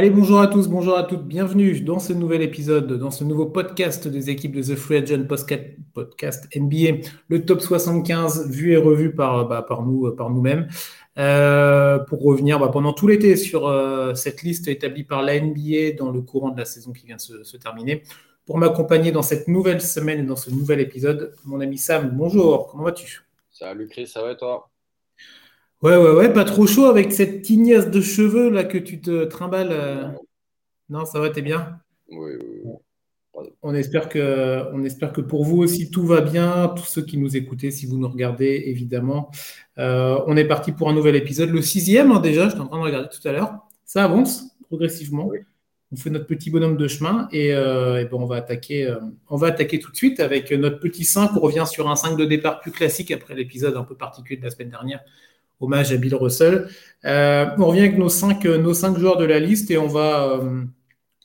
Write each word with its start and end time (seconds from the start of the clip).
Allez, 0.00 0.08
bonjour 0.08 0.40
à 0.40 0.46
tous, 0.46 0.66
bonjour 0.66 0.96
à 0.96 1.02
toutes, 1.02 1.26
bienvenue 1.26 1.78
dans 1.82 1.98
ce 1.98 2.14
nouvel 2.14 2.40
épisode, 2.40 2.90
dans 2.90 3.10
ce 3.10 3.22
nouveau 3.22 3.44
podcast 3.44 4.08
des 4.08 4.30
équipes 4.30 4.56
de 4.56 4.62
The 4.62 4.74
Free 4.74 4.96
Agent 4.96 5.26
Podcast 5.92 6.48
NBA, 6.56 7.06
le 7.28 7.44
top 7.44 7.60
75 7.60 8.48
vu 8.48 8.72
et 8.72 8.78
revu 8.78 9.14
par, 9.14 9.46
bah, 9.46 9.66
nous, 9.84 10.10
par 10.12 10.30
nous-mêmes, 10.30 10.68
euh, 11.18 11.98
pour 11.98 12.22
revenir 12.22 12.58
bah, 12.58 12.70
pendant 12.72 12.94
tout 12.94 13.08
l'été 13.08 13.36
sur 13.36 13.68
euh, 13.68 14.14
cette 14.14 14.42
liste 14.42 14.68
établie 14.68 15.04
par 15.04 15.20
la 15.20 15.38
NBA 15.38 15.98
dans 15.98 16.10
le 16.10 16.22
courant 16.22 16.48
de 16.48 16.58
la 16.58 16.64
saison 16.64 16.92
qui 16.92 17.04
vient 17.04 17.16
de 17.16 17.20
se, 17.20 17.44
se 17.44 17.58
terminer. 17.58 18.02
Pour 18.46 18.56
m'accompagner 18.56 19.12
dans 19.12 19.20
cette 19.20 19.48
nouvelle 19.48 19.82
semaine 19.82 20.20
et 20.20 20.26
dans 20.26 20.34
ce 20.34 20.48
nouvel 20.48 20.80
épisode, 20.80 21.34
mon 21.44 21.60
ami 21.60 21.76
Sam, 21.76 22.08
bonjour, 22.14 22.68
comment 22.68 22.84
vas-tu? 22.84 23.20
Salut 23.50 23.86
Chris, 23.86 24.06
ça 24.06 24.22
va 24.22 24.32
et 24.32 24.36
toi? 24.38 24.69
Ouais, 25.82 25.96
ouais, 25.96 26.10
ouais, 26.12 26.32
pas 26.32 26.44
trop 26.44 26.66
chaud 26.66 26.86
avec 26.86 27.12
cette 27.12 27.42
tignasse 27.42 27.90
de 27.90 28.00
cheveux 28.02 28.50
là 28.50 28.64
que 28.64 28.76
tu 28.78 29.00
te 29.00 29.24
trimbales. 29.24 29.72
euh. 29.72 30.08
Non, 30.90 31.06
ça 31.06 31.20
va, 31.20 31.30
t'es 31.30 31.42
bien? 31.42 31.80
Oui, 32.10 32.32
oui, 33.34 33.46
On 33.62 33.74
espère 33.74 34.08
que, 34.08 34.64
on 34.74 34.84
espère 34.84 35.12
que 35.12 35.20
pour 35.22 35.44
vous 35.44 35.58
aussi 35.58 35.90
tout 35.90 36.04
va 36.06 36.20
bien, 36.20 36.68
tous 36.76 36.84
ceux 36.84 37.02
qui 37.02 37.16
nous 37.16 37.36
écoutez, 37.36 37.70
si 37.70 37.86
vous 37.86 37.96
nous 37.96 38.08
regardez, 38.08 38.64
évidemment. 38.66 39.30
Euh, 39.78 40.20
on 40.26 40.36
est 40.36 40.44
parti 40.46 40.72
pour 40.72 40.90
un 40.90 40.94
nouvel 40.94 41.16
épisode, 41.16 41.50
le 41.50 41.62
sixième 41.62 42.10
hein, 42.12 42.20
déjà, 42.20 42.48
j'étais 42.48 42.60
en 42.60 42.66
train 42.66 42.78
de 42.78 42.84
regarder 42.84 43.08
tout 43.08 43.26
à 43.26 43.32
l'heure. 43.32 43.54
Ça 43.86 44.04
avance 44.04 44.44
progressivement. 44.68 45.26
Oui. 45.28 45.38
On 45.92 45.96
fait 45.96 46.10
notre 46.10 46.26
petit 46.26 46.50
bonhomme 46.50 46.76
de 46.76 46.86
chemin 46.88 47.28
et, 47.32 47.52
euh, 47.54 48.00
et 48.00 48.04
ben, 48.04 48.18
on 48.18 48.26
va 48.26 48.36
attaquer, 48.36 48.86
euh, 48.86 48.98
on 49.28 49.36
va 49.36 49.48
attaquer 49.48 49.78
tout 49.80 49.90
de 49.90 49.96
suite 49.96 50.20
avec 50.20 50.52
notre 50.52 50.78
petit 50.78 51.04
5. 51.04 51.32
On 51.36 51.40
revient 51.40 51.64
sur 51.68 51.88
un 51.90 51.96
5 51.96 52.16
de 52.16 52.24
départ 52.24 52.60
plus 52.60 52.70
classique 52.70 53.10
après 53.10 53.34
l'épisode 53.34 53.76
un 53.76 53.84
peu 53.84 53.96
particulier 53.96 54.38
de 54.38 54.44
la 54.44 54.50
semaine 54.50 54.70
dernière. 54.70 55.00
Hommage 55.60 55.92
à 55.92 55.96
Bill 55.96 56.14
Russell. 56.14 56.68
Euh, 57.04 57.46
on 57.58 57.66
revient 57.66 57.80
avec 57.80 57.98
nos 57.98 58.08
cinq, 58.08 58.46
joueurs 58.98 59.16
de 59.16 59.24
la 59.24 59.38
liste 59.38 59.70
et 59.70 59.78
on 59.78 59.86
va, 59.86 60.38
euh, 60.40 60.62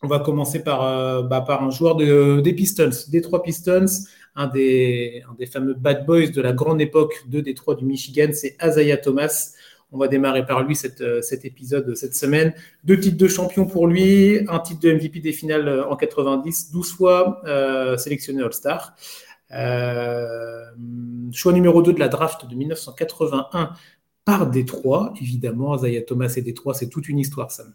on 0.03 0.19
commencer 0.19 0.63
par, 0.63 0.83
euh, 0.85 1.23
bah, 1.23 1.41
par 1.41 1.63
un 1.63 1.71
joueur 1.71 1.95
de- 1.95 2.41
des 2.41 2.53
Pistons, 2.53 2.89
des 3.09 3.21
trois 3.21 3.41
Pistons, 3.41 3.85
un 4.35 4.47
des, 4.47 5.23
fameux 5.51 5.73
bad 5.73 6.05
boys 6.05 6.27
de 6.27 6.41
la 6.41 6.51
grande 6.53 6.81
époque 6.81 7.23
de 7.27 7.39
Détroit 7.39 7.75
du 7.75 7.85
Michigan, 7.85 8.29
c'est 8.33 8.57
Isaiah 8.61 8.97
Thomas. 8.97 9.51
On 9.91 9.97
va 9.97 10.09
démarrer 10.09 10.45
par 10.45 10.63
lui 10.63 10.75
cet 10.75 11.01
épisode 11.45 11.95
cette 11.95 12.15
semaine. 12.15 12.53
Deux 12.83 12.99
titres 12.99 13.17
de 13.17 13.27
champion 13.29 13.65
pour 13.65 13.87
lui, 13.87 14.39
un 14.49 14.59
titre 14.59 14.81
de 14.81 14.91
MVP 14.91 15.21
des 15.21 15.31
finales 15.31 15.85
en 15.89 15.95
90, 15.95 16.71
12 16.73 16.91
fois 16.91 17.41
sélectionné 17.97 18.43
All-Star. 18.43 18.93
Choix 21.31 21.53
numéro 21.53 21.81
2 21.81 21.93
de 21.93 21.99
la 21.99 22.09
draft 22.09 22.45
de 22.49 22.55
1981 22.55 23.71
par 24.25 24.49
Détroit. 24.49 25.13
Évidemment, 25.21 25.75
Isaiah 25.75 26.01
Thomas 26.01 26.33
et 26.35 26.41
Détroit, 26.41 26.73
c'est 26.73 26.89
toute 26.89 27.07
une 27.07 27.19
histoire, 27.19 27.51
Sam. 27.51 27.73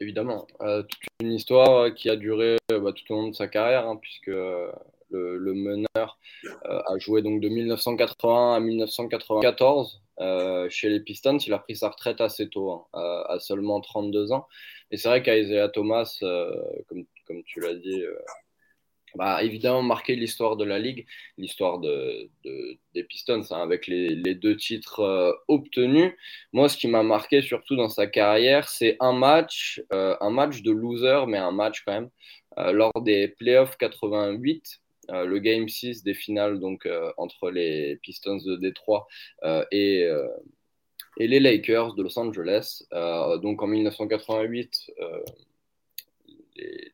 Évidemment. 0.00 0.46
Euh, 0.62 0.82
toute 0.82 1.02
une 1.20 1.32
histoire 1.32 1.70
euh, 1.70 1.90
qui 1.90 2.08
a 2.08 2.16
duré 2.16 2.56
euh, 2.72 2.80
bah, 2.80 2.92
tout 2.92 3.12
au 3.12 3.16
long 3.16 3.28
de 3.28 3.34
sa 3.34 3.48
carrière, 3.48 3.86
hein, 3.86 3.96
puisque 4.00 4.28
le, 4.28 5.54
meneur 5.54 6.18
a 6.64 6.98
joué 6.98 7.20
donc 7.20 7.40
de 7.40 7.48
1981 7.48 8.54
à 8.54 8.60
1994 8.60 10.00
euh, 10.20 10.68
chez 10.70 10.88
les 10.88 11.00
Pistons. 11.00 11.38
Il 11.38 11.52
a 11.52 11.58
pris 11.58 11.76
sa 11.76 11.90
retraite 11.90 12.20
assez 12.20 12.48
tôt, 12.48 12.86
hein, 12.94 13.24
à, 13.28 13.38
seulement 13.40 13.80
32 13.80 14.32
ans. 14.32 14.46
Et 14.90 14.96
c'est 14.96 15.08
vrai 15.08 15.22
qu'Isaiah 15.22 15.68
Thomas, 15.68 16.16
comme, 16.88 17.04
comme 17.26 17.42
tu 17.44 17.60
l'as 17.60 17.74
dit, 17.74 18.02
bah, 19.16 19.42
évidemment 19.42 19.82
marqué 19.82 20.14
l'histoire 20.16 20.56
de 20.56 20.64
la 20.64 20.78
ligue, 20.78 21.06
l'histoire 21.38 21.78
de, 21.78 22.28
de- 22.44 22.78
des 22.94 23.04
Pistons, 23.04 23.42
hein, 23.50 23.62
avec 23.62 23.86
les, 23.86 24.34
deux 24.34 24.56
titres 24.56 25.00
euh, 25.00 25.32
obtenus. 25.48 26.12
Moi, 26.52 26.68
ce 26.68 26.76
qui 26.76 26.88
m'a 26.88 27.02
marqué 27.02 27.42
surtout 27.42 27.76
dans 27.76 27.88
sa 27.88 28.06
carrière, 28.06 28.68
c'est 28.68 28.96
un 29.00 29.12
match, 29.12 29.82
euh, 29.92 30.16
un 30.20 30.30
match 30.30 30.62
de 30.62 30.70
loser, 30.72 31.24
mais 31.26 31.38
un 31.38 31.50
match 31.52 31.82
quand 31.84 31.92
même, 31.92 32.10
euh, 32.58 32.72
lors 32.72 32.92
des 33.02 33.28
playoffs 33.28 33.76
88. 33.76 34.80
euh, 35.10 35.24
le 35.24 35.38
Game 35.38 35.68
6 35.68 36.02
des 36.04 36.14
finales 36.14 36.60
donc 36.60 36.88
entre 37.16 37.50
les 37.50 37.96
Pistons 38.02 38.38
de 38.44 38.56
Détroit 38.56 39.06
et, 39.72 40.08
les 41.18 41.40
Lakers 41.40 41.94
de 41.94 42.02
Los 42.02 42.18
Angeles. 42.18 42.84
Donc 43.42 43.62
en 43.62 43.66
1988, 43.66 44.92
euh, 45.00 45.18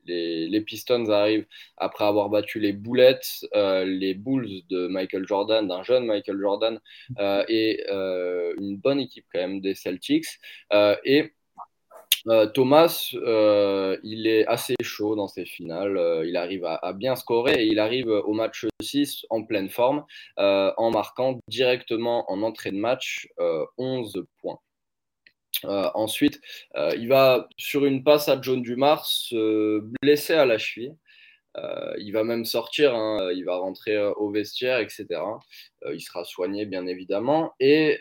les, 0.06 0.60
Pistons 0.60 1.10
arrivent 1.10 1.46
après 1.76 2.04
avoir 2.04 2.28
battu 2.28 2.58
les 2.60 2.72
Bullets, 2.72 3.20
euh, 3.54 3.84
les 3.84 4.14
Bulls 4.14 4.62
de 4.70 4.86
Michael 4.88 5.26
Jordan, 5.26 5.66
d'un 5.66 5.82
jeune 5.82 6.06
Michael 6.06 6.38
Jordan, 6.40 6.80
euh, 7.18 7.44
et 7.48 7.84
euh, 7.90 8.54
une 8.58 8.76
bonne 8.76 9.00
équipe 9.00 9.26
quand 9.32 9.40
même 9.40 9.60
des 9.60 9.74
Celtics. 9.74 10.26
Et 11.04 11.32
Thomas, 12.54 13.10
il 14.02 14.26
est 14.26 14.46
assez 14.46 14.74
chaud 14.82 15.14
dans 15.14 15.28
ses 15.28 15.44
finales. 15.44 16.24
Il 16.26 16.36
arrive 16.36 16.64
à, 16.64 16.74
à 16.74 16.92
bien 16.92 17.14
scorer 17.14 17.62
et 17.62 17.66
il 17.66 17.78
arrive 17.78 18.08
au 18.08 18.32
match 18.32 18.66
6 18.82 19.26
en 19.30 19.44
pleine 19.44 19.68
forme 19.68 20.04
en 20.36 20.90
marquant 20.90 21.38
directement 21.48 22.30
en 22.30 22.42
entrée 22.42 22.72
de 22.72 22.78
match 22.78 23.28
euh, 23.38 23.64
11 23.78 24.26
points. 24.40 24.58
Euh, 25.64 25.90
ensuite, 25.94 26.40
euh, 26.76 26.92
il 26.96 27.08
va 27.08 27.48
sur 27.56 27.84
une 27.86 28.04
passe 28.04 28.28
à 28.28 28.40
John 28.40 28.62
Dumars 28.62 29.06
se 29.06 29.80
blesser 30.02 30.34
à 30.34 30.46
la 30.46 30.58
cheville. 30.58 30.94
Euh, 31.56 31.94
il 31.98 32.12
va 32.12 32.22
même 32.24 32.44
sortir, 32.44 32.94
hein, 32.94 33.30
il 33.34 33.44
va 33.44 33.56
rentrer 33.56 33.96
au 33.98 34.30
vestiaire, 34.30 34.78
etc. 34.78 35.06
Il 35.92 36.00
sera 36.00 36.24
soigné, 36.24 36.66
bien 36.66 36.86
évidemment. 36.86 37.54
Et 37.60 37.98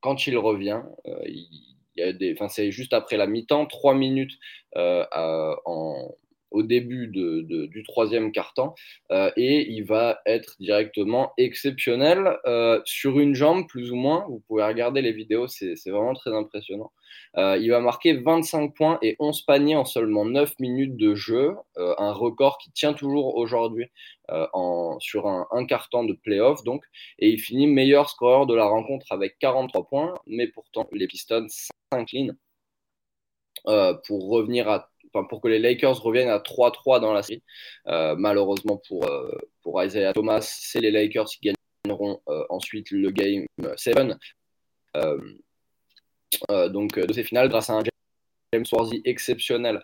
quand 0.00 0.26
il 0.26 0.38
revient, 0.38 0.82
il, 1.26 1.76
y 1.96 2.02
a 2.02 2.12
des, 2.12 2.36
c'est 2.48 2.70
juste 2.72 2.92
après 2.92 3.16
la 3.16 3.26
mi-temps, 3.26 3.66
trois 3.66 3.94
minutes 3.94 4.38
en, 4.74 6.14
au 6.50 6.62
début 6.62 7.08
du 7.08 7.82
troisième 7.82 8.32
quart-temps, 8.32 8.74
euh, 9.10 9.30
et 9.36 9.70
il 9.70 9.84
va 9.84 10.20
être 10.26 10.56
directement 10.60 11.32
exceptionnel 11.36 12.38
euh, 12.46 12.80
sur 12.84 13.18
une 13.18 13.34
jambe, 13.34 13.66
plus 13.66 13.92
ou 13.92 13.96
moins. 13.96 14.24
Vous 14.28 14.42
pouvez 14.46 14.64
regarder 14.64 15.02
les 15.02 15.12
vidéos, 15.12 15.46
c'est 15.48 15.74
vraiment 15.86 16.14
très 16.14 16.34
impressionnant. 16.34 16.92
Euh, 17.36 17.58
il 17.58 17.70
va 17.70 17.80
marquer 17.80 18.14
25 18.14 18.74
points 18.74 18.98
et 19.02 19.16
11 19.18 19.42
paniers 19.42 19.76
en 19.76 19.84
seulement 19.84 20.24
9 20.24 20.58
minutes 20.58 20.96
de 20.96 21.14
jeu, 21.14 21.56
un 21.76 22.12
record 22.12 22.58
qui 22.58 22.70
tient 22.72 22.94
toujours 22.94 23.36
aujourd'hui 23.36 23.86
sur 25.00 25.26
un, 25.26 25.46
un 25.50 25.62
de 25.62 26.12
playoff. 26.14 26.64
Donc, 26.64 26.84
et 27.18 27.28
il 27.30 27.38
finit 27.38 27.66
meilleur 27.66 28.08
scoreur 28.08 28.46
de 28.46 28.54
la 28.54 28.64
rencontre 28.64 29.06
avec 29.10 29.38
43 29.38 29.86
points, 29.86 30.14
mais 30.26 30.46
pourtant 30.48 30.88
les 30.92 31.06
Pistons 31.06 31.46
s'inclinent 31.92 32.36
pour 33.64 34.28
revenir 34.28 34.68
à 34.68 34.90
enfin, 35.12 35.26
pour 35.28 35.40
que 35.40 35.48
les 35.48 35.58
Lakers 35.58 36.00
reviennent 36.02 36.28
à 36.28 36.38
3-3 36.38 37.00
dans 37.00 37.12
la 37.12 37.22
série. 37.22 37.42
Euh, 37.88 38.14
malheureusement 38.16 38.80
pour, 38.88 39.06
euh, 39.06 39.30
pour 39.62 39.82
Isaiah 39.82 40.12
Thomas, 40.12 40.40
c'est 40.40 40.80
les 40.80 40.90
Lakers 40.90 41.26
qui 41.26 41.52
gagneront 41.84 42.20
euh, 42.28 42.44
ensuite 42.50 42.90
le 42.90 43.10
game 43.10 43.46
7. 43.76 43.96
Euh, 44.96 45.18
euh, 46.50 46.68
donc 46.68 46.98
de 46.98 47.12
ces 47.12 47.22
finales 47.24 47.48
grâce 47.48 47.70
à 47.70 47.74
un 47.74 47.82
James 48.52 48.64
Worthy 48.72 49.02
exceptionnel 49.04 49.82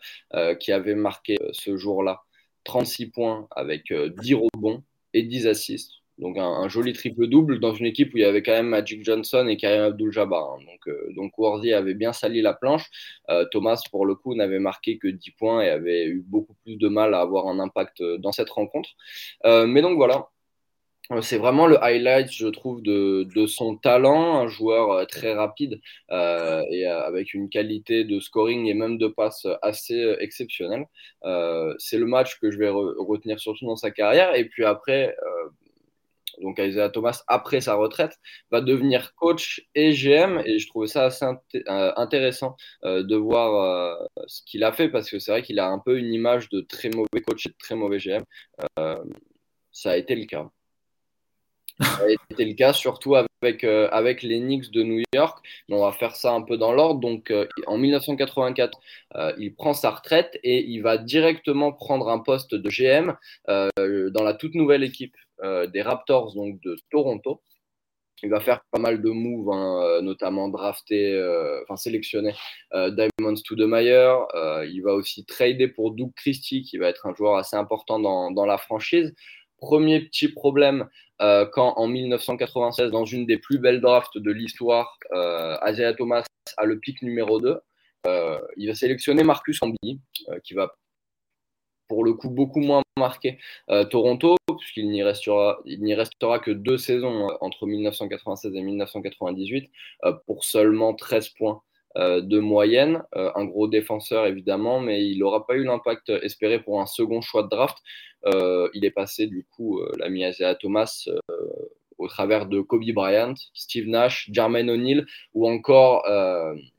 qui 0.61 0.72
avait 0.72 0.94
marqué 0.94 1.37
ce 1.53 1.77
jour-là 1.77 2.22
36 2.65 3.11
points 3.11 3.49
avec 3.50 3.91
euh, 3.91 4.11
10 4.21 4.34
rebonds 4.34 4.82
et 5.15 5.22
10 5.22 5.47
assists. 5.47 6.01
Donc 6.19 6.37
un, 6.39 6.69
joli 6.69 6.93
triple-double 6.93 7.59
dans 7.59 7.75
une 7.75 7.87
équipe 7.87 8.12
où 8.15 8.19
il 8.19 8.21
y 8.23 8.25
avait 8.25 8.43
quand 8.43 8.53
même 8.53 8.69
Magic 8.69 9.05
Johnson 9.05 9.47
et 9.49 9.56
Kareem 9.56 9.83
Abdul-Jabbar. 9.84 10.55
hein. 10.55 10.59
Donc, 10.67 10.89
euh, 10.89 11.12
donc 11.17 11.37
Worthy 11.39 11.73
avait 11.73 11.95
bien 11.95 12.12
sali 12.12 12.43
la 12.43 12.55
planche. 12.55 12.89
Euh, 13.31 13.45
Thomas, 13.50 13.81
pour 13.91 14.06
le 14.06 14.15
coup, 14.15 14.35
n'avait 14.35 14.59
marqué 14.59 14.99
que 14.99 15.09
10 15.09 15.31
points 15.32 15.62
et 15.62 15.70
avait 15.70 16.06
eu 16.06 16.23
beaucoup 16.26 16.55
plus 16.64 16.76
de 16.76 16.88
mal 16.88 17.14
à 17.14 17.20
avoir 17.20 17.49
un 17.49 17.59
impact 17.59 18.00
euh, 18.03 18.19
dans 18.19 18.32
cette 18.32 18.50
rencontre. 18.50 18.91
Euh, 19.47 19.67
mais 19.67 19.82
donc 19.82 19.97
voilà, 19.97 20.29
c'est 21.20 21.38
vraiment 21.38 21.67
le 21.67 21.82
highlight, 21.82 22.31
je 22.32 22.47
trouve, 22.47 22.82
de, 22.82 23.26
de 23.35 23.47
son 23.47 23.76
talent, 23.76 24.38
un 24.38 24.49
joueur 24.49 25.06
très 25.08 25.35
rapide 25.35 25.81
et 26.11 26.87
avec 26.87 27.35
une 27.35 27.50
qualité 27.50 28.05
de 28.05 28.19
scoring 28.20 28.67
et 28.67 28.75
même 28.75 28.97
de 28.99 29.08
passe 29.08 29.47
assez 29.61 30.17
exceptionnelle. 30.20 30.87
C'est 31.79 31.99
le 31.99 32.06
match 32.06 32.38
que 32.41 32.50
je 32.50 32.58
vais 32.58 32.69
re- 32.69 32.94
retenir 33.05 33.41
surtout 33.41 33.67
dans 33.67 33.76
sa 33.76 33.91
carrière. 33.91 34.35
Et 34.37 34.47
puis 34.47 34.65
après, 34.65 35.15
donc 36.43 36.59
Isaiah 36.59 36.91
Thomas, 36.91 37.23
après 37.29 37.61
sa 37.61 37.75
retraite, 37.75 38.19
va 38.50 38.61
devenir 38.61 39.15
coach 39.15 39.62
et 39.75 39.93
GM. 39.93 40.41
Et 40.44 40.59
je 40.59 40.69
trouvais 40.69 40.87
ça 40.87 41.05
assez 41.05 41.25
euh, 41.25 41.93
intéressant 41.97 42.56
euh, 42.85 43.03
de 43.03 43.17
voir 43.17 43.55
euh, 43.55 44.06
ce 44.27 44.43
qu'il 44.44 44.65
a 44.65 44.73
fait 44.73 44.89
parce 44.89 45.11
que 45.11 45.19
c'est 45.19 45.33
vrai 45.33 45.43
qu'il 45.43 45.59
a 45.59 45.69
un 45.69 45.79
peu 45.79 45.99
une 45.99 46.12
image 46.12 46.49
de 46.50 46.61
très 46.61 46.91
mauvais 46.91 47.21
coach 47.27 47.47
et 47.47 47.50
de 47.50 47.56
très 47.59 47.75
mauvais 47.75 47.99
GM. 47.99 48.25
Ça 49.73 49.93
a 49.93 49.97
été 49.97 50.15
le 50.15 50.27
cas. 50.27 50.50
Été 52.30 52.44
le 52.44 52.54
cas 52.54 52.72
surtout 52.72 53.14
avec, 53.14 53.64
euh, 53.64 53.88
avec 53.92 54.22
les 54.22 54.40
Knicks 54.40 54.70
de 54.70 54.82
New 54.82 55.02
York. 55.14 55.44
Mais 55.69 55.76
on 55.76 55.84
va 55.84 55.92
faire 55.92 56.16
ça 56.16 56.32
un 56.32 56.42
peu 56.42 56.56
dans 56.56 56.72
l'ordre. 56.72 57.00
Donc 57.00 57.30
euh, 57.30 57.46
en 57.66 57.78
1984, 57.78 58.78
euh, 59.16 59.32
il 59.38 59.54
prend 59.54 59.74
sa 59.74 59.90
retraite 59.90 60.38
et 60.42 60.64
il 60.64 60.80
va 60.80 60.98
directement 60.98 61.72
prendre 61.72 62.08
un 62.08 62.19
poste 62.19 62.54
de 62.54 62.69
GM 62.69 63.14
dans 63.46 64.24
la 64.24 64.34
toute 64.34 64.54
nouvelle 64.54 64.84
équipe 64.84 65.16
des 65.42 65.82
Raptors 65.82 66.34
donc 66.34 66.60
de 66.60 66.76
Toronto. 66.90 67.42
il 68.22 68.30
va 68.30 68.38
faire 68.38 68.60
pas 68.70 68.78
mal 68.78 69.02
de 69.02 69.10
moves, 69.10 69.50
hein, 69.50 70.00
notamment 70.02 70.48
drafter, 70.48 71.20
enfin 71.62 71.76
sélectionner 71.76 72.34
Diamonds 72.72 73.42
to 73.44 73.56
the 73.56 73.66
Meyer. 73.66 74.14
il 74.69 74.82
va 74.84 74.94
aussi 74.94 75.24
trader 75.24 75.69
pour 75.69 75.92
Doug 75.92 76.12
Christie, 76.14 76.62
qui 76.62 76.78
va 76.78 76.88
être 76.88 77.06
un 77.06 77.14
joueur 77.14 77.36
assez 77.36 77.56
important 77.56 77.98
dans, 77.98 78.30
dans 78.30 78.46
la 78.46 78.58
franchise. 78.58 79.12
Premier 79.62 80.00
petit 80.00 80.29
problème, 80.29 80.88
quand 81.20 81.75
en 81.76 81.87
1996, 81.87 82.91
dans 82.91 83.05
une 83.05 83.26
des 83.26 83.38
plus 83.38 83.59
belles 83.59 83.81
drafts 83.81 84.19
de 84.19 84.32
l'histoire, 84.32 84.99
Isaiah 85.67 85.94
Thomas 85.94 86.25
a 86.56 86.64
le 86.64 86.81
pic 86.81 87.00
numéro 87.00 87.41
2. 87.41 87.61
il 88.56 88.67
va 88.67 88.75
sélectionner 88.75 89.23
Marcus 89.23 89.61
Camby, 89.61 90.00
qui 90.43 90.55
va 90.55 90.75
pour 91.93 92.05
le 92.05 92.14
coup 92.14 92.31
beaucoup 92.31 92.61
moins 92.61 92.82
marqué 92.97 93.38
euh, 93.70 93.85
Toronto, 93.85 94.37
puisqu'il 94.59 94.88
n'y 94.88 95.03
restera, 95.03 95.61
restera 95.94 96.38
que 96.38 96.50
deux 96.50 96.79
saisons 96.79 97.29
euh, 97.29 97.35
entre 97.43 97.67
1996 97.67 98.55
et 98.55 98.62
1998 98.62 99.70
euh, 100.05 100.12
pour 100.26 100.44
seulement 100.44 100.94
13 100.94 101.29
points 101.31 101.62
de 101.97 102.39
moyenne. 102.39 103.03
un 103.15 103.44
gros 103.44 103.69
défenseur 103.69 104.27
évidemment, 104.27 104.81
mais 104.81 105.06
il 105.06 105.19
n'aura 105.19 105.47
pas 105.47 105.55
eu 105.55 105.65
l'impact 105.65 106.11
espéré 106.11 106.62
pour 106.62 106.81
un 106.81 106.87
second 106.87 107.21
choix 107.21 107.43
de 107.43 107.49
draft. 107.49 107.79
il 108.75 108.85
est 108.85 108.91
passé 108.91 109.27
du 109.27 109.44
coup 109.44 109.81
l'ami 109.99 110.23
Isaiah 110.23 110.55
Thomas 110.55 111.09
au 111.99 112.09
travers 112.09 112.47
de 112.47 112.61
Kobe 112.61 112.91
Bryant, 112.94 113.35
Steve 113.55 113.89
Nash, 113.89 114.29
Jermaine 114.33 114.71
O'Neal 114.71 115.06
ou 115.35 115.49
encore 115.49 116.05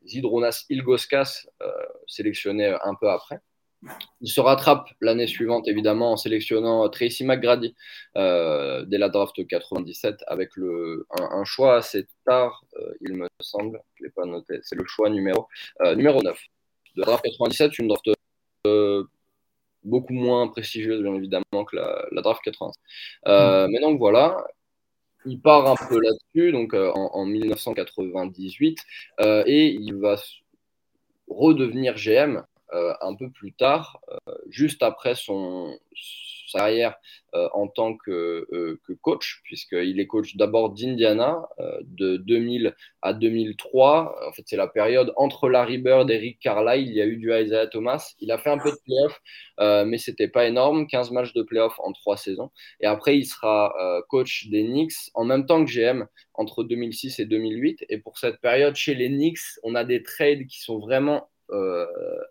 Zidronas 0.05 0.65
Ilgoskas, 0.69 1.45
sélectionné 2.07 2.75
un 2.83 2.95
peu 2.95 3.09
après. 3.09 3.39
Il 4.21 4.29
se 4.29 4.39
rattrape 4.41 4.89
l'année 5.01 5.27
suivante, 5.27 5.67
évidemment, 5.67 6.13
en 6.13 6.17
sélectionnant 6.17 6.87
Tracy 6.89 7.23
McGrady 7.25 7.75
euh, 8.17 8.83
dès 8.85 8.97
la 8.97 9.09
draft 9.09 9.45
97 9.45 10.23
avec 10.27 10.55
le, 10.55 11.05
un, 11.19 11.43
choix 11.43 11.75
assez 11.75 12.07
tard, 12.25 12.63
euh, 12.79 12.93
il 13.01 13.13
me 13.13 13.27
semble. 13.39 13.81
Je 13.95 14.03
ne 14.03 14.07
l'ai 14.07 14.13
pas 14.13 14.25
noté. 14.25 14.59
C'est 14.63 14.75
le 14.75 14.85
choix 14.85 15.09
numéro, 15.09 15.47
euh, 15.81 15.95
numéro 15.95 16.21
9 16.21 16.39
de 16.95 17.01
draft 17.01 17.23
97, 17.23 17.79
une 17.79 17.87
draft 17.87 18.09
beaucoup 19.83 20.13
moins 20.13 20.47
prestigieuse, 20.47 21.01
bien 21.01 21.13
évidemment, 21.15 21.65
que 21.65 21.75
la, 21.75 22.21
draft 22.21 22.41
80. 22.43 22.71
Mm. 23.25 23.71
Mais 23.71 23.79
donc 23.81 23.99
voilà, 23.99 24.45
il 25.25 25.41
part 25.41 25.69
un 25.69 25.75
peu 25.87 25.99
là-dessus, 25.99 26.51
donc 26.51 26.73
en, 26.73 26.93
en, 27.13 27.25
1998, 27.25 28.79
et 29.45 29.67
il 29.67 29.95
va 29.95 30.15
redevenir 31.27 31.95
GM 31.95 32.37
euh, 32.37 32.41
un 33.01 33.15
peu 33.15 33.29
plus 33.29 33.53
tard, 33.53 33.99
euh, 34.09 34.33
juste 34.49 34.83
après 34.83 35.15
son, 35.15 35.77
sa 36.47 36.59
carrière 36.59 36.95
euh, 37.35 37.49
en 37.53 37.67
tant 37.67 37.95
que, 37.97 38.47
coach, 39.01 39.41
puisqu'il 39.43 39.99
est 39.99 40.07
coach 40.07 40.35
d'abord 40.35 40.71
d'Indiana 40.71 41.41
de 41.81 42.17
2000 42.17 42.75
à 43.01 43.13
2003. 43.13 44.15
En 44.27 44.31
fait, 44.33 44.43
c'est 44.45 44.57
la 44.57 44.67
période 44.67 45.13
entre 45.17 45.49
Larry 45.49 45.77
Bird 45.77 46.09
et 46.11 46.17
Rick 46.17 46.39
Carlisle. 46.39 46.87
Il 46.87 46.93
y 46.93 47.01
a 47.01 47.05
eu 47.05 47.17
du 47.17 47.33
Isaiah 47.33 47.67
Thomas. 47.67 48.13
Il 48.19 48.31
a 48.31 48.37
fait 48.37 48.49
un 48.49 48.57
peu 48.57 48.71
de 48.71 48.77
playoff, 48.85 49.21
mais 49.87 49.97
c'était 49.97 50.27
pas 50.27 50.45
énorme. 50.45 50.87
15 50.87 51.11
matchs 51.11 51.33
de 51.33 51.41
playoff 51.41 51.79
en 51.79 51.91
trois 51.91 52.17
saisons. 52.17 52.51
Et 52.81 52.85
après, 52.85 53.17
il 53.17 53.25
sera 53.25 53.73
coach 54.09 54.47
des 54.49 54.63
Knicks 54.63 55.11
en 55.15 55.25
même 55.25 55.45
temps 55.45 55.65
que 55.65 55.71
GM 55.71 56.05
entre 56.35 56.63
2006 56.63 57.19
et 57.19 57.25
2008. 57.25 57.85
Et 57.89 57.97
pour 57.97 58.17
cette 58.17 58.39
période 58.41 58.75
chez 58.75 58.93
les 58.95 59.09
Knicks, 59.09 59.39
on 59.63 59.75
a 59.75 59.83
des 59.83 60.03
trades 60.03 60.45
qui 60.47 60.61
sont 60.61 60.79
vraiment 60.79 61.13
euh, 61.13 61.32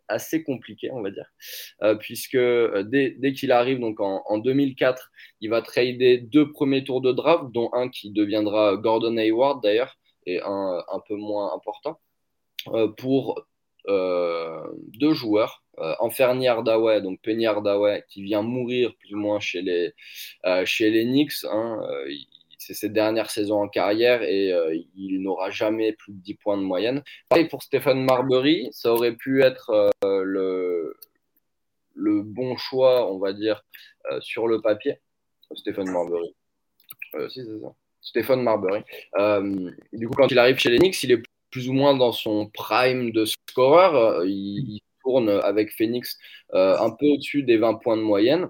assez 0.08 0.42
compliqué, 0.42 0.90
on 0.92 1.02
va 1.02 1.10
dire, 1.10 1.26
euh, 1.82 1.94
puisque 1.94 2.34
euh, 2.34 2.82
dès, 2.84 3.32
qu'il 3.32 3.52
arrive 3.52 3.80
donc 3.80 4.00
en, 4.00 4.38
2004, 4.38 5.10
il 5.40 5.50
va 5.50 5.62
trader 5.62 6.18
deux 6.18 6.50
premiers 6.50 6.84
tours 6.84 7.00
de 7.00 7.12
draft, 7.12 7.52
dont 7.52 7.70
un 7.72 7.88
qui 7.88 8.10
deviendra 8.10 8.76
Gordon 8.76 9.16
Hayward 9.16 9.62
d'ailleurs, 9.62 9.98
et 10.26 10.40
un 10.42 10.82
un 10.92 11.00
peu 11.06 11.16
moins 11.16 11.52
important, 11.54 12.00
pour 12.96 13.44
deux 13.86 15.12
joueurs, 15.12 15.64
Enferni 15.98 16.46
Hardaway, 16.46 17.00
donc 17.00 17.20
Penny 17.22 17.46
Hardaway, 17.46 18.04
qui 18.08 18.22
vient 18.22 18.42
mourir 18.42 18.94
plus 18.96 19.14
ou 19.14 19.18
moins 19.18 19.40
chez 19.40 19.62
les, 19.62 19.92
chez 20.64 20.90
les 20.90 21.04
Knicks. 21.04 21.44
Hein, 21.44 21.80
c'est 22.66 22.74
ses 22.74 22.88
dernières 22.88 23.30
saisons 23.30 23.60
en 23.60 23.68
carrière 23.68 24.22
et 24.22 24.52
euh, 24.52 24.76
il 24.94 25.20
n'aura 25.20 25.50
jamais 25.50 25.92
plus 25.92 26.12
de 26.12 26.18
10 26.18 26.34
points 26.34 26.56
de 26.56 26.62
moyenne. 26.62 27.02
Pareil 27.28 27.48
pour 27.48 27.62
Stéphane 27.62 28.04
Marbury, 28.04 28.68
ça 28.72 28.92
aurait 28.92 29.16
pu 29.16 29.42
être 29.42 29.70
euh, 30.04 30.22
le, 30.24 30.96
le 31.94 32.22
bon 32.22 32.56
choix, 32.56 33.10
on 33.12 33.18
va 33.18 33.32
dire, 33.32 33.64
euh, 34.10 34.20
sur 34.20 34.46
le 34.46 34.60
papier. 34.60 34.98
Stéphane 35.54 35.90
Marbury. 35.90 36.34
si, 37.28 37.44
c'est 37.44 37.60
ça. 37.60 37.74
Stéphane 38.00 38.42
Marbury. 38.42 38.82
du 39.92 40.08
coup, 40.08 40.14
quand 40.14 40.30
il 40.30 40.38
arrive 40.38 40.58
chez 40.58 40.70
les 40.70 40.78
Knicks, 40.78 41.02
il 41.02 41.12
est 41.12 41.22
plus 41.50 41.68
ou 41.68 41.72
moins 41.72 41.96
dans 41.96 42.12
son 42.12 42.48
prime 42.48 43.10
de 43.10 43.24
scoreur. 43.24 44.24
Il, 44.24 44.76
il 44.76 44.80
tourne 45.02 45.28
avec 45.28 45.72
Phoenix 45.72 46.18
un 46.52 46.90
peu 46.90 47.06
au-dessus 47.06 47.42
des 47.42 47.58
20 47.58 47.74
points 47.74 47.96
de 47.96 48.02
moyenne. 48.02 48.48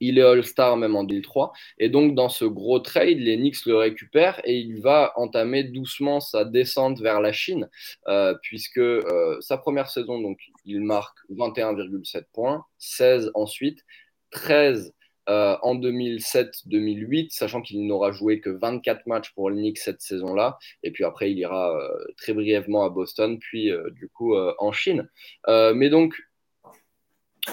Il 0.00 0.18
est 0.18 0.22
All-Star 0.22 0.76
même 0.76 0.96
en 0.96 1.04
2003. 1.04 1.52
Et 1.78 1.88
donc, 1.88 2.14
dans 2.14 2.28
ce 2.28 2.44
gros 2.44 2.78
trade, 2.78 3.18
les 3.18 3.36
Knicks 3.36 3.66
le 3.66 3.76
récupèrent 3.76 4.40
et 4.44 4.56
il 4.58 4.80
va 4.80 5.12
entamer 5.16 5.64
doucement 5.64 6.20
sa 6.20 6.44
descente 6.44 7.00
vers 7.00 7.20
la 7.20 7.32
Chine, 7.32 7.68
euh, 8.08 8.34
puisque 8.42 8.78
euh, 8.78 9.38
sa 9.40 9.56
première 9.56 9.90
saison, 9.90 10.34
il 10.64 10.80
marque 10.80 11.18
21,7 11.30 12.24
points, 12.32 12.64
16 12.78 13.30
ensuite, 13.34 13.84
13 14.30 14.94
euh, 15.28 15.56
en 15.62 15.76
2007-2008, 15.76 17.30
sachant 17.30 17.62
qu'il 17.62 17.86
n'aura 17.86 18.10
joué 18.12 18.40
que 18.40 18.50
24 18.50 19.06
matchs 19.06 19.32
pour 19.34 19.50
les 19.50 19.56
Knicks 19.56 19.78
cette 19.78 20.00
saison-là. 20.00 20.58
Et 20.82 20.90
puis 20.90 21.04
après, 21.04 21.30
il 21.30 21.38
ira 21.38 21.78
très 22.16 22.32
brièvement 22.32 22.84
à 22.84 22.88
Boston, 22.88 23.38
puis 23.38 23.70
du 23.92 24.08
coup 24.08 24.34
en 24.36 24.72
Chine. 24.72 25.08
mais 25.46 25.88
donc, 25.88 26.14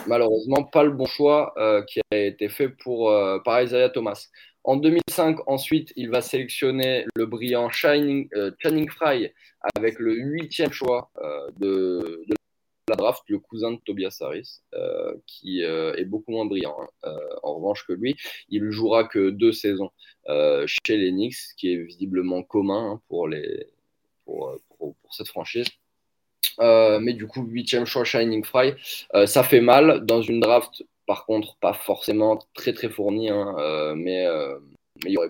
malheureusement 0.07 0.63
pas 0.63 0.83
le 0.83 0.91
bon 0.91 1.05
choix 1.05 1.53
euh, 1.57 1.83
qui 1.83 1.99
a 2.11 2.17
été 2.17 2.49
fait 2.49 2.69
pour, 2.69 3.09
euh, 3.09 3.39
par 3.39 3.61
Isaiah 3.61 3.89
Thomas. 3.89 4.27
En 4.63 4.75
2005, 4.75 5.39
ensuite, 5.47 5.93
il 5.95 6.09
va 6.09 6.21
sélectionner 6.21 7.05
le 7.15 7.25
brillant 7.25 7.69
euh, 7.85 8.51
Channing 8.59 8.89
Fry 8.89 9.31
avec 9.75 9.97
le 9.99 10.13
huitième 10.13 10.71
choix 10.71 11.09
de, 11.57 12.25
la 12.89 12.95
draft, 12.95 13.23
le 13.29 13.39
cousin 13.39 13.71
de 13.71 13.79
Tobias 13.85 14.17
Harris, 14.21 14.61
qui 15.25 15.61
est 15.61 16.05
beaucoup 16.05 16.31
moins 16.31 16.45
brillant 16.45 16.77
hein. 17.03 17.15
en 17.43 17.55
revanche 17.55 17.85
que 17.87 17.93
lui. 17.93 18.15
Il 18.49 18.69
jouera 18.71 19.05
que 19.05 19.29
deux 19.29 19.53
saisons 19.53 19.91
chez 20.27 20.97
les 20.97 21.11
Knicks, 21.11 21.35
ce 21.35 21.55
qui 21.55 21.71
est 21.71 21.83
visiblement 21.83 22.43
commun 22.43 22.91
hein, 22.91 23.01
pour 23.07 23.29
cette 25.11 25.27
franchise. 25.27 25.67
Euh, 26.59 26.99
mais 26.99 27.13
du 27.13 27.27
coup, 27.27 27.43
huitième 27.43 27.85
choix 27.85 28.03
Shining 28.03 28.43
Fry, 28.43 28.73
euh, 29.15 29.25
ça 29.25 29.43
fait 29.43 29.61
mal 29.61 30.05
dans 30.05 30.21
une 30.21 30.39
draft, 30.39 30.83
par 31.05 31.25
contre, 31.25 31.57
pas 31.59 31.73
forcément 31.73 32.39
très 32.53 32.73
très 32.73 32.89
fournie, 32.89 33.29
hein, 33.29 33.55
euh, 33.59 33.95
mais, 33.95 34.27
il 35.05 35.17
aurait 35.17 35.29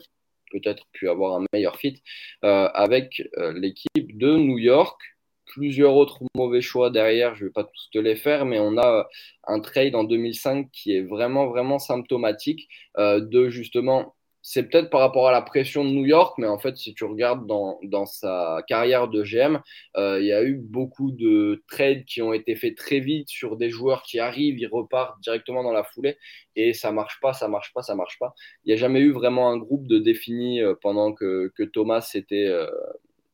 peut-être 0.51 0.85
pu 0.93 1.09
avoir 1.09 1.39
un 1.39 1.45
meilleur 1.51 1.75
fit 1.77 2.01
avec 2.41 3.21
l'équipe 3.55 4.17
de 4.17 4.37
New 4.37 4.57
York. 4.57 4.99
Plusieurs 5.45 5.95
autres 5.95 6.23
mauvais 6.35 6.61
choix 6.61 6.89
derrière, 6.89 7.35
je 7.35 7.43
ne 7.43 7.49
vais 7.49 7.53
pas 7.53 7.63
tous 7.63 7.89
te 7.91 7.97
les 7.99 8.15
faire, 8.15 8.45
mais 8.45 8.59
on 8.59 8.77
a 8.77 9.07
un 9.45 9.59
trade 9.59 9.95
en 9.95 10.03
2005 10.03 10.69
qui 10.71 10.95
est 10.95 11.01
vraiment 11.01 11.47
vraiment 11.47 11.79
symptomatique 11.79 12.69
de 12.97 13.49
justement 13.49 14.15
c'est 14.49 14.63
peut-être 14.63 14.89
par 14.89 15.01
rapport 15.01 15.27
à 15.27 15.33
la 15.33 15.41
pression 15.41 15.83
de 15.83 15.89
New 15.89 16.05
York, 16.05 16.35
mais 16.37 16.47
en 16.47 16.57
fait, 16.57 16.77
si 16.77 16.93
tu 16.93 17.03
regardes 17.03 17.45
dans, 17.45 18.05
sa 18.05 18.63
carrière 18.65 19.09
de 19.09 19.21
GM, 19.21 19.59
euh, 19.97 20.21
il 20.21 20.25
y 20.25 20.31
a 20.31 20.41
eu 20.41 20.55
beaucoup 20.55 21.11
de 21.11 21.65
trades 21.69 22.05
qui 22.05 22.21
ont 22.21 22.31
été 22.31 22.55
faits 22.55 22.77
très 22.77 23.01
vite 23.01 23.27
sur 23.27 23.57
des 23.57 23.69
joueurs 23.69 24.03
qui 24.03 24.19
arrivent, 24.19 24.57
ils 24.57 24.69
repartent 24.71 25.19
directement 25.19 25.63
dans 25.63 25.73
la 25.73 25.83
foulée 25.83 26.17
et 26.55 26.71
ça 26.71 26.93
marche 26.93 27.19
pas, 27.21 27.33
ça 27.33 27.49
marche 27.49 27.73
pas, 27.73 27.81
ça 27.81 27.93
marche 27.93 28.17
pas. 28.19 28.33
Il 28.63 28.69
n'y 28.69 28.73
a 28.75 28.77
jamais 28.77 29.01
eu 29.01 29.11
vraiment 29.11 29.49
un 29.49 29.57
groupe 29.57 29.85
de 29.85 29.99
défini 29.99 30.61
euh, 30.61 30.75
pendant 30.81 31.11
que, 31.11 31.51
Thomas 31.73 32.09
était, 32.13 32.47
euh, 32.47 32.71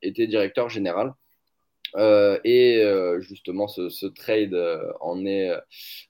était 0.02 0.26
directeur 0.26 0.68
général. 0.70 1.14
et 2.44 2.84
justement, 3.20 3.68
ce, 3.68 4.08
trade 4.08 4.58
en, 5.00 5.24
est, 5.28 5.52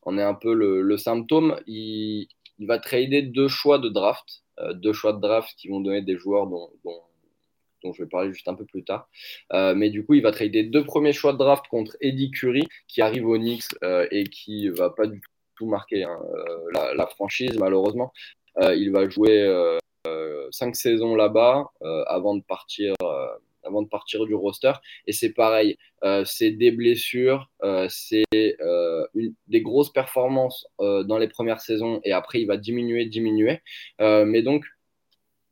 en 0.04 0.18
est 0.18 0.24
un 0.24 0.34
peu 0.34 0.54
le, 0.54 0.98
symptôme. 0.98 1.60
Il, 1.68 2.30
il 2.58 2.68
va 2.68 2.80
trader 2.80 3.24
deux 3.24 3.50
choix 3.50 3.80
de 3.80 3.90
draft 3.90 4.43
deux 4.76 4.94
choix 4.94 5.14
de 5.14 5.20
draft 5.20 5.54
qui 5.58 5.68
vont 5.68 5.80
donner 5.80 6.02
des 6.02 6.18
joueurs 6.18 6.48
dont, 6.48 6.70
dont, 6.84 7.94
je 7.94 8.04
vais 8.04 8.10
parler 8.10 8.32
juste 8.32 8.48
un 8.48 8.54
peu 8.54 8.66
plus 8.66 8.84
tard. 8.84 9.10
Euh, 9.52 9.76
mais 9.76 9.90
du 9.90 10.06
coup, 10.06 10.14
il 10.14 10.22
va 10.22 10.32
trader 10.32 10.64
deux 10.64 10.86
premiers 10.86 11.12
choix 11.12 11.34
de 11.34 11.38
draft 11.38 11.68
contre 11.68 11.98
Eddie 12.00 12.32
Curry, 12.32 12.64
qui 12.88 13.02
arrive 13.02 13.28
au 13.28 13.38
Knicks 13.38 13.66
euh, 13.84 14.08
et 14.10 14.24
qui 14.24 14.70
va 14.70 14.90
pas 14.90 15.06
du 15.06 15.22
tout 15.56 15.66
marquer 15.66 16.04
hein, 16.04 16.18
la, 16.96 17.08
franchise, 17.08 17.58
malheureusement. 17.60 18.14
il 18.62 18.92
va 18.92 19.10
jouer 19.10 19.78
cinq 20.52 20.76
saisons 20.76 21.16
là-bas 21.16 21.66
avant 22.08 22.36
de 22.36 22.44
partir 22.44 22.96
avant 23.64 23.82
de 23.82 23.88
partir 23.88 24.26
du 24.26 24.36
roster. 24.36 24.74
Et 25.08 25.14
c'est 25.14 25.34
pareil, 25.34 25.78
euh, 26.04 26.26
c'est 26.26 26.52
des 26.52 26.72
blessures, 26.72 27.50
euh, 27.64 27.88
c'est 27.90 28.24
euh, 28.34 29.08
des 29.48 29.62
grosses 29.62 29.92
performances 29.92 30.68
dans 30.80 31.18
les 31.18 31.28
premières 31.28 31.62
saisons 31.62 32.02
et 32.04 32.12
après 32.12 32.42
il 32.42 32.46
va 32.46 32.58
diminuer, 32.58 33.06
diminuer. 33.06 33.62
mais 34.00 34.42
donc, 34.42 34.66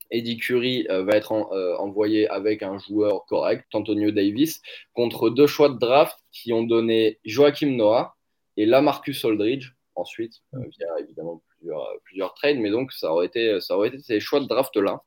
Eddie 0.10 0.38
Curry 0.38 0.88
va 0.90 1.16
être 1.16 1.32
envoyé 1.32 2.28
avec 2.28 2.64
un 2.64 2.78
joueur 2.80 3.26
correct, 3.28 3.66
Antonio 3.74 4.12
Davis, 4.12 4.62
contre 4.94 5.30
deux 5.30 5.48
choix 5.48 5.70
de 5.70 5.80
draft 5.80 6.18
qui 6.32 6.52
ont 6.52 6.64
donné 6.64 7.20
Joachim 7.24 7.76
Noah 7.78 8.16
et 8.58 8.66
Lamarcus 8.66 9.24
Aldridge. 9.24 9.72
Ensuite, 9.96 10.42
via 10.54 10.88
évidemment 11.00 11.42
plusieurs, 11.58 11.88
plusieurs, 12.04 12.34
trades, 12.34 12.58
mais 12.58 12.72
donc 12.72 12.92
ça 12.92 13.12
aurait 13.14 13.28
été, 13.28 13.60
ça 13.62 13.78
aurait 13.78 13.90
été 13.90 14.00
ces 14.00 14.20
choix 14.20 14.42
de 14.42 14.48
draft-là. 14.48 15.02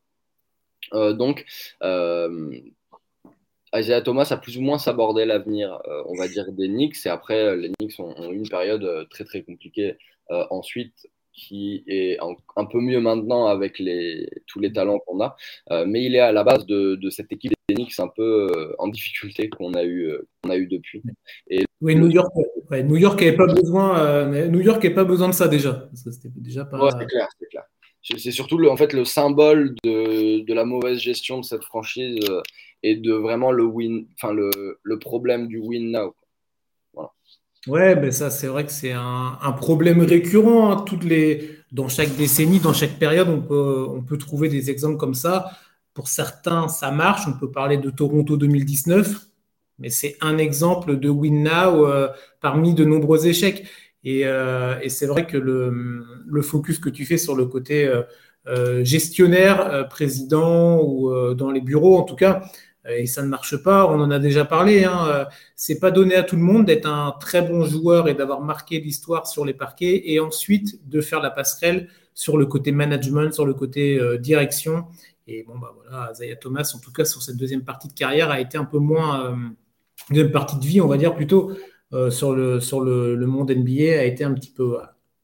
donc, 1.12 1.44
Isaiah 3.74 4.00
Thomas 4.00 4.28
a 4.30 4.36
plus 4.36 4.56
ou 4.58 4.62
moins 4.62 4.78
sabordé 4.78 5.24
l'avenir, 5.24 5.80
euh, 5.88 6.02
on 6.06 6.14
va 6.14 6.28
dire, 6.28 6.50
des 6.52 6.68
Knicks. 6.68 7.06
Et 7.06 7.08
après, 7.08 7.38
euh, 7.38 7.56
les 7.56 7.70
Knicks 7.78 7.98
ont, 7.98 8.30
eu 8.30 8.36
une 8.36 8.48
période 8.48 8.84
euh, 8.84 9.04
très 9.10 9.24
très 9.24 9.42
compliquée 9.42 9.96
ensuite, 10.48 11.06
qui 11.34 11.84
est 11.86 12.16
un, 12.56 12.64
peu 12.64 12.80
mieux 12.80 12.98
maintenant 12.98 13.46
avec 13.46 13.78
les, 13.78 14.26
tous 14.46 14.58
les 14.58 14.72
talents 14.72 14.98
qu'on 15.00 15.20
a. 15.20 15.36
mais 15.84 16.02
il 16.02 16.14
est 16.14 16.20
à 16.20 16.32
la 16.32 16.44
base 16.44 16.64
de, 16.64 16.98
cette 17.10 17.30
équipe 17.30 17.52
des 17.68 17.74
Knicks 17.74 18.00
un 18.00 18.08
peu 18.08 18.74
en 18.78 18.88
difficulté 18.88 19.50
qu'on 19.50 19.74
a 19.74 19.84
eu, 19.84 20.16
qu'on 20.42 20.48
a 20.48 20.56
eu 20.56 20.66
depuis. 20.66 21.02
Et 21.50 21.66
oui, 21.82 21.94
New 21.94 22.08
York, 22.08 22.32
New 22.70 22.96
York 22.96 23.20
n'avait 23.20 23.36
pas 23.36 23.46
besoin, 23.46 24.24
New 24.48 24.62
York 24.62 24.94
pas 24.94 25.04
besoin 25.04 25.28
de 25.28 25.34
ça 25.34 25.46
déjà. 25.46 25.90
C'était 25.92 26.30
déjà 26.34 26.64
pas. 26.64 26.90
c'est 26.98 27.06
clair, 27.06 27.28
c'est 27.38 27.48
clair 27.48 27.64
c'est 28.18 28.32
surtout 28.32 28.58
le, 28.58 28.70
en 28.70 28.76
fait 28.76 28.92
le 28.92 29.06
symbole 29.06 29.74
de, 29.82 30.40
de, 30.44 30.54
la 30.54 30.66
mauvaise 30.66 30.98
gestion 30.98 31.38
de 31.38 31.44
cette 31.44 31.64
franchise 31.64 32.18
et 32.84 32.96
de 32.96 33.14
vraiment 33.14 33.50
le 33.50 33.64
win, 33.64 34.06
enfin 34.12 34.34
le, 34.34 34.50
le, 34.82 34.98
problème 34.98 35.48
du 35.48 35.58
win 35.58 35.90
now. 35.90 36.14
Ouais, 37.66 37.96
ben 37.96 38.12
ça 38.12 38.28
c'est 38.28 38.46
vrai 38.46 38.66
que 38.66 38.72
c'est 38.72 38.92
un, 38.92 39.38
un, 39.40 39.52
problème 39.52 40.02
récurrent. 40.02 40.70
Hein. 40.70 40.84
Toutes 40.86 41.02
les, 41.02 41.60
dans 41.72 41.88
chaque 41.88 42.14
décennie, 42.14 42.60
dans 42.60 42.74
chaque 42.74 42.98
période, 42.98 43.28
on 43.30 43.40
peut, 43.40 43.86
on 43.88 44.02
peut 44.02 44.18
trouver 44.18 44.50
des 44.50 44.70
exemples 44.70 44.98
comme 44.98 45.14
ça. 45.14 45.50
Pour 45.94 46.08
certains, 46.08 46.68
ça 46.68 46.90
marche. 46.90 47.22
On 47.26 47.32
peut 47.38 47.50
parler 47.50 47.78
de 47.78 47.88
Toronto 47.88 48.36
2019, 48.36 49.28
mais 49.78 49.88
c'est 49.88 50.18
un 50.20 50.36
exemple 50.36 50.98
de 50.98 51.08
win 51.08 51.42
now 51.42 51.86
euh, 51.86 52.08
parmi 52.42 52.74
de 52.74 52.84
nombreux 52.84 53.26
échecs. 53.26 53.64
Et, 54.04 54.26
euh, 54.26 54.78
et 54.82 54.90
c'est 54.90 55.06
vrai 55.06 55.26
que 55.26 55.38
le, 55.38 56.04
le, 56.26 56.42
focus 56.42 56.78
que 56.78 56.90
tu 56.90 57.06
fais 57.06 57.16
sur 57.16 57.34
le 57.34 57.46
côté 57.46 57.90
euh, 58.46 58.84
gestionnaire, 58.84 59.88
président 59.88 60.82
ou 60.82 61.34
dans 61.34 61.50
les 61.50 61.62
bureaux, 61.62 61.96
en 61.96 62.02
tout 62.02 62.16
cas, 62.16 62.42
et 62.88 63.06
ça 63.06 63.22
ne 63.22 63.28
marche 63.28 63.56
pas. 63.56 63.86
On 63.86 64.00
en 64.00 64.10
a 64.10 64.18
déjà 64.18 64.44
parlé. 64.44 64.84
Hein. 64.84 65.06
Euh, 65.08 65.24
c'est 65.56 65.78
pas 65.78 65.90
donné 65.90 66.14
à 66.14 66.22
tout 66.22 66.36
le 66.36 66.42
monde 66.42 66.66
d'être 66.66 66.86
un 66.86 67.14
très 67.18 67.42
bon 67.42 67.64
joueur 67.64 68.08
et 68.08 68.14
d'avoir 68.14 68.40
marqué 68.40 68.80
l'histoire 68.80 69.26
sur 69.26 69.44
les 69.44 69.54
parquets 69.54 70.02
et 70.06 70.20
ensuite 70.20 70.88
de 70.88 71.00
faire 71.00 71.20
la 71.20 71.30
passerelle 71.30 71.88
sur 72.14 72.36
le 72.36 72.46
côté 72.46 72.72
management, 72.72 73.32
sur 73.32 73.46
le 73.46 73.54
côté 73.54 73.98
euh, 73.98 74.18
direction. 74.18 74.84
Et 75.26 75.44
bon, 75.44 75.58
bah 75.58 75.74
voilà, 75.74 76.12
Zaya 76.12 76.36
Thomas, 76.36 76.70
en 76.74 76.78
tout 76.78 76.92
cas, 76.92 77.04
sur 77.04 77.22
cette 77.22 77.36
deuxième 77.36 77.64
partie 77.64 77.88
de 77.88 77.94
carrière, 77.94 78.30
a 78.30 78.40
été 78.40 78.58
un 78.58 78.66
peu 78.66 78.78
moins, 78.78 79.34
deuxième 80.10 80.30
partie 80.30 80.56
de 80.58 80.64
vie, 80.66 80.82
on 80.82 80.86
va 80.86 80.98
dire 80.98 81.14
plutôt, 81.14 81.52
sur, 82.10 82.34
le, 82.34 82.60
sur 82.60 82.82
le, 82.82 83.16
monde 83.26 83.50
NBA, 83.50 83.98
a 83.98 84.04
été 84.04 84.22
un 84.22 84.34
petit 84.34 84.50
peu, 84.50 84.76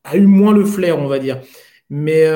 a 0.05 0.17
eu 0.17 0.27
moins 0.27 0.55
le 0.55 0.65
flair, 0.65 0.99
on 0.99 1.07
va 1.07 1.19
dire. 1.19 1.43
Mais 1.91 2.27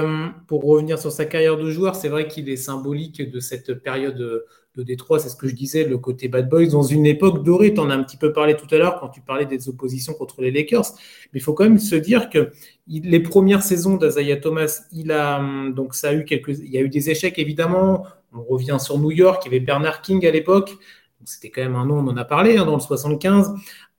pour 0.47 0.63
revenir 0.63 0.99
sur 0.99 1.11
sa 1.11 1.25
carrière 1.25 1.57
de 1.57 1.71
joueur, 1.71 1.95
c'est 1.95 2.11
vrai 2.11 2.29
qu'il 2.29 2.51
est 2.51 2.57
symbolique 2.59 3.31
de 3.31 3.41
cette 3.41 3.73
période 3.83 4.45
de 4.77 4.83
Détroit, 4.83 5.19
c'est 5.21 5.29
ce 5.29 5.37
que 5.37 5.47
je 5.47 5.55
disais, 5.55 5.85
le 5.85 5.99
côté 5.99 6.29
bad 6.29 6.49
boys, 6.49 6.67
dans 6.67 6.83
une 6.83 7.07
époque 7.07 7.45
dorée. 7.45 7.75
Tu 7.75 7.81
en 7.81 7.91
as 7.91 7.95
un 7.95 8.03
petit 8.03 8.17
peu 8.17 8.33
parlé 8.33 8.57
tout 8.57 8.67
à 8.75 8.79
l'heure 8.79 8.99
quand 8.99 9.09
tu 9.09 9.21
parlais 9.21 9.47
des 9.47 9.69
oppositions 9.69 10.15
contre 10.15 10.43
les 10.43 10.51
Lakers. 10.51 10.93
Mais 11.33 11.41
il 11.41 11.43
faut 11.43 11.55
quand 11.55 11.65
même 11.65 11.79
se 11.79 11.95
dire 11.95 12.29
que 12.29 12.51
les 12.89 13.21
premières 13.21 13.63
saisons 13.63 13.97
d'Azaya 13.97 14.37
Thomas, 14.37 14.83
il 14.93 15.13
a, 15.13 15.39
hum, 15.39 15.75
donc 15.75 15.95
ça 15.95 16.09
a 16.09 16.15
eu 16.15 16.25
quelques, 16.25 16.59
il 16.59 16.71
y 16.71 16.79
a 16.79 16.81
eu 16.81 16.89
des 16.89 17.11
échecs 17.11 17.39
évidemment. 17.39 18.07
On 18.33 18.43
revient 18.43 18.79
sur 18.81 18.99
New 18.99 19.13
York, 19.13 19.43
il 19.45 19.53
y 19.53 19.55
avait 19.55 19.65
Bernard 19.65 20.03
King 20.03 20.27
à 20.27 20.31
l'époque. 20.31 20.77
C'était 21.25 21.51
quand 21.51 21.63
même 21.63 21.77
un 21.77 21.87
nom, 21.87 21.99
on 21.99 22.09
en 22.09 22.17
a 22.17 22.25
parlé 22.25 22.57
hein, 22.57 22.67
dans 22.67 22.75
le 22.75 22.81
75. 22.81 23.55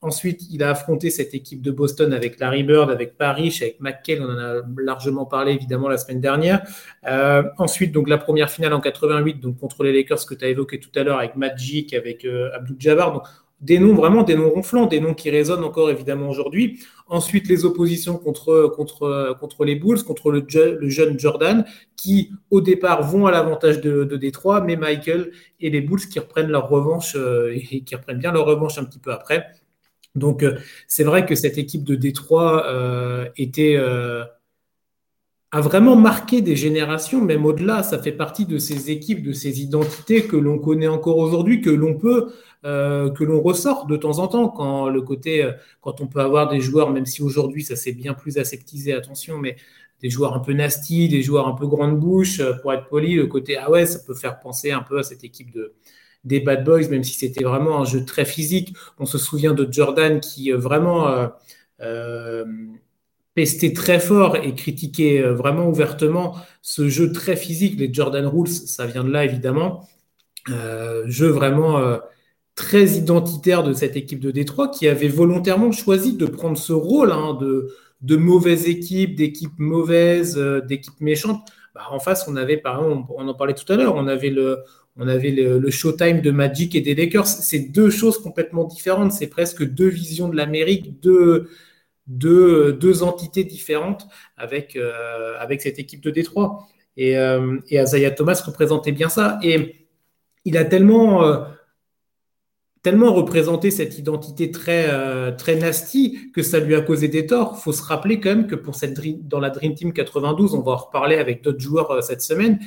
Ensuite, 0.05 0.41
il 0.51 0.61
a 0.61 0.69
affronté 0.69 1.09
cette 1.09 1.33
équipe 1.33 1.63
de 1.63 1.71
Boston 1.71 2.13
avec 2.13 2.39
Larry 2.39 2.61
Bird, 2.61 2.91
avec 2.91 3.17
Parrish, 3.17 3.63
avec 3.63 3.79
McKell, 3.79 4.21
on 4.21 4.29
en 4.29 4.37
a 4.37 4.61
largement 4.77 5.25
parlé 5.25 5.53
évidemment 5.53 5.89
la 5.89 5.97
semaine 5.97 6.21
dernière. 6.21 6.61
Euh, 7.07 7.41
ensuite, 7.57 7.91
donc 7.91 8.07
la 8.07 8.19
première 8.19 8.51
finale 8.51 8.73
en 8.73 8.81
88, 8.81 9.39
donc 9.39 9.57
contre 9.59 9.83
les 9.83 9.91
Lakers 9.91 10.23
que 10.27 10.35
tu 10.35 10.45
as 10.45 10.49
évoqué 10.49 10.79
tout 10.79 10.91
à 10.93 11.01
l'heure 11.01 11.17
avec 11.17 11.35
Magic, 11.35 11.91
avec 11.95 12.23
euh, 12.23 12.51
Abdul 12.53 12.75
Jabbar. 12.77 13.13
Donc, 13.13 13.23
des 13.61 13.79
noms 13.79 13.95
vraiment, 13.95 14.21
des 14.21 14.35
noms 14.35 14.51
ronflants, 14.51 14.85
des 14.85 14.99
noms 14.99 15.15
qui 15.15 15.31
résonnent 15.31 15.63
encore 15.63 15.89
évidemment 15.89 16.29
aujourd'hui. 16.29 16.81
Ensuite, 17.07 17.47
les 17.47 17.65
oppositions 17.65 18.17
contre, 18.17 18.71
contre, 18.75 19.35
contre 19.39 19.65
les 19.65 19.75
Bulls, 19.75 20.03
contre 20.03 20.31
le, 20.31 20.45
jeune 20.47 21.19
Jordan, 21.19 21.65
qui 21.95 22.31
au 22.51 22.61
départ 22.61 23.01
vont 23.01 23.25
à 23.25 23.31
l'avantage 23.31 23.81
de, 23.81 24.03
de, 24.03 24.17
Détroit, 24.17 24.61
mais 24.61 24.75
Michael 24.75 25.31
et 25.59 25.71
les 25.71 25.81
Bulls 25.81 26.07
qui 26.07 26.19
reprennent 26.19 26.49
leur 26.49 26.69
revanche 26.69 27.15
euh, 27.15 27.55
et 27.55 27.81
qui 27.81 27.95
reprennent 27.95 28.19
bien 28.19 28.31
leur 28.31 28.45
revanche 28.45 28.77
un 28.77 28.83
petit 28.83 28.99
peu 28.99 29.11
après. 29.11 29.47
Donc, 30.15 30.43
euh, 30.43 30.57
c'est 30.87 31.03
vrai 31.03 31.25
que 31.25 31.35
cette 31.35 31.57
équipe 31.57 31.83
de 31.83 31.95
Détroit 31.95 32.65
euh, 32.67 33.27
euh, 33.59 34.23
a 35.51 35.61
vraiment 35.61 35.95
marqué 35.95 36.41
des 36.41 36.55
générations, 36.55 37.21
même 37.21 37.45
au-delà. 37.45 37.83
Ça 37.83 37.99
fait 37.99 38.11
partie 38.11 38.45
de 38.45 38.57
ces 38.57 38.91
équipes, 38.91 39.23
de 39.23 39.33
ces 39.33 39.61
identités 39.61 40.25
que 40.25 40.37
l'on 40.37 40.57
connaît 40.57 40.87
encore 40.87 41.17
aujourd'hui, 41.17 41.61
que 41.61 41.69
l'on 41.69 41.95
peut, 41.95 42.33
que 42.63 43.23
l'on 43.23 43.41
ressort 43.41 43.85
de 43.85 43.95
temps 43.95 44.19
en 44.19 44.27
temps. 44.27 44.49
Quand 44.49 44.91
quand 45.81 46.01
on 46.01 46.07
peut 46.07 46.19
avoir 46.19 46.49
des 46.49 46.59
joueurs, 46.59 46.89
même 46.91 47.05
si 47.05 47.21
aujourd'hui 47.21 47.63
ça 47.63 47.75
s'est 47.75 47.93
bien 47.93 48.13
plus 48.13 48.37
aseptisé, 48.37 48.91
attention, 48.93 49.37
mais 49.37 49.55
des 50.01 50.09
joueurs 50.09 50.33
un 50.33 50.39
peu 50.39 50.51
nasty, 50.53 51.07
des 51.07 51.21
joueurs 51.21 51.47
un 51.47 51.53
peu 51.53 51.67
grande 51.67 51.99
bouche, 51.99 52.41
pour 52.61 52.73
être 52.73 52.87
poli, 52.87 53.15
le 53.15 53.27
côté 53.27 53.55
ah 53.57 53.69
ouais, 53.71 53.85
ça 53.85 53.99
peut 53.99 54.15
faire 54.15 54.39
penser 54.39 54.71
un 54.71 54.81
peu 54.81 54.99
à 54.99 55.03
cette 55.03 55.23
équipe 55.23 55.51
de 55.51 55.73
des 56.25 56.39
Bad 56.39 56.63
Boys, 56.65 56.89
même 56.89 57.03
si 57.03 57.13
c'était 57.13 57.43
vraiment 57.43 57.81
un 57.81 57.85
jeu 57.85 58.03
très 58.03 58.25
physique. 58.25 58.75
On 58.99 59.05
se 59.05 59.17
souvient 59.17 59.53
de 59.53 59.71
Jordan 59.71 60.19
qui 60.19 60.51
euh, 60.51 60.57
vraiment 60.57 61.07
euh, 61.07 61.27
euh, 61.81 62.45
pestait 63.35 63.73
très 63.73 63.99
fort 63.99 64.35
et 64.37 64.55
critiquait 64.55 65.21
vraiment 65.21 65.67
ouvertement 65.67 66.35
ce 66.61 66.89
jeu 66.89 67.11
très 67.11 67.35
physique. 67.35 67.79
Les 67.79 67.93
Jordan 67.93 68.25
Rules, 68.25 68.47
ça 68.47 68.85
vient 68.85 69.03
de 69.03 69.11
là 69.11 69.25
évidemment. 69.25 69.87
jeu 70.47 71.27
vraiment 71.27 71.99
très 72.55 72.85
identitaire 72.91 73.63
de 73.63 73.73
cette 73.73 73.97
équipe 73.97 74.21
de 74.21 74.31
Détroit 74.31 74.69
qui 74.69 74.87
avait 74.87 75.09
volontairement 75.09 75.73
choisi 75.73 76.13
de 76.15 76.25
prendre 76.25 76.57
ce 76.57 76.71
rôle 76.71 77.11
hein, 77.11 77.33
de, 77.33 77.75
de 78.01 78.15
mauvaise 78.15 78.69
équipe, 78.69 79.15
d'équipe 79.15 79.57
mauvaise, 79.57 80.37
d'équipe 80.65 81.01
méchante. 81.01 81.41
Bah, 81.73 81.87
en 81.91 81.99
face, 81.99 82.25
on 82.29 82.37
avait, 82.37 82.55
par 82.55 82.81
exemple, 82.81 83.11
on 83.17 83.27
en 83.27 83.33
parlait 83.33 83.53
tout 83.53 83.71
à 83.73 83.75
l'heure, 83.75 83.95
on 83.95 84.07
avait 84.07 84.29
le, 84.29 84.63
on 84.97 85.07
avait 85.07 85.31
le, 85.31 85.69
Showtime 85.69 86.21
de 86.21 86.31
Magic 86.31 86.75
et 86.75 86.81
des 86.81 86.95
Lakers. 86.95 87.27
C'est 87.27 87.59
deux 87.59 87.89
choses 87.89 88.17
complètement 88.17 88.63
différentes. 88.63 89.11
C'est 89.11 89.27
presque 89.27 89.63
deux 89.63 89.89
visions 89.89 90.29
de 90.29 90.35
l'Amérique, 90.35 91.01
deux, 91.01 91.49
deux, 92.07 93.03
entités 93.03 93.43
différentes 93.43 94.07
avec, 94.37 94.75
euh, 94.75 95.37
avec 95.39 95.61
cette 95.61 95.79
équipe 95.79 96.01
de 96.01 96.11
Détroit. 96.11 96.67
Et, 96.97 97.17
euh, 97.17 97.57
et 97.69 97.81
Isaiah 97.81 98.11
Thomas 98.11 98.41
représentait 98.45 98.93
bien 98.93 99.09
ça. 99.09 99.37
Et 99.43 99.87
il 100.45 100.57
a 100.57 100.63
tellement, 100.63 101.25
euh, 101.25 101.43
tellement 102.85 103.11
représenté 103.11 103.71
cette 103.71 103.97
identité 103.97 104.51
très, 104.51 104.85
euh, 104.89 105.31
très 105.31 105.55
nasty 105.55 106.31
que 106.35 106.43
ça 106.43 106.59
lui 106.59 106.75
a 106.75 106.81
causé 106.81 107.07
des 107.07 107.25
torts. 107.25 107.55
Il 107.57 107.61
faut 107.63 107.71
se 107.71 107.81
rappeler 107.81 108.19
quand 108.19 108.29
même 108.29 108.45
que 108.45 108.53
pour 108.53 108.75
dans 109.23 109.39
la 109.39 109.49
Dream 109.49 109.73
Team 109.73 109.91
92, 109.91 110.53
on 110.53 110.61
va 110.61 110.73
en 110.73 110.75
reparler 110.75 111.15
avec 111.15 111.43
d'autres 111.43 111.59
joueurs 111.59 112.03
cette 112.03 112.21
semaine, 112.21 112.59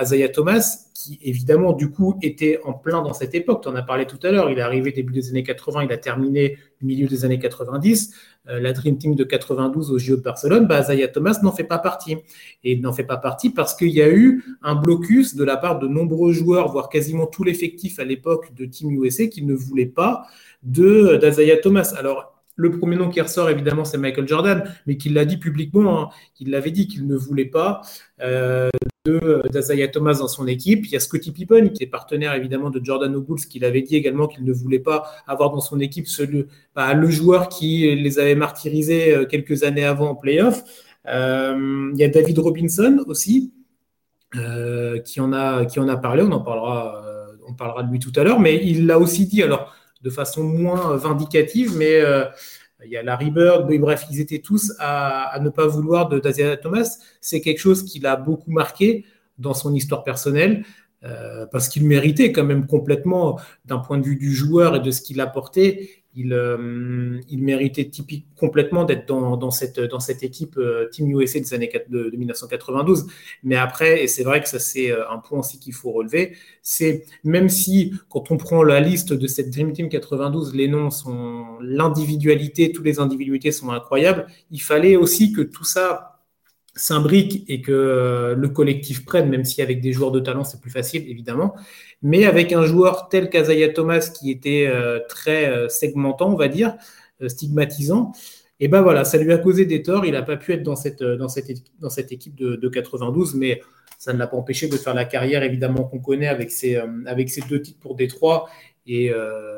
Isaiah 0.00 0.30
Thomas, 0.30 0.86
qui 0.94 1.18
évidemment 1.22 1.74
du 1.74 1.90
coup 1.90 2.18
était 2.22 2.60
en 2.64 2.72
plein 2.72 3.02
dans 3.02 3.12
cette 3.12 3.34
époque. 3.34 3.62
Tu 3.62 3.68
en 3.68 3.76
as 3.76 3.82
parlé 3.82 4.06
tout 4.06 4.18
à 4.22 4.30
l'heure, 4.30 4.48
il 4.50 4.58
est 4.58 4.62
arrivé 4.62 4.90
début 4.90 5.12
des 5.12 5.28
années 5.28 5.42
80, 5.42 5.84
il 5.84 5.92
a 5.92 5.98
terminé 5.98 6.56
milieu 6.82 7.06
des 7.06 7.24
années 7.24 7.38
90. 7.38 8.14
Euh, 8.48 8.60
la 8.60 8.72
Dream 8.72 8.98
Team 8.98 9.14
de 9.14 9.24
92 9.24 9.90
au 9.90 9.98
JO 9.98 10.16
de 10.16 10.22
Barcelone, 10.22 10.66
bah, 10.66 10.82
Thomas 11.12 11.38
n'en 11.42 11.52
fait 11.52 11.64
pas 11.64 11.78
partie. 11.78 12.16
Et 12.64 12.72
il 12.72 12.80
n'en 12.80 12.92
fait 12.92 13.04
pas 13.04 13.16
partie 13.16 13.50
parce 13.50 13.74
qu'il 13.74 13.90
y 13.90 14.02
a 14.02 14.10
eu 14.10 14.44
un 14.62 14.74
blocus 14.74 15.34
de 15.34 15.44
la 15.44 15.56
part 15.56 15.78
de 15.78 15.88
nombreux 15.88 16.32
joueurs, 16.32 16.70
voire 16.70 16.88
quasiment 16.88 17.26
tout 17.26 17.44
l'effectif 17.44 17.98
à 17.98 18.04
l'époque 18.04 18.54
de 18.54 18.64
Team 18.64 18.90
USA 19.02 19.26
qui 19.26 19.44
ne 19.44 19.54
voulait 19.54 19.86
pas 19.86 20.26
de 20.62 21.16
d'Azaya 21.20 21.56
Thomas. 21.58 21.94
Alors 21.96 22.32
le 22.56 22.70
premier 22.70 22.96
nom 22.96 23.08
qui 23.08 23.20
ressort, 23.20 23.48
évidemment, 23.50 23.84
c'est 23.84 23.98
Michael 23.98 24.28
Jordan, 24.28 24.64
mais 24.86 24.96
qu'il 24.96 25.14
l'a 25.14 25.24
dit 25.24 25.38
publiquement, 25.38 26.02
hein, 26.02 26.08
l'avait 26.40 26.70
dit 26.70 26.86
qu'il 26.86 27.06
ne 27.06 27.16
voulait 27.16 27.46
pas 27.46 27.82
euh, 28.20 28.68
de 29.04 29.42
d'Azaya 29.50 29.88
Thomas 29.88 30.18
dans 30.18 30.28
son 30.28 30.46
équipe. 30.46 30.86
Il 30.86 30.92
y 30.92 30.96
a 30.96 31.00
Scottie 31.00 31.32
Pippen, 31.32 31.70
qui 31.70 31.82
est 31.82 31.88
partenaire 31.88 32.34
évidemment 32.34 32.70
de 32.70 32.80
Jordan 32.82 33.12
Bulls, 33.18 33.40
qui 33.50 33.58
l'avait 33.58 33.82
dit 33.82 33.96
également 33.96 34.28
qu'il 34.28 34.44
ne 34.44 34.52
voulait 34.52 34.78
pas 34.78 35.10
avoir 35.26 35.50
dans 35.50 35.60
son 35.60 35.80
équipe 35.80 36.06
bah, 36.74 36.94
le 36.94 37.10
joueur 37.10 37.48
qui 37.48 37.94
les 37.96 38.18
avait 38.18 38.36
martyrisés 38.36 39.14
euh, 39.14 39.26
quelques 39.26 39.64
années 39.64 39.84
avant 39.84 40.10
en 40.10 40.14
playoff. 40.14 40.62
Euh, 41.08 41.90
il 41.92 41.98
y 41.98 42.04
a 42.04 42.08
David 42.08 42.38
Robinson 42.38 43.04
aussi, 43.06 43.52
qui, 44.32 45.20
en 45.20 45.32
a, 45.32 45.96
parlé, 45.96 46.22
on 46.22 46.32
en 46.32 46.40
parlera, 46.40 47.04
on 47.46 47.54
parlera 47.54 47.82
de 47.82 47.90
lui 47.90 47.98
tout 47.98 48.12
à 48.16 48.22
l'heure, 48.22 48.40
mais 48.40 48.64
il 48.64 48.86
l'a 48.86 48.98
aussi 48.98 49.26
dit. 49.26 49.42
Alors, 49.42 49.74
de 50.02 50.10
façon 50.10 50.42
moins 50.42 50.96
vindicative, 50.96 51.76
mais 51.76 52.00
euh, 52.00 52.24
il 52.84 52.90
y 52.90 52.96
a 52.96 53.02
Larry 53.02 53.30
Bird, 53.30 53.68
bref, 53.78 54.06
ils 54.10 54.20
étaient 54.20 54.40
tous 54.40 54.72
à, 54.78 55.38
ne 55.40 55.50
pas 55.50 55.66
vouloir 55.66 56.08
de 56.08 56.18
Thomas. 56.56 56.98
C'est 57.20 57.40
quelque 57.40 57.58
chose 57.58 57.84
qui 57.84 58.00
l'a 58.00 58.16
beaucoup 58.16 58.50
marqué 58.50 59.04
dans 59.38 59.54
son 59.54 59.74
histoire 59.74 60.04
personnelle. 60.04 60.64
parce 61.50 61.68
qu'il 61.68 61.84
méritait 61.86 62.30
quand 62.30 62.44
même 62.44 62.66
complètement, 62.66 63.40
d'un 63.64 63.78
point 63.78 63.98
de 63.98 64.04
vue 64.04 64.16
du 64.16 64.32
joueur 64.32 64.76
et 64.76 64.80
de 64.80 64.90
ce 64.90 65.00
qu'il 65.02 65.20
apportait, 65.20 66.01
il, 66.14 66.32
euh, 66.32 67.20
il 67.28 67.42
méritait 67.42 67.86
typique, 67.86 68.26
complètement 68.36 68.84
d'être 68.84 69.08
dans, 69.08 69.36
dans, 69.36 69.50
cette, 69.50 69.80
dans 69.80 70.00
cette 70.00 70.22
équipe 70.22 70.56
euh, 70.58 70.88
Team 70.90 71.10
USA 71.10 71.40
des 71.40 71.54
années 71.54 71.72
de, 71.88 72.10
1992. 72.14 73.06
Mais 73.44 73.56
après, 73.56 74.04
et 74.04 74.08
c'est 74.08 74.22
vrai 74.22 74.42
que 74.42 74.48
ça 74.48 74.58
c'est 74.58 74.90
euh, 74.90 75.08
un 75.10 75.18
point 75.18 75.38
aussi 75.38 75.58
qu'il 75.58 75.72
faut 75.72 75.90
relever, 75.90 76.36
c'est 76.62 77.04
même 77.24 77.48
si 77.48 77.94
quand 78.08 78.30
on 78.30 78.36
prend 78.36 78.62
la 78.62 78.80
liste 78.80 79.12
de 79.12 79.26
cette 79.26 79.50
Dream 79.50 79.72
Team 79.72 79.88
92, 79.88 80.54
les 80.54 80.68
noms 80.68 80.90
sont 80.90 81.58
l'individualité, 81.60 82.72
toutes 82.72 82.84
les 82.84 83.00
individualités 83.00 83.52
sont 83.52 83.70
incroyables, 83.70 84.26
il 84.50 84.60
fallait 84.60 84.96
aussi 84.96 85.32
que 85.32 85.40
tout 85.40 85.64
ça 85.64 86.11
s'imbrique 86.74 87.44
et 87.48 87.60
que 87.60 88.34
le 88.36 88.48
collectif 88.48 89.04
prenne, 89.04 89.28
même 89.28 89.44
si 89.44 89.60
avec 89.60 89.80
des 89.80 89.92
joueurs 89.92 90.10
de 90.10 90.20
talent 90.20 90.44
c'est 90.44 90.60
plus 90.60 90.70
facile 90.70 91.08
évidemment. 91.08 91.54
Mais 92.02 92.24
avec 92.24 92.52
un 92.52 92.64
joueur 92.64 93.08
tel 93.08 93.30
qu'Azaya 93.30 93.68
Thomas 93.68 94.10
qui 94.18 94.30
était 94.30 94.66
euh, 94.66 95.00
très 95.08 95.50
euh, 95.50 95.68
segmentant, 95.68 96.32
on 96.32 96.36
va 96.36 96.48
dire, 96.48 96.76
euh, 97.20 97.28
stigmatisant, 97.28 98.12
et 98.60 98.68
ben 98.68 98.80
voilà, 98.80 99.04
ça 99.04 99.18
lui 99.18 99.32
a 99.32 99.38
causé 99.38 99.66
des 99.66 99.82
torts. 99.82 100.06
Il 100.06 100.12
n'a 100.12 100.22
pas 100.22 100.36
pu 100.36 100.52
être 100.52 100.62
dans 100.62 100.76
cette, 100.76 101.02
dans 101.02 101.28
cette, 101.28 101.50
dans 101.80 101.90
cette 101.90 102.12
équipe 102.12 102.36
de, 102.36 102.68
92, 102.68 103.34
mais 103.34 103.60
ça 103.98 104.12
ne 104.12 104.18
l'a 104.18 104.28
pas 104.28 104.36
empêché 104.36 104.68
de 104.68 104.76
faire 104.76 104.94
la 104.94 105.04
carrière 105.04 105.42
évidemment 105.42 105.84
qu'on 105.84 105.98
connaît 105.98 106.28
avec 106.28 106.52
ses, 106.52 106.76
avec 107.06 107.28
ses 107.28 107.40
deux 107.42 107.60
titres 107.60 107.80
pour 107.80 107.96
Détroit 107.96 108.48
et, 108.86 109.10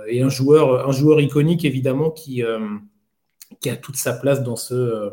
et, 0.08 0.22
un, 0.22 0.28
joueur, 0.30 0.88
un 0.88 0.92
joueur 0.92 1.20
iconique 1.20 1.66
évidemment 1.66 2.10
qui, 2.10 2.42
qui 3.60 3.68
a 3.68 3.76
toute 3.76 3.96
sa 3.96 4.14
place 4.14 4.42
dans 4.42 4.56
ce 4.56 5.10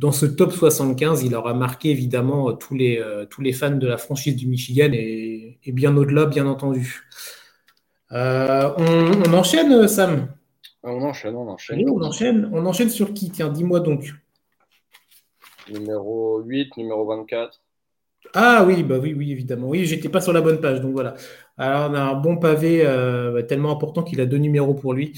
dans 0.00 0.12
ce 0.12 0.24
top 0.24 0.52
75, 0.52 1.24
il 1.24 1.34
aura 1.34 1.52
marqué 1.52 1.90
évidemment 1.90 2.48
euh, 2.48 2.52
tous 2.54 2.74
les, 2.74 2.98
euh, 2.98 3.26
tous 3.26 3.42
les 3.42 3.52
fans 3.52 3.76
de 3.76 3.86
la 3.86 3.98
franchise 3.98 4.34
du 4.34 4.46
Michigan 4.46 4.88
et, 4.94 5.58
bien 5.66 5.94
au-delà, 5.94 6.24
bien 6.24 6.46
entendu. 6.46 7.02
Euh, 8.12 8.70
on, 8.78 9.34
enchaîne, 9.34 9.86
Sam? 9.88 10.28
On 10.82 11.02
enchaîne, 11.02 11.36
on 11.36 11.48
enchaîne. 11.48 11.90
on 11.90 12.02
enchaîne. 12.02 12.50
On 12.50 12.64
enchaîne 12.64 12.88
sur 12.88 13.12
qui? 13.12 13.30
Tiens, 13.30 13.50
dis-moi 13.50 13.80
donc. 13.80 14.14
Numéro 15.70 16.40
8, 16.40 16.78
numéro 16.78 17.06
24. 17.06 17.60
Ah 18.34 18.64
oui, 18.66 18.82
bah 18.82 18.96
oui, 19.00 19.12
oui, 19.14 19.32
évidemment. 19.32 19.68
Oui, 19.68 19.84
j'étais 19.84 20.08
pas 20.08 20.22
sur 20.22 20.32
la 20.32 20.40
bonne 20.40 20.60
page, 20.60 20.80
donc 20.80 20.92
voilà. 20.92 21.14
Alors 21.60 21.90
on 21.90 21.94
a 21.94 22.00
un 22.00 22.14
bon 22.14 22.38
pavé 22.38 22.80
euh, 22.86 23.42
tellement 23.42 23.70
important 23.70 24.02
qu'il 24.02 24.18
a 24.22 24.26
deux 24.26 24.38
numéros 24.38 24.72
pour 24.72 24.94
lui. 24.94 25.12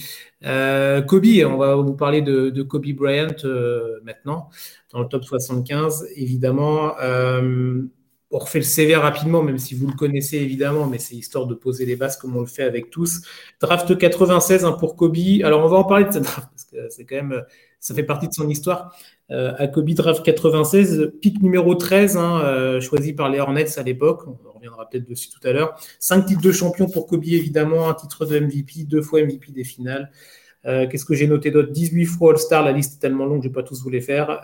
Euh, 0.45 1.01
Kobe, 1.01 1.25
on 1.47 1.57
va 1.57 1.77
vous 1.77 1.95
parler 1.95 2.21
de, 2.21 2.63
Kobe 2.63 2.89
Bryant 2.97 3.29
euh, 3.45 4.01
maintenant 4.03 4.51
dans 4.93 4.99
le 5.03 5.07
top 5.07 5.23
75, 5.23 6.05
évidemment. 6.17 6.95
on 7.01 8.39
refait 8.39 8.59
le 8.59 8.65
CV 8.65 8.97
rapidement, 8.97 9.45
même 9.45 9.59
si 9.59 9.77
vous 9.77 9.87
le 9.87 9.93
connaissez 9.93 10.39
évidemment, 10.39 10.87
mais 10.87 10.99
c'est 10.99 11.15
histoire 11.15 11.47
de 11.47 11.55
poser 11.55 11.87
les 11.87 11.95
bases 11.95 12.17
comme 12.17 12.37
on 12.37 12.41
le 12.41 12.47
fait 12.47 12.65
avec 12.65 12.91
tous. 12.91 13.23
Draft 13.61 13.97
96 13.97 14.65
hein, 14.65 14.73
pour 14.73 14.97
Kobe. 14.97 15.17
Alors 15.45 15.65
on 15.65 15.69
va 15.69 15.77
en 15.77 15.85
parler 15.85 16.07
de 16.07 16.11
cette 16.11 16.25
draft 16.25 16.49
parce 16.51 16.65
que 16.65 16.89
c'est 16.89 17.05
quand 17.05 17.17
même, 17.17 17.41
ça 17.79 17.95
fait 17.95 18.03
partie 18.03 18.27
de 18.27 18.35
son 18.35 18.49
histoire. 18.49 18.97
À 19.31 19.69
Kobe 19.69 19.91
Draft 19.91 20.25
96, 20.25 21.13
pic 21.21 21.41
numéro 21.41 21.77
13, 21.77 22.17
hein, 22.17 22.81
choisi 22.81 23.13
par 23.13 23.29
les 23.29 23.39
Hornets 23.39 23.79
à 23.79 23.85
l'époque. 23.85 24.25
Reviendra 24.63 24.89
peut-être 24.89 25.09
dessus 25.09 25.29
tout 25.29 25.47
à 25.47 25.53
l'heure. 25.53 25.79
Cinq 25.99 26.27
titres 26.27 26.43
de 26.43 26.53
champion 26.53 26.87
pour 26.87 27.07
Kobe, 27.07 27.25
évidemment, 27.25 27.89
un 27.89 27.95
titre 27.95 28.25
de 28.27 28.39
MVP, 28.39 28.85
deux 28.85 29.03
fois 29.03 29.23
MVP 29.23 29.53
des 29.53 29.65
finales. 29.65 30.11
Euh, 30.65 30.87
qu'est-ce 30.89 31.05
que 31.05 31.15
j'ai 31.15 31.27
noté 31.27 31.51
d'autre? 31.51 31.73
18 31.73 32.05
fois 32.07 32.33
All-Star, 32.33 32.65
la 32.65 32.73
liste 32.73 32.97
est 32.97 33.01
tellement 33.01 33.27
longue, 33.27 33.43
je 33.43 33.49
ne 33.49 33.53
vais 33.53 33.61
pas 33.61 33.65
tous 33.65 33.83
vous 33.83 33.91
les 33.91 34.01
faire. 34.01 34.41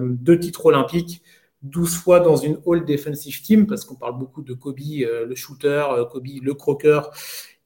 deux 0.00 0.38
titres 0.38 0.66
olympiques, 0.66 1.22
12 1.62 1.96
fois 1.96 2.20
dans 2.20 2.36
une 2.36 2.58
All 2.66 2.84
Defensive 2.84 3.42
Team, 3.42 3.66
parce 3.66 3.84
qu'on 3.84 3.96
parle 3.96 4.18
beaucoup 4.18 4.42
de 4.42 4.54
Kobe, 4.54 4.78
le 4.78 5.34
shooter, 5.34 5.84
Kobe, 6.10 6.28
le 6.42 6.54
croqueur. 6.54 7.10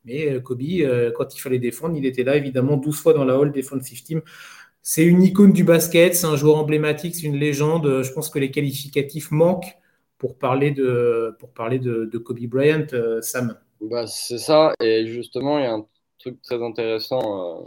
Mais 0.07 0.41
Kobe, 0.43 0.63
quand 1.15 1.35
il 1.35 1.41
fallait 1.41 1.59
défendre, 1.59 1.97
il 1.97 2.07
était 2.07 2.25
là, 2.25 2.37
évidemment, 2.37 2.77
12 2.77 2.97
fois 2.97 3.13
dans 3.13 3.25
la 3.25 3.35
All 3.35 3.53
Defensive 3.53 4.03
Team. 4.03 4.23
C'est 4.83 5.05
une 5.05 5.23
icône 5.23 5.53
du 5.53 5.65
basket, 5.65 6.15
c'est 6.15 6.27
un 6.27 6.37
joueur 6.37 6.57
emblématique, 6.57 7.15
c'est 7.15 7.27
une 7.27 7.37
légende. 7.37 8.03
Je 8.03 8.13
pense 8.13 8.29
que 8.29 8.39
les 8.39 8.51
qualificatifs 8.51 9.31
manquent 9.31 9.79
pour 10.19 10.39
parler 10.39 10.71
de, 10.71 11.37
pour 11.39 11.53
parler 11.53 11.79
de, 11.79 12.19
Kobe 12.19 12.41
Bryant, 12.47 12.87
euh, 12.93 13.21
Sam. 13.21 13.59
Bah, 13.81 14.07
c'est 14.07 14.39
ça, 14.39 14.73
et 14.81 15.07
justement, 15.07 15.59
il 15.59 15.65
y 15.65 15.67
a 15.67 15.75
un 15.75 15.87
truc 16.19 16.41
très 16.43 16.63
intéressant 16.63 17.63
euh, 17.63 17.67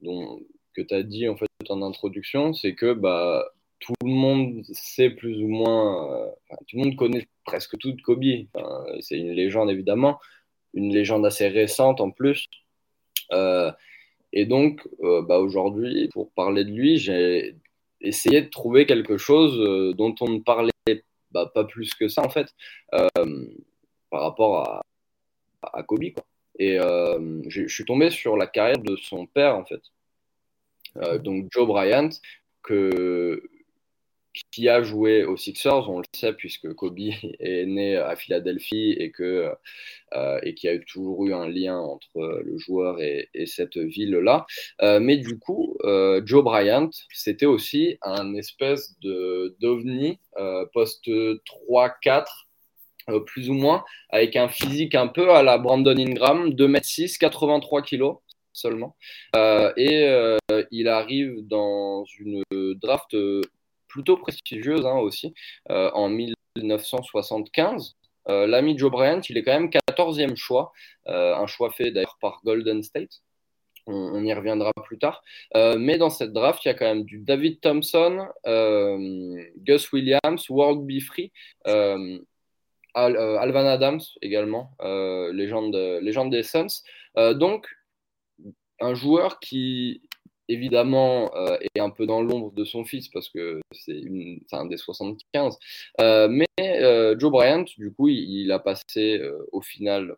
dont, 0.00 0.40
que 0.74 0.82
tu 0.82 0.94
as 0.94 1.02
dit 1.02 1.28
en 1.28 1.36
fait 1.36 1.46
en 1.68 1.82
introduction, 1.82 2.52
c'est 2.52 2.74
que 2.74 2.92
bah, 2.92 3.44
tout 3.78 3.94
le 4.04 4.10
monde 4.10 4.62
sait 4.72 5.10
plus 5.10 5.42
ou 5.42 5.48
moins, 5.48 6.12
euh, 6.12 6.30
tout 6.66 6.76
le 6.76 6.84
monde 6.84 6.96
connaît 6.96 7.28
presque 7.44 7.78
tout 7.78 7.92
de 7.92 8.02
Kobe. 8.02 8.24
c'est 9.00 9.18
une 9.18 9.32
légende 9.32 9.70
évidemment, 9.70 10.18
une 10.74 10.92
légende 10.92 11.26
assez 11.26 11.48
récente 11.48 12.00
en 12.00 12.10
plus. 12.10 12.46
Et 14.34 14.46
donc, 14.46 14.88
bah, 15.00 15.38
aujourd'hui, 15.38 16.08
pour 16.12 16.32
parler 16.32 16.64
de 16.64 16.70
lui, 16.70 16.96
j'ai 16.98 17.56
essayé 18.00 18.42
de 18.42 18.48
trouver 18.48 18.86
quelque 18.86 19.18
chose 19.18 19.94
dont 19.96 20.14
on 20.20 20.28
ne 20.28 20.38
parlait 20.40 20.72
bah, 21.32 21.50
pas 21.52 21.64
plus 21.64 21.94
que 21.94 22.08
ça, 22.08 22.22
en 22.22 22.30
fait, 22.30 22.48
euh, 22.94 23.46
par 24.10 24.22
rapport 24.22 24.68
à, 24.68 24.82
à 25.72 25.82
Kobe. 25.82 26.12
Quoi. 26.14 26.24
Et 26.58 26.78
je 27.48 27.66
suis 27.68 27.84
tombé 27.84 28.10
sur 28.10 28.36
la 28.36 28.46
carrière 28.46 28.78
de 28.78 28.96
son 28.96 29.26
père, 29.26 29.56
en 29.56 29.64
fait. 29.64 29.82
donc, 31.20 31.48
Joe 31.50 31.66
Bryant, 31.66 32.10
que, 32.62 33.42
qui 34.50 34.68
a 34.68 34.82
joué 34.82 35.24
aux 35.24 35.36
Sixers, 35.36 35.88
on 35.88 35.98
le 35.98 36.04
sait 36.14 36.32
puisque 36.32 36.72
Kobe 36.74 36.98
est 37.40 37.66
né 37.66 37.96
à 37.96 38.16
Philadelphie 38.16 38.92
et 38.92 39.10
que 39.10 39.52
euh, 40.14 40.38
et 40.42 40.54
qui 40.54 40.68
a 40.68 40.78
toujours 40.78 41.26
eu 41.26 41.32
un 41.32 41.48
lien 41.48 41.78
entre 41.78 42.42
le 42.44 42.58
joueur 42.58 43.00
et, 43.00 43.28
cette 43.46 43.78
ville-là. 43.78 44.46
Euh, 44.82 45.00
mais 45.00 45.16
du 45.16 45.38
coup, 45.38 45.76
euh, 45.84 46.20
Joe 46.24 46.44
Bryant, 46.44 46.90
c'était 47.12 47.46
aussi 47.46 47.96
un 48.02 48.34
espèce 48.34 48.98
de 49.00 49.56
d'ovni 49.60 50.18
poste 50.72 51.08
3-4 51.08 52.24
plus 53.26 53.50
ou 53.50 53.54
moins, 53.54 53.84
avec 54.10 54.36
un 54.36 54.48
physique 54.48 54.94
un 54.94 55.08
peu 55.08 55.30
à 55.30 55.42
la 55.42 55.58
Brandon 55.58 55.96
Ingram, 55.96 56.50
2m6, 56.50 57.18
83 57.18 57.82
kg 57.82 58.12
seulement. 58.52 58.96
et 59.34 60.36
il 60.70 60.88
arrive 60.88 61.36
dans 61.48 62.04
une 62.18 62.42
draft 62.50 63.16
plutôt 63.92 64.16
prestigieuse 64.16 64.86
hein, 64.86 64.98
aussi, 64.98 65.34
euh, 65.70 65.90
en 65.92 66.08
1975. 66.08 67.96
Euh, 68.28 68.46
l'ami 68.46 68.78
Joe 68.78 68.90
Bryant, 68.90 69.20
il 69.28 69.36
est 69.36 69.42
quand 69.42 69.52
même 69.52 69.68
14e 69.68 70.36
choix, 70.36 70.72
euh, 71.08 71.34
un 71.36 71.46
choix 71.46 71.70
fait 71.70 71.90
d'ailleurs 71.90 72.18
par 72.20 72.40
Golden 72.44 72.82
State. 72.82 73.22
On, 73.88 74.24
y 74.24 74.32
reviendra 74.32 74.70
plus 74.84 74.96
tard. 74.96 75.24
mais 75.56 75.98
dans 75.98 76.08
cette 76.08 76.32
draft, 76.32 76.64
il 76.64 76.68
y 76.68 76.70
a 76.70 76.74
quand 76.74 76.84
même 76.84 77.02
du 77.04 77.18
David 77.18 77.60
Thompson, 77.60 78.28
Gus 79.56 79.90
Williams, 79.90 80.48
World 80.48 80.86
B. 80.86 81.00
Free, 81.00 81.32
Alvan 82.94 83.66
Adams 83.66 84.00
également, 84.20 84.70
légende, 85.32 85.74
légende 86.00 86.30
des 86.30 86.44
Suns. 86.44 86.84
donc, 87.16 87.66
un 88.78 88.94
joueur 88.94 89.40
qui 89.40 90.00
évidemment 90.48 91.34
euh, 91.36 91.56
est 91.74 91.80
un 91.80 91.90
peu 91.90 92.06
dans 92.06 92.22
l'ombre 92.22 92.52
de 92.52 92.64
son 92.64 92.84
fils 92.84 93.08
parce 93.08 93.28
que 93.28 93.60
c'est 93.72 94.02
un 94.52 94.66
des 94.66 94.76
75. 94.76 95.58
Euh, 96.00 96.28
mais 96.28 96.46
euh, 96.60 97.18
Joe 97.18 97.30
Bryant, 97.30 97.64
du 97.78 97.92
coup, 97.92 98.08
il, 98.08 98.50
a 98.52 98.58
passé 98.58 99.20
au 99.52 99.60
final 99.60 100.16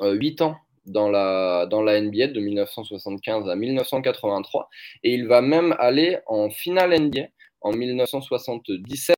8 0.00 0.42
ans 0.42 0.56
dans 0.86 1.08
la, 1.08 1.66
dans 1.66 1.82
la 1.82 2.00
NBA 2.00 2.28
de 2.28 2.40
1975 2.40 3.48
à 3.48 3.54
1983 3.54 4.68
et 5.04 5.14
il 5.14 5.26
va 5.26 5.40
même 5.40 5.74
aller 5.78 6.18
en 6.26 6.50
finale 6.50 6.98
NBA 6.98 7.28
en 7.60 7.72
1977 7.72 9.16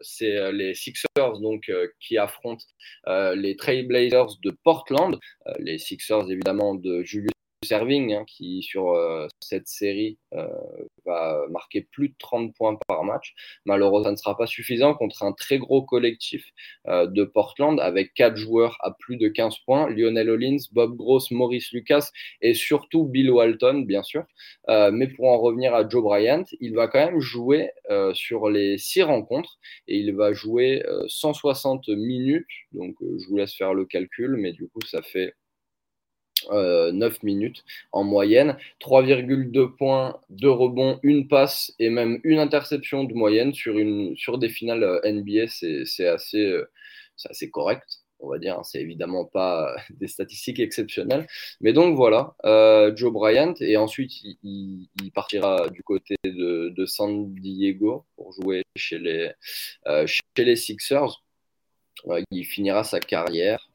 c'est 0.00 0.52
les 0.52 0.74
Sixers 0.74 1.38
donc 1.40 1.70
qui 2.00 2.18
affrontent 2.18 2.64
les 3.06 3.56
Trailblazers 3.56 4.36
de 4.42 4.50
Portland, 4.64 5.18
les 5.58 5.78
Sixers 5.78 6.30
évidemment 6.30 6.74
de 6.74 7.02
Julius 7.02 7.30
Serving, 7.64 8.14
hein, 8.14 8.24
qui 8.24 8.62
sur 8.62 8.92
euh, 8.92 9.26
cette 9.40 9.66
série 9.66 10.16
euh, 10.32 10.46
va 11.04 11.44
marquer 11.50 11.80
plus 11.80 12.10
de 12.10 12.14
30 12.16 12.54
points 12.54 12.78
par 12.86 13.02
match. 13.02 13.34
Malheureusement, 13.64 14.04
ça 14.04 14.12
ne 14.12 14.16
sera 14.16 14.36
pas 14.36 14.46
suffisant 14.46 14.94
contre 14.94 15.24
un 15.24 15.32
très 15.32 15.58
gros 15.58 15.82
collectif 15.82 16.52
euh, 16.86 17.08
de 17.08 17.24
Portland 17.24 17.80
avec 17.80 18.14
quatre 18.14 18.36
joueurs 18.36 18.76
à 18.80 18.92
plus 18.92 19.16
de 19.16 19.26
15 19.26 19.56
points 19.66 19.90
Lionel 19.90 20.30
Hollins, 20.30 20.58
Bob 20.70 20.96
Gross, 20.96 21.32
Maurice 21.32 21.72
Lucas 21.72 22.10
et 22.42 22.54
surtout 22.54 23.04
Bill 23.04 23.32
Walton, 23.32 23.80
bien 23.80 24.04
sûr. 24.04 24.24
mais 24.68 25.08
pour 25.08 25.28
en 25.28 25.38
revenir 25.38 25.74
à 25.74 25.88
Joe 25.88 26.04
Bryant, 26.04 26.44
il 26.60 26.76
va 26.76 26.86
quand 26.86 27.04
même 27.04 27.20
jouer 27.20 27.70
sur 28.12 28.50
les 28.50 28.78
six 28.78 29.02
rencontres 29.02 29.58
et 29.88 29.98
il 29.98 30.14
va 30.14 30.32
jouer 30.32 30.84
160 31.08 31.88
minutes. 31.88 32.46
Donc, 32.72 32.94
je 33.00 33.26
vous 33.28 33.36
laisse 33.36 33.54
faire 33.54 33.74
le 33.74 33.84
calcul, 33.84 34.36
mais 34.36 34.52
du 34.52 34.68
coup, 34.68 34.80
ça 34.86 35.02
fait 35.02 35.34
9 36.50 37.22
minutes 37.22 37.64
en 37.92 38.04
moyenne, 38.04 38.56
3,2 38.80 39.76
points, 39.76 40.20
2 40.30 40.50
rebonds, 40.50 40.98
une 41.02 41.28
passe 41.28 41.74
et 41.78 41.90
même 41.90 42.20
une 42.24 42.38
interception 42.38 43.04
de 43.04 43.14
moyenne 43.14 43.54
sur, 43.54 43.78
une, 43.78 44.16
sur 44.16 44.38
des 44.38 44.48
finales 44.48 45.00
NBA, 45.04 45.48
c'est 45.48 46.06
assez, 46.06 46.54
assez 47.24 47.50
correct 47.50 48.00
on 48.20 48.28
va 48.28 48.38
dire. 48.38 48.60
C'est 48.64 48.80
évidemment 48.80 49.24
pas 49.24 49.76
des 49.90 50.08
statistiques 50.08 50.60
exceptionnelles. 50.60 51.26
Mais 51.60 51.72
donc 51.72 51.96
voilà, 51.96 52.34
euh, 52.44 52.94
Joe 52.94 53.12
Bryant. 53.12 53.54
Et 53.60 53.76
ensuite, 53.76 54.12
il, 54.42 54.88
partira 55.14 55.68
du 55.70 55.82
côté 55.82 56.14
de, 56.24 56.86
San 56.86 57.34
Diego 57.34 58.06
pour 58.16 58.32
jouer 58.32 58.62
chez 58.76 58.98
les, 58.98 59.30
euh, 59.86 60.06
chez 60.06 60.44
les 60.44 60.56
Sixers. 60.56 61.22
il 62.30 62.44
finira 62.44 62.84
sa 62.84 63.00
carrière. 63.00 63.68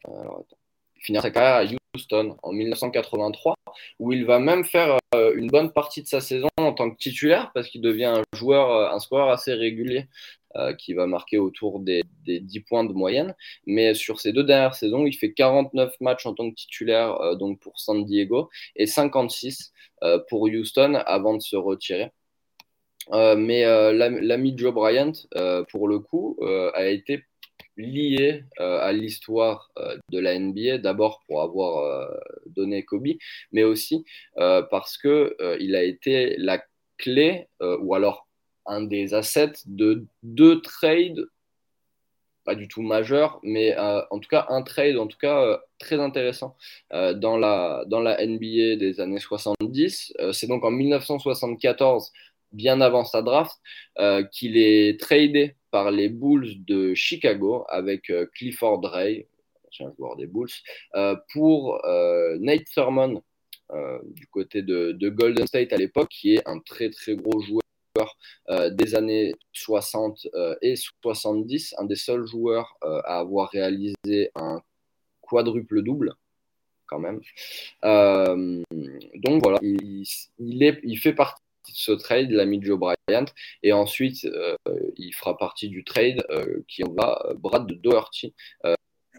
il 0.96 1.02
finira 1.02 1.22
sa 1.22 1.30
carrière 1.30 1.56
à 1.56 1.64
Houston 1.94 2.36
en 2.42 2.52
1983, 2.52 3.54
où 3.98 4.12
il 4.12 4.24
va 4.24 4.38
même 4.38 4.64
faire 4.64 4.98
euh, 5.14 5.34
une 5.36 5.48
bonne 5.48 5.72
partie 5.72 6.02
de 6.02 6.06
sa 6.06 6.20
saison 6.20 6.48
en 6.58 6.72
tant 6.72 6.90
que 6.90 6.96
titulaire 6.96 7.50
parce 7.54 7.68
qu'il 7.68 7.80
devient 7.80 8.04
un 8.04 8.22
joueur, 8.34 8.92
un 8.92 8.98
scoreur 8.98 9.30
assez 9.30 9.52
régulier 9.54 10.08
euh, 10.56 10.72
qui 10.72 10.94
va 10.94 11.08
marquer 11.08 11.36
autour 11.36 11.80
des, 11.80 12.04
10 12.26 12.60
points 12.60 12.84
de 12.84 12.92
moyenne. 12.92 13.34
Mais 13.66 13.92
sur 13.92 14.20
ces 14.20 14.32
deux 14.32 14.44
dernières 14.44 14.76
saisons, 14.76 15.04
il 15.04 15.12
fait 15.12 15.32
49 15.32 15.92
matchs 16.00 16.26
en 16.26 16.34
tant 16.34 16.48
que 16.48 16.54
titulaire 16.54 17.20
euh, 17.20 17.34
donc 17.34 17.58
pour 17.58 17.80
San 17.80 18.04
Diego 18.04 18.50
et 18.76 18.86
56 18.86 19.72
euh, 20.04 20.20
pour 20.28 20.42
Houston 20.42 20.94
avant 21.06 21.34
de 21.34 21.42
se 21.42 21.56
retirer. 21.56 22.12
mais 23.10 23.64
l'ami 23.92 24.54
Joe 24.56 24.72
Bryant, 24.72 25.12
pour 25.70 25.88
le 25.88 25.98
coup, 25.98 26.38
a 26.74 26.86
été 26.86 27.24
lié 27.76 28.44
à 28.58 28.92
l'histoire 28.92 29.70
de 30.10 30.18
la 30.18 30.38
NBA, 30.38 30.78
d'abord 30.78 31.22
pour 31.26 31.42
avoir 31.42 32.08
donné 32.46 32.84
Kobe, 32.84 33.08
mais 33.52 33.64
aussi 33.64 34.04
parce 34.36 34.96
que 34.96 35.36
il 35.60 35.74
a 35.74 35.82
été 35.82 36.36
la 36.38 36.62
clé, 36.98 37.48
ou 37.60 37.94
alors 37.94 38.28
un 38.66 38.82
des 38.82 39.14
assets 39.14 39.52
de 39.66 40.06
deux 40.22 40.60
trades, 40.60 41.26
pas 42.44 42.54
du 42.54 42.68
tout 42.68 42.82
majeurs, 42.82 43.40
mais 43.42 43.76
euh, 43.76 44.02
en 44.10 44.18
tout 44.18 44.28
cas 44.28 44.46
un 44.50 44.62
trade 44.62 44.98
en 44.98 45.06
tout 45.06 45.18
cas 45.18 45.42
euh, 45.42 45.58
très 45.78 45.98
intéressant 45.98 46.56
euh, 46.92 47.14
dans, 47.14 47.38
la, 47.38 47.84
dans 47.86 48.00
la 48.00 48.24
NBA 48.24 48.76
des 48.76 49.00
années 49.00 49.20
70. 49.20 50.12
C'est 50.32 50.46
donc 50.46 50.64
en 50.64 50.70
1974, 50.70 52.12
bien 52.52 52.80
avant 52.80 53.04
sa 53.04 53.22
draft, 53.22 53.58
qu'il 54.32 54.56
est 54.56 55.00
tradé 55.00 55.56
par 55.74 55.90
les 55.90 56.08
Bulls 56.08 56.64
de 56.64 56.94
Chicago 56.94 57.64
avec 57.68 58.12
Clifford 58.34 58.80
Ray, 58.84 59.26
ancien 59.66 59.92
joueur 59.98 60.14
des 60.14 60.28
Bulls, 60.28 60.54
pour 61.32 61.80
Nate 62.38 62.66
Thurmond. 62.72 63.20
du 64.20 64.28
côté 64.28 64.62
de, 64.62 64.92
de 64.92 65.08
Golden 65.08 65.48
State 65.48 65.72
à 65.72 65.76
l'époque, 65.76 66.10
qui 66.10 66.36
est 66.36 66.46
un 66.46 66.60
très 66.60 66.90
très 66.90 67.16
gros 67.16 67.40
joueur 67.40 67.64
euh, 68.50 68.70
des 68.70 68.94
années 68.94 69.34
60 69.52 70.26
euh, 70.34 70.56
et 70.62 70.74
70, 70.76 71.74
un 71.78 71.84
des 71.84 71.96
seuls 71.96 72.26
joueurs 72.26 72.76
euh, 72.82 73.00
à 73.04 73.20
avoir 73.20 73.50
réalisé 73.50 74.30
un 74.34 74.60
quadruple 75.20 75.82
double 75.82 76.14
quand 76.86 76.98
même. 76.98 77.20
donc 77.82 79.42
voilà, 79.42 79.58
il, 79.62 80.98
fait 80.98 81.14
partie 81.14 81.42
ce 81.72 81.92
trade, 81.92 82.30
l'ami 82.30 82.60
Joe 82.62 82.78
Bryant, 82.78 83.26
et 83.62 83.72
ensuite 83.72 84.26
il 84.96 85.12
fera 85.14 85.36
partie 85.36 85.68
du 85.68 85.84
trade 85.84 86.24
qui 86.68 86.84
envoie 86.84 87.34
Brad 87.36 87.66
Doherty 87.66 88.34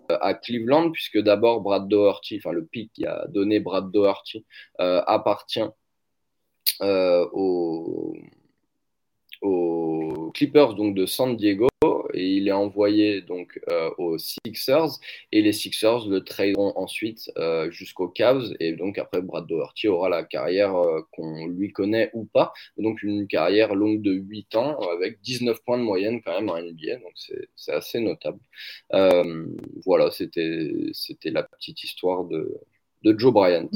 à 0.09 0.33
Cleveland, 0.35 0.91
puisque 0.91 1.17
d'abord 1.17 1.61
Brad 1.61 1.87
Doherty, 1.87 2.37
enfin 2.37 2.51
le 2.51 2.65
pic 2.65 2.91
qui 2.93 3.05
a 3.05 3.25
donné 3.29 3.59
Brad 3.59 3.91
Doherty, 3.91 4.45
appartient 4.79 5.65
au 6.81 8.15
aux 9.41 9.84
Clippers 10.35 10.75
donc 10.75 10.95
de 10.95 11.05
San 11.05 11.37
Diego 11.37 11.69
et 12.13 12.27
il 12.27 12.49
est 12.49 12.51
envoyé 12.51 13.21
donc 13.21 13.57
euh, 13.71 13.89
aux 13.97 14.17
Sixers 14.17 14.99
et 15.31 15.41
les 15.41 15.53
Sixers 15.53 16.07
le 16.07 16.23
traderont 16.25 16.73
ensuite 16.75 17.31
euh, 17.37 17.71
jusqu'aux 17.71 18.09
Cavs 18.09 18.53
et 18.59 18.73
donc 18.73 18.97
après 18.97 19.21
Brad 19.21 19.47
Doherty 19.47 19.87
aura 19.87 20.09
la 20.09 20.23
carrière 20.25 20.75
euh, 20.75 21.01
qu'on 21.11 21.47
lui 21.47 21.71
connaît 21.71 22.09
ou 22.13 22.25
pas 22.25 22.51
donc 22.77 23.01
une 23.01 23.27
carrière 23.27 23.75
longue 23.75 24.01
de 24.01 24.11
8 24.11 24.55
ans 24.55 24.77
avec 24.93 25.21
19 25.21 25.63
points 25.63 25.77
de 25.77 25.83
moyenne 25.83 26.21
quand 26.21 26.33
même 26.33 26.49
en 26.49 26.57
NBA 26.57 26.97
donc 26.97 27.13
c'est 27.55 27.73
assez 27.73 28.01
notable. 28.01 28.39
Voilà 29.85 30.11
c'était 30.11 31.31
la 31.31 31.43
petite 31.43 31.81
histoire 31.83 32.25
de 32.25 32.59
Joe 33.17 33.31
Bryant 33.31 33.69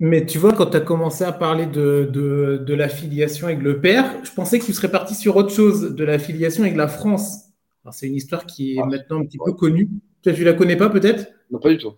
mais 0.00 0.26
tu 0.26 0.38
vois, 0.38 0.52
quand 0.52 0.66
tu 0.66 0.76
as 0.76 0.80
commencé 0.80 1.24
à 1.24 1.32
parler 1.32 1.66
de, 1.66 2.10
de, 2.12 2.74
l'affiliation 2.74 3.46
avec 3.46 3.60
le 3.60 3.80
père, 3.80 4.12
je 4.24 4.30
pensais 4.32 4.58
que 4.58 4.64
tu 4.64 4.72
serais 4.72 4.90
parti 4.90 5.14
sur 5.14 5.36
autre 5.36 5.50
chose, 5.50 5.94
de 5.94 6.04
l'affiliation 6.04 6.64
avec 6.64 6.76
la 6.76 6.88
France. 6.88 7.44
C'est 7.92 8.08
une 8.08 8.16
histoire 8.16 8.46
qui 8.46 8.74
est 8.74 8.80
ah, 8.82 8.86
maintenant 8.86 9.20
un 9.20 9.24
petit 9.24 9.38
peu 9.44 9.52
connue. 9.52 9.88
Tu 10.22 10.30
ne 10.30 10.44
la 10.44 10.54
connais 10.54 10.76
pas 10.76 10.88
peut-être? 10.88 11.28
Non, 11.50 11.58
pas 11.58 11.68
du 11.68 11.78
tout. 11.78 11.92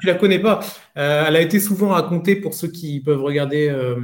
Tu 0.00 0.06
la 0.06 0.14
connais 0.14 0.38
pas. 0.38 0.60
Euh, 0.96 1.24
elle 1.28 1.36
a 1.36 1.40
été 1.40 1.60
souvent 1.60 1.88
racontée 1.88 2.36
pour 2.36 2.54
ceux 2.54 2.68
qui 2.68 3.00
peuvent 3.00 3.22
regarder 3.22 3.68
euh, 3.68 3.96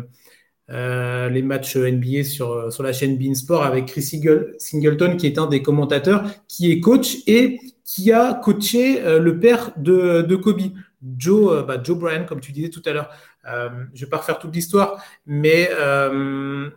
euh, 0.71 1.29
les 1.31 1.43
matchs 1.43 1.77
NBA 1.77 2.25
sur, 2.25 2.71
sur 2.73 2.83
la 2.83 2.93
chaîne 2.93 3.17
Beansport 3.17 3.65
avec 3.65 3.87
Chris 3.87 4.03
Singleton, 4.03 5.17
qui 5.17 5.27
est 5.27 5.39
un 5.39 5.47
des 5.47 5.63
commentateurs, 5.63 6.29
qui 6.49 6.71
est 6.71 6.81
coach 6.81 7.19
et 7.27 7.59
qui 7.85 8.13
a 8.13 8.35
coaché 8.35 9.01
le 9.19 9.39
père 9.39 9.73
de, 9.79 10.23
de 10.23 10.37
Kobe. 10.37 10.61
Joe, 11.17 11.65
bah 11.65 11.81
Joe 11.83 11.97
Bryan, 11.97 12.27
comme 12.27 12.41
tu 12.41 12.53
disais 12.53 12.71
tout 12.71 12.83
à 12.85 12.93
l'heure. 12.93 13.09
Euh, 13.49 13.69
je 13.95 14.01
ne 14.01 14.07
vais 14.07 14.11
pas 14.11 14.19
refaire 14.19 14.39
toute 14.39 14.55
l'histoire, 14.55 15.03
mais 15.27 15.69
euh, 15.73 16.71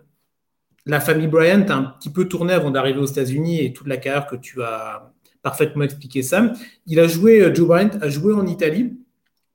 la 0.85 0.99
famille 0.99 1.27
Bryant 1.27 1.65
a 1.67 1.73
un 1.73 1.83
petit 1.83 2.09
peu 2.09 2.25
tourné 2.27 2.53
avant 2.53 2.71
d'arriver 2.71 2.99
aux 2.99 3.05
États-Unis 3.05 3.63
et 3.63 3.73
toute 3.73 3.87
la 3.87 3.97
carrière 3.97 4.27
que 4.27 4.35
tu 4.35 4.61
as 4.63 5.11
parfaitement 5.41 5.83
expliqué, 5.83 6.21
Sam. 6.21 6.53
Il 6.85 6.99
a 6.99 7.07
joué, 7.07 7.41
euh, 7.41 7.53
Joe 7.53 7.67
Bryant 7.67 7.99
a 8.01 8.09
joué 8.09 8.33
en 8.33 8.45
Italie 8.45 8.97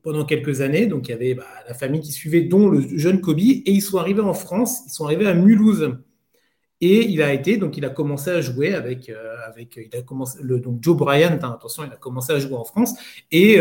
pendant 0.02 0.24
quelques 0.24 0.60
années. 0.60 0.86
Donc, 0.86 1.08
il 1.08 1.12
y 1.12 1.14
avait 1.14 1.34
bah, 1.34 1.46
la 1.66 1.74
famille 1.74 2.00
qui 2.00 2.12
suivait, 2.12 2.42
dont 2.42 2.68
le 2.68 2.80
jeune 2.98 3.20
Kobe. 3.20 3.38
Et 3.38 3.62
ils 3.66 3.82
sont 3.82 3.98
arrivés 3.98 4.20
en 4.20 4.34
France, 4.34 4.82
ils 4.86 4.90
sont 4.90 5.04
arrivés 5.04 5.26
à 5.26 5.34
Mulhouse. 5.34 5.96
Et 6.82 7.06
il 7.06 7.22
a 7.22 7.32
été, 7.32 7.56
donc 7.56 7.78
il 7.78 7.86
a 7.86 7.88
commencé 7.88 8.28
à 8.28 8.42
jouer 8.42 8.74
avec, 8.74 9.10
avec 9.46 9.76
il 9.76 9.98
a 9.98 10.02
commencé, 10.02 10.38
le, 10.42 10.60
donc 10.60 10.82
Joe 10.82 10.94
Bryant, 10.94 11.38
hein, 11.42 11.52
attention, 11.54 11.84
il 11.86 11.90
a 11.90 11.96
commencé 11.96 12.34
à 12.34 12.38
jouer 12.38 12.54
en 12.54 12.64
France. 12.64 12.92
Et 13.32 13.58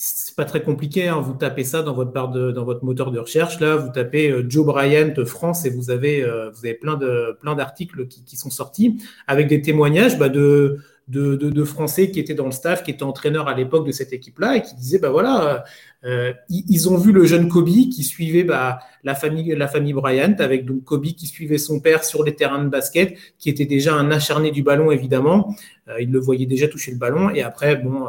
c'est 0.00 0.36
pas 0.36 0.44
très 0.44 0.62
compliqué. 0.62 1.08
Hein. 1.08 1.20
Vous 1.20 1.34
tapez 1.34 1.64
ça 1.64 1.82
dans 1.82 1.92
votre 1.92 2.12
de, 2.30 2.52
dans 2.52 2.64
votre 2.64 2.84
moteur 2.84 3.10
de 3.10 3.18
recherche. 3.18 3.58
Là, 3.58 3.76
vous 3.76 3.90
tapez 3.90 4.30
euh, 4.30 4.46
Joe 4.48 4.64
Bryant 4.64 5.12
France 5.26 5.66
et 5.66 5.70
vous 5.70 5.90
avez, 5.90 6.22
euh, 6.22 6.50
vous 6.50 6.64
avez 6.64 6.74
plein 6.74 6.96
de 6.96 7.36
plein 7.40 7.56
d'articles 7.56 8.06
qui, 8.06 8.24
qui, 8.24 8.36
sont 8.36 8.50
sortis 8.50 9.02
avec 9.26 9.48
des 9.48 9.60
témoignages 9.60 10.16
bah, 10.16 10.28
de, 10.28 10.78
de, 11.08 11.64
Français 11.64 12.10
qui 12.10 12.20
étaient 12.20 12.34
dans 12.34 12.46
le 12.46 12.52
staff, 12.52 12.82
qui 12.82 12.90
étaient 12.90 13.02
entraîneurs 13.02 13.48
à 13.48 13.54
l'époque 13.54 13.86
de 13.86 13.92
cette 13.92 14.12
équipe-là 14.12 14.56
et 14.56 14.62
qui 14.62 14.74
disaient 14.74 14.98
bah 14.98 15.10
voilà, 15.10 15.64
euh, 16.04 16.32
ils, 16.48 16.88
ont 16.88 16.96
vu 16.96 17.12
le 17.12 17.24
jeune 17.24 17.48
Kobe 17.48 17.68
qui 17.68 18.04
suivait 18.04 18.44
bah, 18.44 18.78
la 19.04 19.14
famille 19.14 19.54
la 19.54 19.68
famille 19.68 19.92
Bryant 19.92 20.36
avec 20.38 20.64
donc 20.64 20.84
Kobe 20.84 21.06
qui 21.06 21.26
suivait 21.26 21.58
son 21.58 21.80
père 21.80 22.04
sur 22.04 22.24
les 22.24 22.34
terrains 22.34 22.62
de 22.62 22.68
basket, 22.68 23.16
qui 23.38 23.48
était 23.50 23.66
déjà 23.66 23.94
un 23.94 24.10
acharné 24.10 24.50
du 24.50 24.62
ballon 24.62 24.90
évidemment. 24.90 25.54
il 25.98 26.10
le 26.10 26.18
voyait 26.18 26.46
déjà 26.46 26.68
toucher 26.68 26.92
le 26.92 26.98
ballon 26.98 27.30
et 27.30 27.42
après 27.42 27.76
bon 27.76 28.06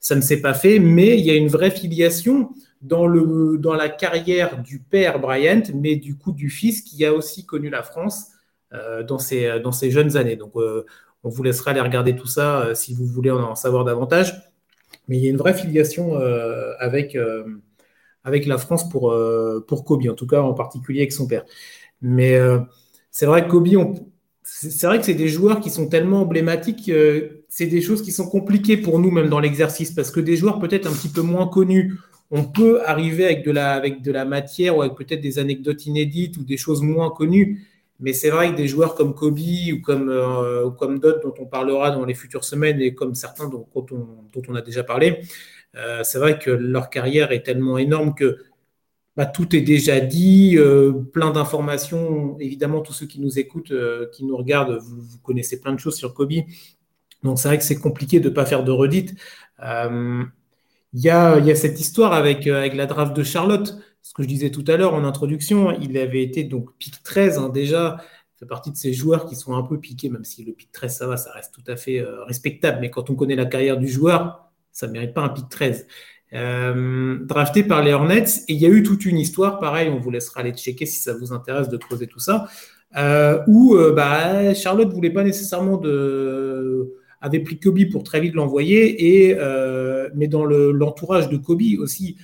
ça 0.00 0.16
ne 0.16 0.20
s'est 0.20 0.40
pas 0.40 0.52
fait, 0.52 0.78
mais 0.78 1.18
il 1.18 1.24
y 1.24 1.30
a 1.30 1.34
une 1.34 1.48
vraie 1.48 1.70
filiation 1.70 2.50
dans, 2.82 3.06
le, 3.06 3.56
dans 3.58 3.74
la 3.74 3.88
carrière 3.88 4.60
du 4.60 4.80
père 4.80 5.20
Bryant, 5.20 5.62
mais 5.74 5.96
du 5.96 6.16
coup 6.16 6.32
du 6.32 6.50
fils 6.50 6.82
qui 6.82 7.04
a 7.06 7.14
aussi 7.14 7.46
connu 7.46 7.70
la 7.70 7.82
France 7.82 8.26
euh, 8.74 9.02
dans, 9.02 9.18
ses, 9.18 9.60
dans 9.60 9.70
jeunes 9.70 10.16
années. 10.16 10.36
Donc 10.36 10.52
euh, 10.56 10.84
on 11.24 11.28
vous 11.28 11.42
laissera 11.42 11.70
aller 11.70 11.80
regarder 11.80 12.16
tout 12.16 12.26
ça 12.26 12.62
euh, 12.62 12.74
si 12.74 12.94
vous 12.94 13.06
voulez 13.06 13.30
en, 13.30 13.54
savoir 13.54 13.84
davantage. 13.84 14.50
Mais 15.08 15.18
il 15.18 15.24
y 15.24 15.26
a 15.26 15.30
une 15.30 15.36
vraie 15.36 15.54
filiation 15.54 16.16
avec, 16.78 17.18
avec 18.22 18.46
la 18.46 18.56
France 18.56 18.88
pour, 18.88 19.12
pour 19.66 19.84
Kobe, 19.84 20.06
en 20.08 20.14
tout 20.14 20.28
cas 20.28 20.40
en 20.42 20.54
particulier 20.54 21.00
avec 21.00 21.12
son 21.12 21.26
père. 21.26 21.44
Mais 22.02 22.38
c'est 23.10 23.26
vrai 23.26 23.44
que 23.44 23.50
Kobe, 23.50 23.66
c'est 24.44 24.86
vrai 24.86 25.00
que 25.00 25.04
c'est 25.04 25.14
des 25.14 25.28
joueurs 25.28 25.58
qui 25.60 25.70
sont 25.70 25.88
tellement 25.88 26.22
emblématiques, 26.22 26.92
c'est 27.48 27.66
des 27.66 27.80
choses 27.80 28.02
qui 28.02 28.12
sont 28.12 28.28
compliquées 28.28 28.76
pour 28.76 29.00
nous 29.00 29.10
même 29.10 29.28
dans 29.28 29.40
l'exercice, 29.40 29.90
parce 29.90 30.12
que 30.12 30.20
des 30.20 30.36
joueurs 30.36 30.60
peut-être 30.60 30.86
un 30.86 30.92
petit 30.92 31.08
peu 31.08 31.22
moins 31.22 31.48
connus, 31.48 31.98
on 32.32 32.44
peut 32.44 32.80
arriver 32.86 33.26
avec 33.26 33.44
de 33.44 33.50
la, 33.50 33.72
avec 33.72 34.00
de 34.00 34.10
la 34.10 34.24
matière 34.24 34.76
ou 34.76 34.82
avec 34.82 34.94
peut-être 34.94 35.20
des 35.20 35.38
anecdotes 35.38 35.84
inédites 35.84 36.38
ou 36.38 36.44
des 36.44 36.56
choses 36.56 36.80
moins 36.80 37.10
connues, 37.10 37.66
mais 38.02 38.12
c'est 38.12 38.30
vrai 38.30 38.50
que 38.50 38.56
des 38.56 38.68
joueurs 38.68 38.94
comme 38.96 39.14
Kobe 39.14 39.38
ou 39.38 39.80
comme, 39.80 40.10
euh, 40.10 40.70
comme 40.70 40.98
d'autres 40.98 41.20
dont 41.20 41.34
on 41.38 41.46
parlera 41.46 41.92
dans 41.92 42.04
les 42.04 42.14
futures 42.14 42.44
semaines 42.44 42.80
et 42.80 42.94
comme 42.94 43.14
certains 43.14 43.48
dont, 43.48 43.66
on, 43.74 43.80
dont 43.80 44.42
on 44.48 44.54
a 44.56 44.60
déjà 44.60 44.82
parlé, 44.82 45.20
euh, 45.76 46.02
c'est 46.02 46.18
vrai 46.18 46.38
que 46.38 46.50
leur 46.50 46.90
carrière 46.90 47.30
est 47.32 47.44
tellement 47.44 47.78
énorme 47.78 48.14
que 48.14 48.38
bah, 49.16 49.26
tout 49.26 49.54
est 49.54 49.60
déjà 49.60 50.00
dit, 50.00 50.56
euh, 50.58 50.92
plein 51.12 51.30
d'informations. 51.30 52.36
Évidemment, 52.40 52.80
tous 52.80 52.92
ceux 52.92 53.06
qui 53.06 53.20
nous 53.20 53.38
écoutent, 53.38 53.72
qui 54.12 54.24
nous 54.24 54.36
regardent, 54.36 54.78
vous, 54.80 55.18
connaissez 55.22 55.60
plein 55.60 55.72
de 55.72 55.78
choses 55.78 55.96
sur 55.96 56.12
Kobe. 56.12 56.32
Donc 57.22 57.38
c'est 57.38 57.48
vrai 57.48 57.58
que 57.58 57.64
c'est 57.64 57.78
compliqué 57.78 58.18
de 58.20 58.28
ne 58.30 58.34
pas 58.34 58.46
faire 58.46 58.64
de 58.64 58.72
redites. 58.72 59.14
Il 59.60 61.00
y 61.00 61.08
a, 61.08 61.38
y 61.38 61.50
a 61.50 61.54
cette 61.54 61.80
histoire 61.80 62.12
avec, 62.12 62.46
avec 62.48 62.74
la 62.74 62.86
draft 62.86 63.14
de 63.16 63.22
Charlotte. 63.22 63.76
Ce 64.02 64.14
que 64.14 64.22
je 64.22 64.28
disais 64.28 64.50
tout 64.50 64.64
à 64.66 64.76
l'heure 64.76 64.94
en 64.94 65.04
introduction, 65.04 65.70
il 65.80 65.96
avait 65.96 66.22
été 66.22 66.44
donc 66.44 66.76
pick 66.78 67.02
13 67.02 67.38
hein, 67.38 67.48
déjà 67.48 67.98
fait 68.42 68.46
partie 68.46 68.72
de 68.72 68.76
ces 68.76 68.92
joueurs 68.92 69.26
qui 69.26 69.36
sont 69.36 69.54
un 69.54 69.62
peu 69.62 69.78
piqués, 69.78 70.08
même 70.08 70.24
si 70.24 70.44
le 70.44 70.52
pick 70.52 70.72
13, 70.72 70.96
ça 70.96 71.06
va, 71.06 71.16
ça 71.16 71.30
reste 71.30 71.54
tout 71.54 71.70
à 71.70 71.76
fait 71.76 72.00
euh, 72.00 72.24
respectable. 72.24 72.78
Mais 72.80 72.90
quand 72.90 73.08
on 73.08 73.14
connaît 73.14 73.36
la 73.36 73.46
carrière 73.46 73.76
du 73.78 73.86
joueur, 73.86 74.50
ça 74.72 74.88
ne 74.88 74.92
mérite 74.92 75.14
pas 75.14 75.22
un 75.22 75.28
pick 75.28 75.48
13. 75.48 75.86
Euh, 76.32 77.18
drafté 77.24 77.62
par 77.62 77.82
les 77.82 77.92
Hornets, 77.92 78.24
et 78.48 78.54
il 78.54 78.58
y 78.58 78.66
a 78.66 78.68
eu 78.68 78.82
toute 78.82 79.04
une 79.04 79.18
histoire, 79.18 79.60
pareil, 79.60 79.90
on 79.90 79.98
vous 79.98 80.10
laissera 80.10 80.40
aller 80.40 80.52
checker 80.52 80.86
si 80.86 80.98
ça 81.00 81.14
vous 81.14 81.32
intéresse 81.32 81.68
de 81.68 81.76
creuser 81.76 82.08
tout 82.08 82.18
ça, 82.18 82.48
euh, 82.96 83.38
où 83.46 83.76
bah, 83.94 84.54
Charlotte 84.54 84.92
voulait 84.92 85.10
pas 85.10 85.24
nécessairement 85.24 85.76
de 85.76 86.94
avait 87.20 87.38
pris 87.38 87.60
Kobe 87.60 87.88
pour 87.92 88.02
très 88.02 88.20
vite 88.20 88.34
l'envoyer, 88.34 89.28
et 89.28 89.36
mais 90.14 90.26
dans 90.26 90.44
l'entourage 90.44 91.28
de 91.28 91.36
Kobe 91.36 91.62
aussi, 91.78 92.16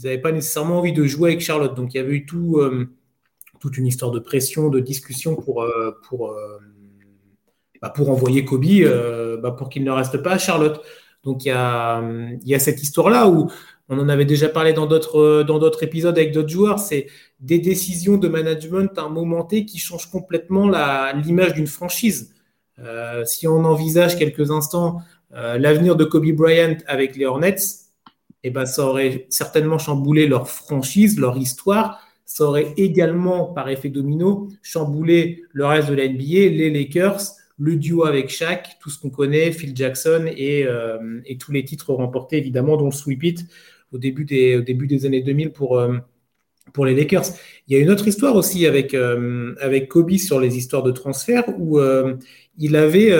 ils 0.00 0.06
n'avaient 0.06 0.20
pas 0.20 0.32
nécessairement 0.32 0.78
envie 0.78 0.92
de 0.92 1.04
jouer 1.04 1.30
avec 1.30 1.40
Charlotte. 1.40 1.74
Donc 1.74 1.94
il 1.94 1.98
y 1.98 2.00
avait 2.00 2.14
eu 2.14 2.26
tout, 2.26 2.58
toute 3.60 3.76
une 3.76 3.86
histoire 3.86 4.10
de 4.10 4.18
pression, 4.18 4.70
de 4.70 4.80
discussion 4.80 5.36
pour, 5.36 5.62
euh, 5.62 5.92
pour, 6.08 6.30
euh, 6.30 6.58
bah, 7.80 7.90
pour 7.90 8.10
envoyer 8.10 8.44
Kobe, 8.44 8.64
euh, 8.64 9.36
bah, 9.36 9.52
pour 9.52 9.68
qu'il 9.68 9.84
ne 9.84 9.90
reste 9.90 10.18
pas 10.18 10.32
à 10.32 10.38
Charlotte. 10.38 10.82
Donc 11.22 11.44
il 11.44 11.48
y 11.48 12.54
a, 12.54 12.58
cette 12.58 12.82
histoire-là 12.82 13.28
où 13.28 13.50
on 13.90 13.98
en 13.98 14.08
avait 14.08 14.24
déjà 14.24 14.48
parlé 14.48 14.72
dans 14.72 14.86
d'autres, 14.86 15.82
épisodes 15.82 16.16
avec 16.16 16.32
d'autres 16.32 16.48
joueurs, 16.48 16.78
c'est 16.78 17.08
des 17.40 17.58
décisions 17.58 18.16
de 18.16 18.28
management 18.28 18.98
à 18.98 19.02
un 19.02 19.08
moment 19.10 19.44
T 19.44 19.66
qui 19.66 19.78
changent 19.78 20.10
complètement 20.10 20.66
l'image 21.12 21.52
d'une 21.52 21.66
franchise. 21.66 22.32
si 23.26 23.46
on 23.46 23.64
envisage 23.64 24.16
quelques 24.16 24.50
instants 24.50 25.02
l'avenir 25.30 25.96
de 25.96 26.04
Kobe 26.04 26.30
Bryant 26.32 26.78
avec 26.86 27.16
les 27.16 27.26
Hornets, 27.26 27.89
eh 28.42 28.50
ben, 28.50 28.66
ça 28.66 28.86
aurait 28.86 29.26
certainement 29.28 29.78
chamboulé 29.78 30.26
leur 30.26 30.48
franchise, 30.48 31.18
leur 31.18 31.36
histoire, 31.36 32.00
ça 32.24 32.44
aurait 32.44 32.74
également, 32.76 33.46
par 33.46 33.68
effet 33.68 33.88
domino, 33.88 34.48
chamboulé 34.62 35.42
le 35.52 35.66
reste 35.66 35.88
de 35.90 35.94
la 35.94 36.08
NBA, 36.08 36.50
les 36.52 36.70
Lakers, 36.70 37.20
le 37.58 37.74
duo 37.74 38.04
avec 38.04 38.30
Shaq, 38.30 38.78
tout 38.80 38.88
ce 38.88 39.00
qu'on 39.00 39.10
connaît, 39.10 39.50
Phil 39.50 39.76
Jackson 39.76 40.26
et, 40.36 40.64
euh, 40.64 41.20
tous 41.40 41.50
les 41.50 41.64
titres 41.64 41.92
remportés, 41.92 42.38
évidemment, 42.38 42.76
dont 42.76 42.86
le 42.86 42.92
Sweep 42.92 43.24
It 43.24 43.46
au 43.92 43.98
début 43.98 44.24
des, 44.24 45.06
années 45.06 45.22
2000 45.22 45.50
pour, 45.50 45.78
euh, 45.78 45.96
pour 46.72 46.86
les 46.86 46.94
Lakers. 46.94 47.26
Il 47.66 47.76
y 47.76 47.80
a 47.80 47.82
une 47.82 47.90
autre 47.90 48.06
histoire 48.06 48.36
aussi 48.36 48.64
avec, 48.64 48.94
euh, 48.94 49.56
avec 49.60 49.88
Kobe 49.88 50.12
sur 50.12 50.38
les 50.38 50.56
histoires 50.56 50.84
de 50.84 50.92
transfert 50.92 51.44
où 51.58 51.80
il, 52.58 52.76
avait, 52.76 53.10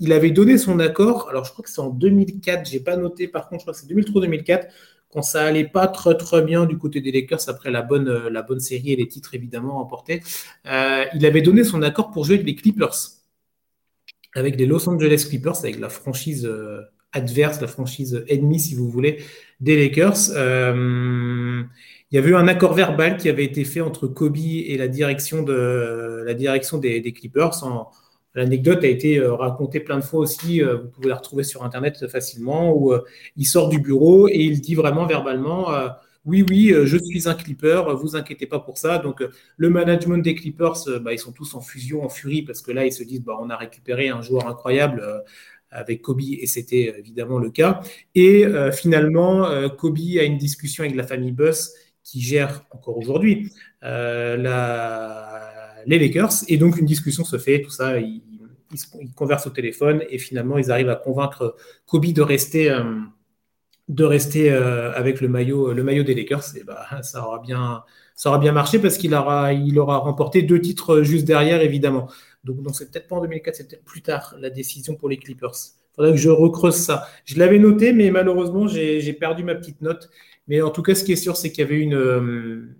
il 0.00 0.12
avait 0.12 0.30
donné 0.30 0.58
son 0.58 0.80
accord. 0.80 1.28
Alors, 1.28 1.44
je 1.44 1.52
crois 1.52 1.62
que 1.62 1.70
c'est 1.70 1.80
en 1.80 1.90
2004, 1.90 2.68
je 2.68 2.74
n'ai 2.74 2.80
pas 2.80 2.96
noté, 2.96 3.28
par 3.28 3.48
contre, 3.48 3.60
je 3.60 3.64
crois 3.64 3.74
que 3.74 3.80
c'est 3.80 3.94
2003-2004 3.94 4.68
quand 5.12 5.22
ça 5.22 5.44
allait 5.44 5.68
pas 5.68 5.88
très 5.88 6.16
très 6.16 6.42
bien 6.42 6.66
du 6.66 6.78
côté 6.78 7.00
des 7.00 7.12
Lakers 7.12 7.48
après 7.48 7.70
la 7.70 7.82
bonne, 7.82 8.08
euh, 8.08 8.30
la 8.30 8.42
bonne 8.42 8.60
série 8.60 8.92
et 8.92 8.96
les 8.96 9.08
titres 9.08 9.34
évidemment 9.34 9.74
remportés, 9.74 10.22
euh, 10.66 11.04
il 11.14 11.26
avait 11.26 11.42
donné 11.42 11.64
son 11.64 11.82
accord 11.82 12.10
pour 12.10 12.24
jouer 12.24 12.36
avec 12.36 12.46
les 12.46 12.54
Clippers, 12.54 12.94
avec 14.34 14.56
les 14.56 14.66
Los 14.66 14.88
Angeles 14.88 15.26
Clippers, 15.28 15.58
avec 15.58 15.80
la 15.80 15.88
franchise 15.88 16.46
euh, 16.46 16.82
adverse, 17.12 17.60
la 17.60 17.66
franchise 17.66 18.24
ennemie 18.28 18.60
si 18.60 18.74
vous 18.74 18.88
voulez, 18.88 19.24
des 19.58 19.76
Lakers. 19.76 20.28
il 20.28 21.66
y 22.12 22.18
avait 22.18 22.30
eu 22.30 22.36
un 22.36 22.46
accord 22.46 22.74
verbal 22.74 23.16
qui 23.16 23.28
avait 23.28 23.44
été 23.44 23.64
fait 23.64 23.80
entre 23.80 24.06
Kobe 24.06 24.36
et 24.36 24.76
la 24.76 24.86
direction, 24.86 25.42
des 25.42 27.12
Clippers 27.12 27.64
en, 27.64 27.90
L'anecdote 28.34 28.84
a 28.84 28.86
été 28.86 29.18
euh, 29.18 29.34
racontée 29.34 29.80
plein 29.80 29.98
de 29.98 30.04
fois 30.04 30.20
aussi, 30.20 30.62
euh, 30.62 30.76
vous 30.76 30.88
pouvez 30.88 31.08
la 31.08 31.16
retrouver 31.16 31.42
sur 31.42 31.64
Internet 31.64 32.06
facilement, 32.08 32.72
où 32.72 32.92
euh, 32.92 33.04
il 33.36 33.44
sort 33.44 33.68
du 33.68 33.80
bureau 33.80 34.28
et 34.28 34.38
il 34.38 34.60
dit 34.60 34.74
vraiment 34.74 35.06
verbalement, 35.06 35.68
oui, 36.26 36.44
oui, 36.48 36.72
je 36.84 36.98
suis 36.98 37.28
un 37.28 37.34
clipper, 37.34 37.82
vous 37.96 38.14
inquiétez 38.14 38.46
pas 38.46 38.60
pour 38.60 38.78
ça. 38.78 38.98
Donc 38.98 39.24
le 39.56 39.70
management 39.70 40.18
des 40.18 40.34
Clippers, 40.34 40.76
bah, 41.00 41.12
ils 41.12 41.18
sont 41.18 41.32
tous 41.32 41.54
en 41.54 41.60
fusion, 41.60 42.04
en 42.04 42.08
furie, 42.08 42.42
parce 42.42 42.60
que 42.60 42.72
là, 42.72 42.84
ils 42.84 42.92
se 42.92 43.02
disent, 43.02 43.22
bah, 43.22 43.38
on 43.40 43.48
a 43.50 43.56
récupéré 43.56 44.10
un 44.10 44.20
joueur 44.20 44.46
incroyable 44.46 45.02
avec 45.70 46.02
Kobe, 46.02 46.20
et 46.20 46.46
c'était 46.46 46.94
évidemment 46.98 47.38
le 47.38 47.50
cas. 47.50 47.80
Et 48.14 48.44
finalement, 48.72 49.48
Kobe 49.70 49.98
a 50.18 50.24
une 50.24 50.38
discussion 50.38 50.84
avec 50.84 50.94
la 50.94 51.04
famille 51.04 51.32
Buss, 51.32 51.72
qui 52.04 52.20
gère 52.20 52.66
encore 52.70 52.98
aujourd'hui 52.98 53.50
la 53.80 55.49
les 55.86 55.98
Lakers. 55.98 56.32
Et 56.48 56.56
donc, 56.56 56.78
une 56.78 56.86
discussion 56.86 57.24
se 57.24 57.38
fait, 57.38 57.62
tout 57.62 57.70
ça, 57.70 57.98
ils, 57.98 58.22
conversent 59.16 59.48
au 59.48 59.50
téléphone 59.50 60.04
et 60.10 60.18
finalement, 60.18 60.56
ils 60.56 60.70
arrivent 60.70 60.90
à 60.90 60.94
convaincre 60.94 61.56
Kobe 61.86 62.06
de 62.06 62.22
rester, 62.22 62.70
euh, 62.70 62.84
de 63.88 64.04
rester 64.04 64.52
euh, 64.52 64.92
avec 64.92 65.20
le 65.20 65.28
maillot, 65.28 65.72
le 65.72 65.82
maillot 65.82 66.04
des 66.04 66.14
Lakers. 66.14 66.56
Et 66.56 66.62
bah, 66.62 66.86
ça, 67.02 67.26
aura 67.26 67.40
bien, 67.40 67.82
ça 68.14 68.28
aura 68.28 68.38
bien 68.38 68.52
marché 68.52 68.78
parce 68.78 68.96
qu'il 68.96 69.14
aura, 69.14 69.52
il 69.52 69.78
aura 69.78 69.98
remporté 69.98 70.42
deux 70.42 70.60
titres 70.60 71.02
juste 71.02 71.26
derrière, 71.26 71.60
évidemment. 71.62 72.08
Donc, 72.44 72.62
donc 72.62 72.76
c'est 72.76 72.90
peut-être 72.90 73.08
pas 73.08 73.16
en 73.16 73.22
2004, 73.22 73.56
c'est 73.56 73.68
peut-être 73.68 73.84
plus 73.84 74.02
tard 74.02 74.34
la 74.38 74.50
décision 74.50 74.94
pour 74.94 75.08
les 75.08 75.16
Clippers. 75.16 75.52
Il 75.92 75.96
faudrait 75.96 76.12
que 76.12 76.18
je 76.18 76.30
recreuse 76.30 76.76
ça. 76.76 77.08
Je 77.24 77.38
l'avais 77.38 77.58
noté, 77.58 77.92
mais 77.92 78.10
malheureusement, 78.10 78.68
j'ai 78.68 79.12
perdu 79.12 79.42
ma 79.42 79.56
petite 79.56 79.82
note. 79.82 80.08
Mais 80.48 80.62
en 80.62 80.70
tout 80.70 80.82
cas, 80.82 80.94
ce 80.94 81.04
qui 81.04 81.12
est 81.12 81.16
sûr, 81.16 81.36
c'est 81.36 81.50
qu'il 81.50 81.60
y 81.60 81.66
avait 81.66 81.80
une, 81.80 81.94
euh, 81.94 82.76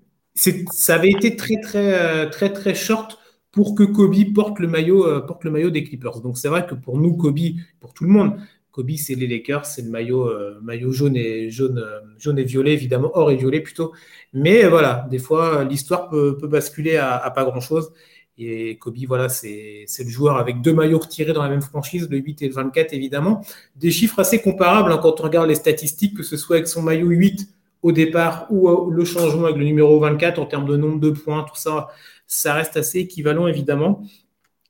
ça 0.73 0.95
avait 0.95 1.11
été 1.11 1.37
très, 1.37 1.61
très, 1.61 1.95
euh, 2.01 2.29
très, 2.29 2.53
très 2.53 2.75
short 2.75 3.19
pour 3.53 3.75
que 3.75 3.83
Kobe 3.83 4.33
porte 4.35 4.59
le 4.59 4.69
maillot, 4.69 5.07
euh, 5.07 5.21
porte 5.21 5.45
le 5.45 5.51
maillot 5.51 5.71
des 5.71 5.85
Clippers. 5.85 6.21
Donc 6.21 6.39
c'est 6.39 6.49
vrai 6.49 6.67
que 6.67 6.75
pour 6.75 6.99
nous, 6.99 7.17
Kobe, 7.17 7.39
pour 7.81 7.93
tout 7.93 8.05
le 8.05 8.11
monde, 8.11 8.37
Kobe, 8.71 8.93
c'est 8.97 9.17
les 9.17 9.27
Lakers, 9.27 9.67
c'est 9.67 9.83
le 9.83 9.91
maillot, 9.91 10.29
euh, 10.29 10.59
maillot 10.63 10.93
jaune 10.93 11.17
et 11.17 11.51
jaune, 11.51 11.85
jaune 12.19 12.39
et 12.39 12.45
violet, 12.45 12.73
évidemment, 12.73 13.11
or 13.15 13.31
et 13.31 13.37
violet 13.37 13.61
plutôt. 13.61 13.93
Mais 14.33 14.67
voilà, 14.69 15.07
des 15.11 15.19
fois, 15.19 15.65
l'histoire 15.65 16.09
peut, 16.09 16.39
basculer 16.45 16.97
à, 16.97 17.31
pas 17.35 17.45
grand 17.45 17.61
chose. 17.61 17.93
Et 18.39 18.79
Kobe, 18.79 18.97
voilà, 19.07 19.29
c'est 19.29 19.85
le 19.99 20.09
joueur 20.09 20.39
avec 20.39 20.63
deux 20.63 20.73
maillots 20.73 21.01
retirés 21.01 21.35
dans 21.35 21.43
la 21.43 21.51
même 21.51 21.61
franchise, 21.61 22.09
le 22.11 22.17
8 22.17 22.43
et 22.43 22.49
le 22.49 22.55
24, 22.55 22.95
évidemment. 22.95 23.45
Des 23.77 23.91
chiffres 23.91 24.21
assez 24.21 24.41
comparables 24.41 24.91
hein, 24.93 24.99
quand 25.03 25.21
on 25.21 25.25
regarde 25.25 25.49
les 25.49 25.57
statistiques, 25.57 26.17
que 26.17 26.23
ce 26.23 26.39
soit 26.39 26.57
avec 26.57 26.69
son 26.69 26.81
maillot 26.81 27.09
8 27.09 27.49
au 27.83 27.93
départ 27.93 28.47
ou 28.51 28.69
euh, 28.69 28.91
le 28.91 29.05
changement 29.05 29.45
avec 29.45 29.57
le 29.57 29.65
numéro 29.65 29.99
24 29.99 30.39
en 30.39 30.47
termes 30.47 30.67
de 30.67 30.77
nombre 30.77 31.01
de 31.01 31.11
points, 31.11 31.45
tout 31.45 31.57
ça, 31.57 31.89
ça 32.27 32.55
reste 32.55 32.77
assez 32.77 32.99
équivalent 32.99 33.47
évidemment. 33.47 34.03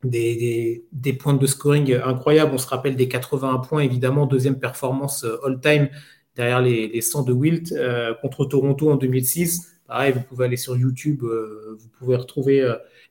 Des, 0.03 0.83
points 1.19 1.35
de 1.35 1.47
scoring 1.47 1.93
incroyables. 2.03 2.53
On 2.55 2.59
se 2.59 2.67
rappelle 2.67 2.97
des 2.97 3.07
81 3.07 3.59
points, 3.59 3.81
évidemment, 3.81 4.25
deuxième 4.25 4.59
performance 4.59 5.25
euh, 5.25 5.37
all-time 5.45 5.91
derrière 6.37 6.63
les, 6.63 6.89
les 6.89 7.01
100 7.03 7.25
de 7.25 7.33
Wilt 7.35 7.73
euh, 7.73 8.15
contre 8.15 8.47
Toronto 8.47 8.91
en 8.91 8.97
2006. 8.97 9.67
Pareil, 9.87 10.13
vous 10.13 10.23
pouvez 10.23 10.47
aller 10.47 10.57
sur 10.57 10.77
YouTube, 10.77 11.23
vous 11.23 11.89
pouvez 11.99 12.15
retrouver 12.15 12.65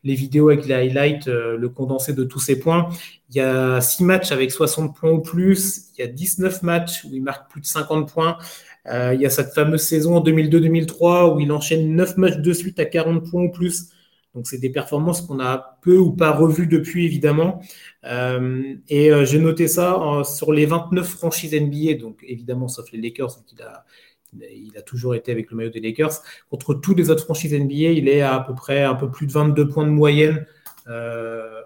les 0.05 0.13
vidéos 0.15 0.47
avec 0.47 0.65
les 0.65 0.73
highlights, 0.73 1.27
le 1.27 1.67
condensé 1.67 2.13
de 2.13 2.23
tous 2.23 2.39
ces 2.39 2.57
points. 2.57 2.87
Il 3.29 3.35
y 3.35 3.41
a 3.41 3.81
6 3.81 4.05
matchs 4.05 4.31
avec 4.31 4.49
60 4.49 4.95
points 4.95 5.11
ou 5.11 5.19
plus, 5.19 5.89
il 5.97 5.99
y 5.99 6.03
a 6.05 6.07
19 6.07 6.63
matchs 6.63 7.03
où 7.03 7.09
il 7.11 7.21
marque 7.21 7.51
plus 7.51 7.59
de 7.59 7.65
50 7.65 8.09
points. 8.09 8.37
Euh, 8.87 9.13
il 9.13 9.21
y 9.21 9.25
a 9.25 9.29
cette 9.29 9.53
fameuse 9.53 9.81
saison 9.81 10.17
en 10.17 10.23
2002-2003 10.23 11.35
où 11.35 11.39
il 11.39 11.51
enchaîne 11.51 11.95
9 11.95 12.17
matchs 12.17 12.37
de 12.37 12.53
suite 12.53 12.79
à 12.79 12.85
40 12.85 13.29
points 13.29 13.43
ou 13.43 13.51
plus. 13.51 13.89
Donc, 14.35 14.47
c'est 14.47 14.59
des 14.59 14.69
performances 14.69 15.21
qu'on 15.21 15.39
a 15.39 15.79
peu 15.81 15.97
ou 15.97 16.11
pas 16.11 16.31
revues 16.31 16.67
depuis, 16.67 17.05
évidemment. 17.05 17.61
Euh, 18.05 18.75
et 18.87 19.11
euh, 19.11 19.25
j'ai 19.25 19.39
noté 19.39 19.67
ça 19.67 20.21
sur 20.23 20.53
les 20.53 20.65
29 20.65 21.07
franchises 21.07 21.53
NBA, 21.53 21.95
donc 21.95 22.23
évidemment, 22.27 22.67
sauf 22.67 22.91
les 22.91 23.01
Lakers, 23.01 23.31
il 23.51 23.61
a, 23.63 23.85
il 24.53 24.77
a 24.77 24.81
toujours 24.83 25.15
été 25.15 25.31
avec 25.31 25.49
le 25.49 25.57
maillot 25.57 25.71
des 25.71 25.81
Lakers. 25.81 26.21
Contre 26.49 26.75
toutes 26.75 26.97
les 26.97 27.09
autres 27.09 27.23
franchises 27.23 27.53
NBA, 27.53 27.91
il 27.91 28.07
est 28.07 28.21
à, 28.21 28.35
à 28.35 28.39
peu 28.41 28.53
près 28.53 28.83
un 28.83 28.95
peu 28.95 29.09
plus 29.09 29.25
de 29.25 29.31
22 29.31 29.67
points 29.67 29.85
de 29.85 29.91
moyenne 29.91 30.45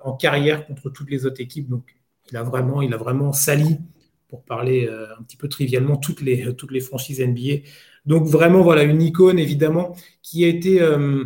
en 0.03 0.13
carrière 0.17 0.65
contre 0.67 0.89
toutes 0.89 1.09
les 1.09 1.25
autres 1.25 1.39
équipes. 1.39 1.69
Donc, 1.69 1.95
il 2.31 2.37
a 2.37 2.43
vraiment, 2.43 2.81
il 2.81 2.93
a 2.93 2.97
vraiment 2.97 3.31
sali 3.31 3.79
pour 4.33 4.41
parler 4.45 4.87
euh, 4.87 5.05
un 5.19 5.21
petit 5.21 5.37
peu 5.37 5.47
trivialement, 5.47 5.95
toutes 5.95 6.21
les, 6.21 6.55
toutes 6.55 6.71
les 6.71 6.79
franchises 6.79 7.21
NBA. 7.21 7.67
Donc 8.07 8.25
vraiment, 8.25 8.63
voilà, 8.63 8.81
une 8.81 8.99
icône, 8.99 9.37
évidemment, 9.37 9.95
qui 10.23 10.43
a 10.43 10.47
été... 10.47 10.81
Euh, 10.81 11.25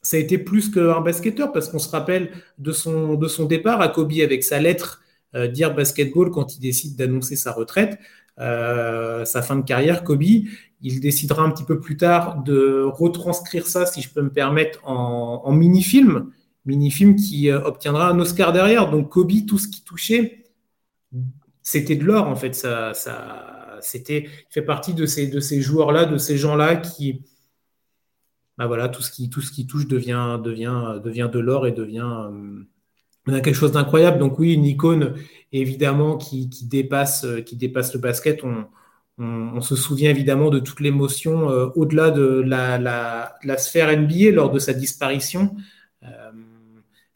ça 0.00 0.16
a 0.16 0.20
été 0.20 0.38
plus 0.38 0.70
qu'un 0.70 1.02
basketteur 1.02 1.52
parce 1.52 1.68
qu'on 1.68 1.78
se 1.78 1.90
rappelle 1.90 2.30
de 2.56 2.72
son, 2.72 3.16
de 3.16 3.28
son 3.28 3.44
départ 3.44 3.82
à 3.82 3.88
Kobe 3.88 4.14
avec 4.24 4.44
sa 4.44 4.60
lettre 4.60 5.02
euh, 5.34 5.46
Dire 5.46 5.74
Basketball 5.74 6.30
quand 6.30 6.56
il 6.56 6.60
décide 6.60 6.96
d'annoncer 6.96 7.36
sa 7.36 7.52
retraite, 7.52 7.98
sa 8.38 9.42
fin 9.42 9.56
de 9.56 9.64
carrière, 9.64 10.02
Kobe. 10.02 10.22
Il 10.22 11.00
décidera 11.00 11.42
un 11.42 11.50
petit 11.50 11.64
peu 11.64 11.80
plus 11.80 11.98
tard 11.98 12.42
de 12.42 12.82
retranscrire 12.82 13.66
ça, 13.66 13.84
si 13.84 14.00
je 14.00 14.08
peux 14.08 14.22
me 14.22 14.32
permettre, 14.32 14.80
en, 14.88 15.42
en 15.44 15.52
mini-film, 15.52 16.32
mini-film 16.64 17.14
qui 17.14 17.52
obtiendra 17.52 18.08
un 18.08 18.18
Oscar 18.18 18.54
derrière. 18.54 18.90
Donc 18.90 19.10
Kobe, 19.10 19.46
tout 19.46 19.58
ce 19.58 19.68
qui 19.68 19.84
touchait, 19.84 20.41
c'était 21.62 21.96
de 21.96 22.04
l'or 22.04 22.26
en 22.26 22.36
fait. 22.36 22.54
Ça, 22.54 22.94
ça, 22.94 23.78
c'était 23.80 24.28
fait 24.50 24.62
partie 24.62 24.94
de 24.94 25.06
ces, 25.06 25.28
de 25.28 25.40
ces 25.40 25.60
joueurs-là, 25.60 26.04
de 26.04 26.18
ces 26.18 26.36
gens-là 26.36 26.76
qui, 26.76 27.22
bah 28.58 28.66
voilà, 28.66 28.88
tout 28.88 29.02
ce 29.02 29.10
qui, 29.10 29.30
tout 29.30 29.40
ce 29.40 29.52
qui 29.52 29.66
touche 29.66 29.86
devient, 29.86 30.38
devient, 30.42 31.00
devient 31.02 31.30
de 31.32 31.38
l'or 31.38 31.66
et 31.66 31.72
devient, 31.72 32.28
euh, 32.30 33.40
quelque 33.40 33.54
chose 33.54 33.72
d'incroyable. 33.72 34.18
Donc 34.18 34.38
oui, 34.38 34.54
une 34.54 34.64
icône 34.64 35.14
évidemment 35.52 36.16
qui, 36.16 36.48
qui, 36.50 36.66
dépasse, 36.66 37.26
qui 37.46 37.56
dépasse 37.56 37.94
le 37.94 38.00
basket. 38.00 38.44
On, 38.44 38.66
On, 39.18 39.60
se 39.60 39.76
souvient 39.76 40.10
évidemment 40.10 40.50
de 40.50 40.58
toute 40.58 40.80
l'émotion 40.80 41.46
au-delà 41.76 42.10
de 42.10 42.42
la, 42.44 43.58
sphère 43.58 43.96
NBA 43.96 44.30
lors 44.32 44.50
de 44.50 44.58
sa 44.58 44.72
disparition 44.72 45.54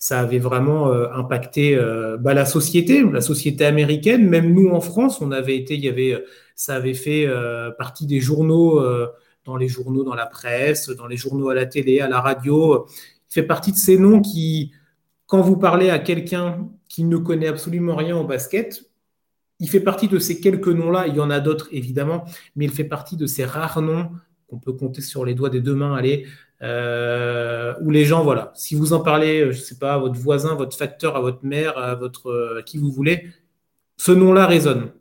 ça 0.07 0.21
avait 0.21 0.39
vraiment 0.39 0.93
euh, 0.93 1.09
impacté 1.15 1.75
euh, 1.75 2.17
bah, 2.17 2.33
la 2.33 2.45
société, 2.45 3.03
la 3.03 3.21
société 3.21 3.65
américaine. 3.65 4.29
Même 4.29 4.55
nous 4.55 4.69
en 4.69 4.81
France, 4.81 5.21
on 5.21 5.33
avait 5.33 5.57
été, 5.57 5.75
il 5.75 5.81
y 5.81 5.89
avait, 5.89 6.25
ça 6.55 6.77
avait 6.77 6.95
fait 6.95 7.27
euh, 7.27 7.73
partie 7.73 8.07
des 8.07 8.21
journaux, 8.21 8.81
dans 9.45 9.57
les 9.57 9.67
journaux, 9.67 10.05
dans 10.05 10.15
la 10.15 10.27
presse, 10.27 10.91
dans 10.91 11.09
les 11.09 11.17
journaux 11.17 11.49
à 11.49 11.57
la 11.57 11.67
télé, 11.67 11.99
à 11.99 12.09
la 12.09 12.21
radio. 12.21 12.87
Il 13.31 13.35
fait 13.35 13.43
partie 13.43 13.73
de 13.73 13.79
ces 13.79 13.99
noms 13.99 14.21
qui, 14.21 14.71
quand 15.27 15.41
vous 15.41 15.57
parlez 15.57 15.91
à 15.91 15.99
quelqu'un 15.99 16.69
qui 16.89 17.03
ne 17.03 17.17
connaît 17.17 17.49
absolument 17.49 17.97
rien 17.97 18.17
au 18.17 18.23
basket, 18.23 18.89
il 19.59 19.69
fait 19.69 19.81
partie 19.81 20.07
de 20.07 20.21
ces 20.21 20.39
quelques 20.41 20.69
noms-là. 20.69 21.09
Il 21.09 21.17
y 21.17 21.21
en 21.21 21.31
a 21.31 21.41
d'autres 21.41 21.69
évidemment, 21.73 22.27
mais 22.55 22.67
il 22.67 22.71
fait 22.71 22.85
partie 22.85 23.17
de 23.17 23.27
ces 23.27 23.45
rares 23.45 23.83
noms 23.83 24.11
qu'on 24.47 24.61
peut 24.61 24.73
compter 24.73 25.01
sur 25.01 25.25
les 25.25 25.35
doigts 25.35 25.51
des 25.51 25.61
deux 25.61 25.75
mains. 25.75 25.97
Euh, 26.63 27.75
où 27.83 27.91
les 27.91 28.05
gens, 28.05 28.25
voilà, 28.25 28.53
si 28.55 28.75
vous 28.75 28.93
en 28.93 29.01
parlez, 29.01 29.41
euh, 29.41 29.53
je 29.53 29.59
ne 29.59 29.65
sais 29.65 29.79
pas, 29.79 29.95
à 29.95 29.99
votre 29.99 30.19
voisin, 30.19 30.55
votre 30.55 30.77
facteur, 30.77 31.17
à 31.17 31.21
votre 31.21 31.45
mère, 31.45 31.77
à 31.77 31.95
votre, 31.95 32.29
euh, 32.29 32.63
qui 32.63 32.79
vous 32.79 32.91
voulez, 32.91 33.31
ce 33.97 34.13
nom-là 34.13 34.47
résonne. 34.47 34.93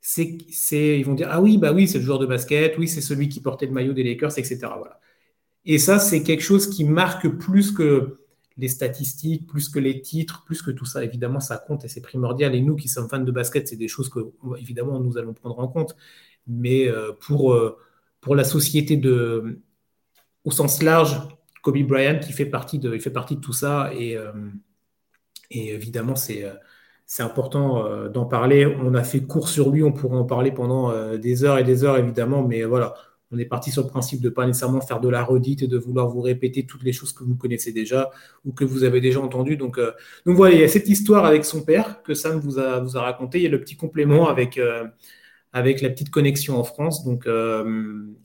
C'est, 0.00 0.38
c'est, 0.50 0.98
ils 0.98 1.04
vont 1.04 1.14
dire 1.14 1.28
ah 1.30 1.40
oui, 1.40 1.58
bah 1.58 1.72
oui, 1.72 1.88
c'est 1.88 1.98
le 1.98 2.04
joueur 2.04 2.18
de 2.18 2.26
basket, 2.26 2.78
oui, 2.78 2.88
c'est 2.88 3.00
celui 3.00 3.28
qui 3.28 3.40
portait 3.40 3.66
le 3.66 3.72
maillot 3.72 3.92
des 3.92 4.04
Lakers, 4.04 4.38
etc. 4.38 4.58
Voilà. 4.78 5.00
Et 5.64 5.78
ça, 5.78 5.98
c'est 5.98 6.22
quelque 6.22 6.42
chose 6.42 6.68
qui 6.70 6.84
marque 6.84 7.28
plus 7.28 7.72
que 7.72 8.18
les 8.56 8.68
statistiques, 8.68 9.46
plus 9.46 9.68
que 9.68 9.78
les 9.78 10.00
titres, 10.00 10.44
plus 10.44 10.62
que 10.62 10.70
tout 10.70 10.84
ça. 10.86 11.04
Évidemment, 11.04 11.40
ça 11.40 11.58
compte 11.58 11.84
et 11.84 11.88
c'est 11.88 12.00
primordial. 12.00 12.54
Et 12.54 12.60
nous 12.62 12.76
qui 12.76 12.88
sommes 12.88 13.08
fans 13.08 13.18
de 13.20 13.32
basket, 13.32 13.68
c'est 13.68 13.76
des 13.76 13.88
choses 13.88 14.08
que, 14.08 14.20
évidemment, 14.58 15.00
nous 15.00 15.18
allons 15.18 15.34
prendre 15.34 15.58
en 15.58 15.68
compte. 15.68 15.96
Mais 16.46 16.88
pour, 17.20 17.58
pour 18.20 18.34
la 18.34 18.44
société 18.44 18.96
de, 18.96 19.60
au 20.44 20.50
sens 20.50 20.82
large, 20.82 21.20
Kobe 21.62 21.78
Bryant, 21.82 22.18
qui 22.20 22.32
fait 22.32 22.46
partie 22.46 22.78
de, 22.78 22.94
il 22.94 23.00
fait 23.00 23.10
partie 23.10 23.36
de 23.36 23.40
tout 23.40 23.52
ça. 23.52 23.90
Et, 23.94 24.16
euh, 24.16 24.32
évidemment, 25.50 26.16
c'est, 26.16 26.44
euh, 26.44 26.54
important 27.18 27.84
euh, 27.86 28.08
d'en 28.08 28.24
parler. 28.24 28.66
On 28.66 28.94
a 28.94 29.04
fait 29.04 29.20
court 29.22 29.48
sur 29.48 29.70
lui, 29.70 29.82
on 29.82 29.92
pourrait 29.92 30.16
en 30.16 30.24
parler 30.24 30.52
pendant 30.52 31.16
des 31.16 31.44
heures 31.44 31.58
et 31.58 31.64
des 31.64 31.84
heures, 31.84 31.98
évidemment. 31.98 32.46
Mais 32.46 32.62
voilà, 32.64 32.94
on 33.32 33.38
est 33.38 33.44
parti 33.44 33.70
sur 33.70 33.82
le 33.82 33.88
principe 33.88 34.20
de 34.20 34.28
ne 34.28 34.34
pas 34.34 34.46
nécessairement 34.46 34.80
faire 34.80 35.00
de 35.00 35.08
la 35.08 35.22
redite 35.24 35.62
et 35.62 35.66
de 35.68 35.78
vouloir 35.78 36.08
vous 36.08 36.20
répéter 36.20 36.66
toutes 36.66 36.82
les 36.84 36.92
choses 36.92 37.12
que 37.12 37.24
vous 37.24 37.36
connaissez 37.36 37.72
déjà 37.72 38.10
ou 38.44 38.52
que 38.52 38.64
vous 38.64 38.84
avez 38.84 39.00
déjà 39.00 39.20
entendues. 39.20 39.56
Donc, 39.56 39.78
donc 40.26 40.36
voilà, 40.36 40.54
il 40.54 40.60
y 40.60 40.64
a 40.64 40.68
cette 40.68 40.88
histoire 40.88 41.24
avec 41.24 41.44
son 41.44 41.62
père 41.62 42.02
que 42.02 42.14
Sam 42.14 42.38
vous 42.38 42.58
a, 42.58 42.80
vous 42.80 42.96
a 42.96 43.02
raconté. 43.02 43.38
Il 43.38 43.42
y 43.42 43.46
a 43.46 43.50
le 43.50 43.60
petit 43.60 43.76
complément 43.76 44.28
avec, 44.28 44.60
avec 45.52 45.80
la 45.80 45.90
petite 45.90 46.10
connexion 46.10 46.58
en 46.58 46.64
France. 46.64 47.04
Donc, 47.04 47.28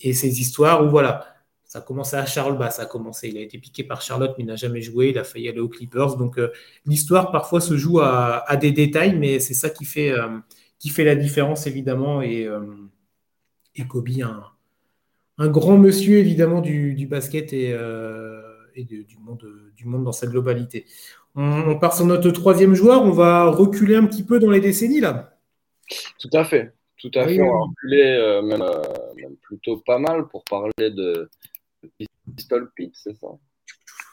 et 0.01 0.13
ces 0.13 0.41
histoires 0.41 0.86
où 0.86 0.89
voilà 0.89 1.35
ça 1.76 1.80
a 1.80 1.84
commencé 1.84 2.16
à 2.16 2.26
Charles, 2.26 2.58
bah, 2.58 2.70
ça 2.70 2.84
a 2.84 2.86
commencé. 2.86 3.28
Il 3.28 3.38
a 3.38 3.42
été 3.42 3.58
piqué 3.58 3.84
par 3.84 4.02
Charlotte, 4.02 4.34
mais 4.38 4.46
il 4.46 4.48
n'a 4.48 4.56
jamais 4.56 4.82
joué. 4.82 5.10
Il 5.10 5.18
a 5.18 5.26
failli 5.26 5.50
aller 5.50 5.60
aux 5.60 5.68
Clippers. 5.68 6.16
Donc 6.16 6.38
euh, 6.40 6.54
l'histoire 6.86 7.34
parfois 7.34 7.60
se 7.60 7.76
joue 7.76 8.00
à, 8.00 8.56
des 8.56 8.72
détails, 8.72 9.14
mais 9.18 9.42
c'est 9.42 9.54
ça 9.54 9.70
qui 9.70 9.84
fait, 9.84 10.10
euh, 10.10 10.40
qui 10.80 10.88
fait 10.88 11.04
la 11.04 11.16
différence 11.16 11.68
évidemment. 11.68 12.22
Et, 12.22 12.46
euh, 12.46 12.62
Kobe, 13.90 14.08
un, 15.38 15.48
grand 15.50 15.78
monsieur 15.78 16.18
évidemment 16.18 16.62
du, 16.62 17.08
basket 17.08 17.52
et, 17.52 17.76
du, 18.78 19.18
monde, 19.20 19.46
du 19.76 19.86
monde 19.86 20.06
dans 20.06 20.14
sa 20.14 20.28
globalité. 20.28 20.86
On, 21.36 21.78
part 21.78 21.94
sur 21.94 22.06
notre 22.06 22.32
troisième 22.32 22.74
joueur. 22.74 23.04
On 23.04 23.12
va 23.12 23.50
reculer 23.50 23.98
un 23.98 24.06
petit 24.06 24.24
peu 24.24 24.40
dans 24.40 24.50
les 24.50 24.62
décennies 24.62 25.02
là. 25.02 25.38
Tout 26.20 26.30
à 26.32 26.46
fait. 26.46 26.74
Tout 26.98 27.12
à 27.16 27.28
fait, 27.28 27.42
on 27.42 27.52
va 27.52 27.66
reculer 27.66 28.42
même, 28.44 29.36
plutôt 29.42 29.84
pas 29.86 30.00
mal 30.00 30.28
pour 30.30 30.46
parler 30.46 30.90
de, 30.90 31.30
Pistol 32.36 32.71
Pete, 32.76 32.95
c'est 32.95 33.15
ça 33.15 33.38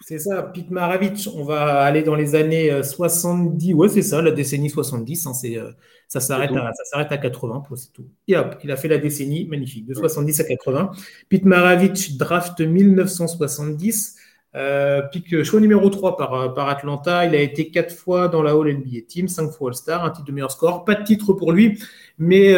c'est 0.05 0.19
ça, 0.19 0.43
Pete 0.43 0.71
Maravich. 0.71 1.29
On 1.35 1.45
va 1.45 1.83
aller 1.83 2.03
dans 2.03 2.15
les 2.15 2.35
années 2.35 2.83
70. 2.83 3.73
Euh, 3.73 3.77
ouais, 3.77 3.89
c'est 3.89 4.03
ça, 4.03 4.21
la 4.21 4.31
décennie 4.31 4.71
70. 4.71 5.27
Hein, 5.27 5.35
c'est, 5.35 5.57
euh, 5.57 5.71
ça, 6.09 6.21
s'arrête 6.21 6.51
à, 6.53 6.73
ça 6.73 6.85
s'arrête 6.85 7.13
à 7.13 7.19
80, 7.19 7.63
c'est 7.77 7.93
tout. 7.93 8.07
Et 8.29 8.37
hop, 8.37 8.57
il 8.65 8.71
a 8.71 8.77
fait 8.77 8.89
la 8.89 8.99
décennie, 8.99 9.47
magnifique, 9.47 9.87
de 9.87 9.95
70 9.95 10.41
à 10.41 10.45
80. 10.45 10.91
Pete 11.29 11.45
Maravich, 11.45 12.17
draft 12.17 12.61
1970. 12.61 14.17
Euh, 14.55 15.01
pick 15.11 15.43
choix 15.45 15.61
numéro 15.61 15.89
3 15.89 16.17
par, 16.17 16.53
par 16.53 16.69
Atlanta. 16.69 17.25
Il 17.25 17.35
a 17.35 17.41
été 17.41 17.71
4 17.71 17.95
fois 17.95 18.29
dans 18.29 18.43
la 18.43 18.51
All 18.53 18.77
NBA 18.77 19.03
Team, 19.09 19.29
5 19.29 19.51
fois 19.51 19.71
All-Star, 19.71 20.05
un 20.05 20.11
titre 20.11 20.27
de 20.27 20.33
meilleur 20.33 20.51
score. 20.51 20.85
Pas 20.85 20.95
de 20.95 21.05
titre 21.05 21.33
pour 21.33 21.53
lui, 21.53 21.81
mais 22.19 22.55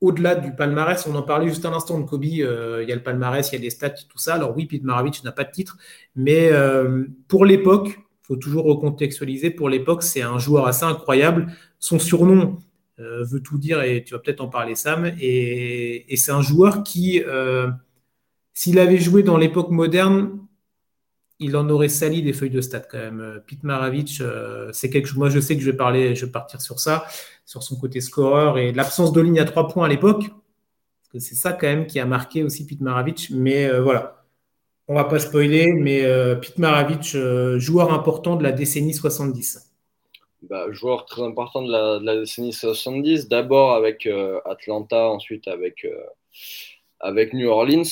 au-delà 0.00 0.34
du 0.34 0.54
palmarès, 0.54 1.06
on 1.06 1.14
en 1.14 1.22
parlait 1.22 1.48
juste 1.48 1.64
un 1.64 1.72
instant 1.72 1.98
de 1.98 2.04
Kobe, 2.04 2.24
euh, 2.24 2.80
il 2.82 2.88
y 2.88 2.92
a 2.92 2.94
le 2.94 3.02
palmarès, 3.02 3.50
il 3.50 3.54
y 3.54 3.58
a 3.58 3.60
les 3.60 3.70
stats, 3.70 3.90
tout 3.90 4.18
ça. 4.18 4.34
Alors 4.34 4.54
oui, 4.56 4.66
Pete 4.66 4.82
Maravich 4.82 5.24
n'a 5.24 5.32
pas 5.32 5.44
de 5.44 5.50
titre, 5.50 5.78
mais 6.14 6.50
euh, 6.52 7.04
pour 7.28 7.44
l'époque, 7.44 7.88
il 7.88 8.26
faut 8.26 8.36
toujours 8.36 8.64
recontextualiser, 8.64 9.50
pour 9.50 9.68
l'époque, 9.68 10.02
c'est 10.02 10.22
un 10.22 10.38
joueur 10.38 10.66
assez 10.66 10.84
incroyable. 10.84 11.52
Son 11.78 11.98
surnom 11.98 12.58
euh, 12.98 13.24
veut 13.24 13.40
tout 13.40 13.58
dire, 13.58 13.82
et 13.82 14.04
tu 14.04 14.14
vas 14.14 14.20
peut-être 14.20 14.40
en 14.40 14.48
parler 14.48 14.74
Sam, 14.74 15.12
et 15.20 16.14
c'est 16.16 16.32
un 16.32 16.42
joueur 16.42 16.82
qui, 16.82 17.22
s'il 18.52 18.78
avait 18.78 18.98
joué 18.98 19.22
dans 19.22 19.36
l'époque 19.36 19.70
moderne, 19.70 20.38
il 21.44 21.56
en 21.56 21.68
aurait 21.68 21.88
sali 21.88 22.22
des 22.22 22.32
feuilles 22.32 22.50
de 22.50 22.60
stats 22.60 22.80
quand 22.80 22.98
même. 22.98 23.20
Euh, 23.20 23.38
Pete 23.46 23.62
Maravich, 23.62 24.20
euh, 24.20 24.70
c'est 24.72 24.90
quelque 24.90 25.06
chose. 25.06 25.18
Moi, 25.18 25.28
je 25.28 25.40
sais 25.40 25.56
que 25.56 25.62
je 25.62 25.70
vais 25.70 25.76
parler, 25.76 26.14
je 26.14 26.26
vais 26.26 26.32
partir 26.32 26.60
sur 26.60 26.80
ça, 26.80 27.04
sur 27.44 27.62
son 27.62 27.76
côté 27.76 28.00
scoreur 28.00 28.58
et 28.58 28.72
l'absence 28.72 29.12
de 29.12 29.20
ligne 29.20 29.38
à 29.38 29.44
trois 29.44 29.68
points 29.68 29.86
à 29.86 29.88
l'époque. 29.88 30.24
C'est 31.16 31.36
ça 31.36 31.52
quand 31.52 31.68
même 31.68 31.86
qui 31.86 32.00
a 32.00 32.06
marqué 32.06 32.42
aussi 32.42 32.66
Pete 32.66 32.80
Maravich. 32.80 33.30
Mais 33.30 33.66
euh, 33.66 33.82
voilà, 33.82 34.24
on 34.88 34.94
va 34.94 35.04
pas 35.04 35.20
spoiler, 35.20 35.72
mais 35.72 36.02
Pete 36.40 36.58
Maravich, 36.58 37.16
joueur 37.58 37.92
important 37.92 38.34
de 38.36 38.42
la 38.42 38.50
décennie 38.50 38.94
70. 38.94 39.70
Bah, 40.42 40.66
joueur 40.72 41.06
très 41.06 41.22
important 41.22 41.62
de 41.62 41.70
la, 41.70 42.00
de 42.00 42.04
la 42.04 42.16
décennie 42.16 42.52
70. 42.52 43.28
D'abord 43.28 43.74
avec 43.74 44.08
Atlanta, 44.44 45.08
ensuite 45.08 45.46
avec, 45.46 45.86
avec 46.98 47.32
New 47.32 47.48
Orleans. 47.48 47.84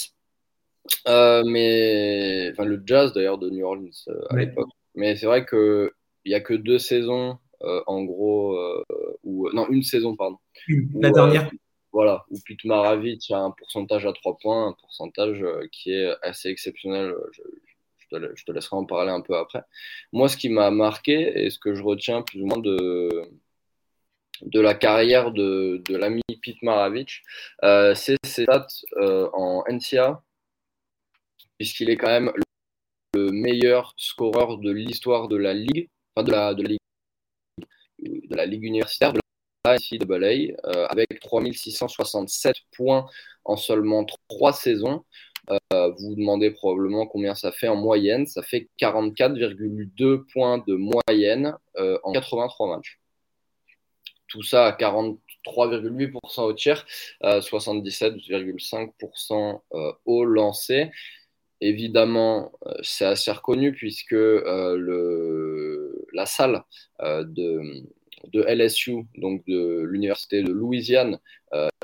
Euh, 1.07 1.43
mais 1.47 2.51
enfin 2.53 2.65
le 2.65 2.83
jazz 2.85 3.13
d'ailleurs 3.13 3.39
de 3.39 3.51
New 3.51 3.65
Orleans 3.65 3.91
euh, 4.09 4.21
à 4.31 4.37
l'époque. 4.37 4.69
Mais 4.95 5.17
c'est 5.17 5.27
vrai 5.27 5.45
que 5.45 5.93
il 6.25 6.33
y 6.33 6.35
a 6.35 6.41
que 6.41 6.55
deux 6.55 6.79
saisons 6.79 7.39
euh, 7.63 7.83
en 7.87 8.03
gros 8.03 8.59
ou 9.23 9.49
non 9.53 9.69
une 9.69 9.83
saison 9.83 10.17
pardon. 10.17 10.39
La 10.95 11.11
dernière. 11.11 11.51
voilà, 11.93 12.25
où 12.31 12.39
Pete 12.47 12.65
Maravich 12.65 13.31
a 13.31 13.39
un 13.39 13.51
pourcentage 13.51 14.07
à 14.07 14.13
trois 14.13 14.37
points, 14.39 14.69
un 14.69 14.73
pourcentage 14.73 15.45
qui 15.71 15.93
est 15.93 16.13
assez 16.23 16.49
exceptionnel. 16.49 17.15
Je, 17.33 17.43
je, 18.35 18.45
te, 18.45 18.53
laisserai 18.53 18.77
en 18.77 18.85
parler 18.85 19.11
un 19.11 19.23
peu 19.23 19.35
après. 19.37 19.63
Moi, 20.13 20.29
ce 20.29 20.37
qui 20.37 20.51
m'a 20.51 20.71
marqué 20.71 21.45
et 21.45 21.49
ce 21.49 21.59
que 21.59 21.75
je 21.75 21.83
retiens 21.83 22.21
plus 22.21 22.43
ou 22.43 22.47
moins 22.47 22.59
de, 22.59 23.09
de 24.43 24.61
la 24.61 24.75
carrière 24.75 25.33
de, 25.33 25.83
de 25.89 25.97
l'ami 25.97 26.23
Pete 26.43 26.63
Maravich, 26.63 27.23
c'est 27.63 28.17
ses 28.25 28.43
stats 28.43 28.67
en 29.33 29.65
NCA 29.69 30.23
puisqu'il 31.63 31.91
est 31.91 31.97
quand 31.97 32.09
même 32.09 32.33
le 33.15 33.31
meilleur 33.31 33.95
scoreur 33.97 34.59
de 34.59 34.73
l'histoire 34.73 35.29
de 35.29 35.37
la 35.37 35.55
ligue, 35.55 35.89
enfin 36.17 36.27
de 36.27 36.33
la, 36.33 36.55
de 36.55 36.65
la 38.35 38.47
ligue, 38.47 38.65
universitaire 38.65 39.13
de 39.13 39.21
la 39.65 39.77
euh, 40.67 40.87
avec 40.89 41.21
3667 41.21 42.57
points 42.77 43.07
en 43.45 43.57
seulement 43.57 44.05
trois 44.29 44.53
saisons. 44.53 45.05
Euh, 45.51 45.91
vous 45.91 46.09
vous 46.09 46.17
demandez 46.17 46.51
probablement 46.51 47.07
combien 47.07 47.37
ça 47.37 47.53
fait 47.53 47.69
en 47.69 47.77
moyenne. 47.77 48.27
Ça 48.27 48.43
fait 48.43 48.69
44,2 48.81 50.25
points 50.33 50.65
de 50.67 50.75
moyenne 50.75 51.57
euh, 51.77 51.97
en 52.03 52.11
83 52.11 52.77
matchs. 52.77 52.99
Tout 54.27 54.43
ça 54.43 54.67
à 54.67 54.73
43,8% 54.73 56.43
au 56.43 56.53
tiers, 56.55 56.85
77,5% 57.23 59.61
au 60.07 60.25
lancer. 60.25 60.91
Évidemment, 61.63 62.51
euh, 62.67 62.75
c'est 62.83 63.05
assez 63.05 63.31
reconnu 63.31 63.73
puisque 63.73 64.15
euh, 64.15 65.93
la 66.13 66.27
salle 66.27 66.65
euh, 67.03 67.23
de, 67.25 68.43
LSU, 68.49 69.07
donc 69.17 69.47
de 69.47 69.83
l'Université 69.85 70.43
de 70.43 70.51
Louisiane, 70.51 71.19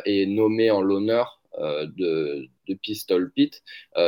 est 0.04 0.26
nommée 0.26 0.70
en 0.70 0.80
l'honneur 0.80 1.42
de, 1.58 2.48
Pistol 2.82 3.30
Pete. 3.32 3.62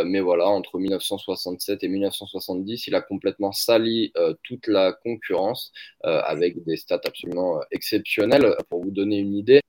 mais 0.07 0.21
voilà, 0.21 0.47
entre 0.49 0.79
1967 0.79 1.85
et 1.85 1.89
1970, 1.89 2.87
il 2.87 2.95
a 2.95 3.03
complètement 3.03 3.53
sali 3.53 4.13
toute 4.43 4.67
la 4.69 4.93
concurrence 4.93 5.73
avec 6.03 6.63
des 6.65 6.77
stats 6.77 7.01
absolument 7.05 7.61
exceptionnelles. 7.71 8.55
Pour 8.69 8.83
vous 8.83 8.91
donner 8.91 9.19
une 9.19 9.35
idée, 9.35 9.61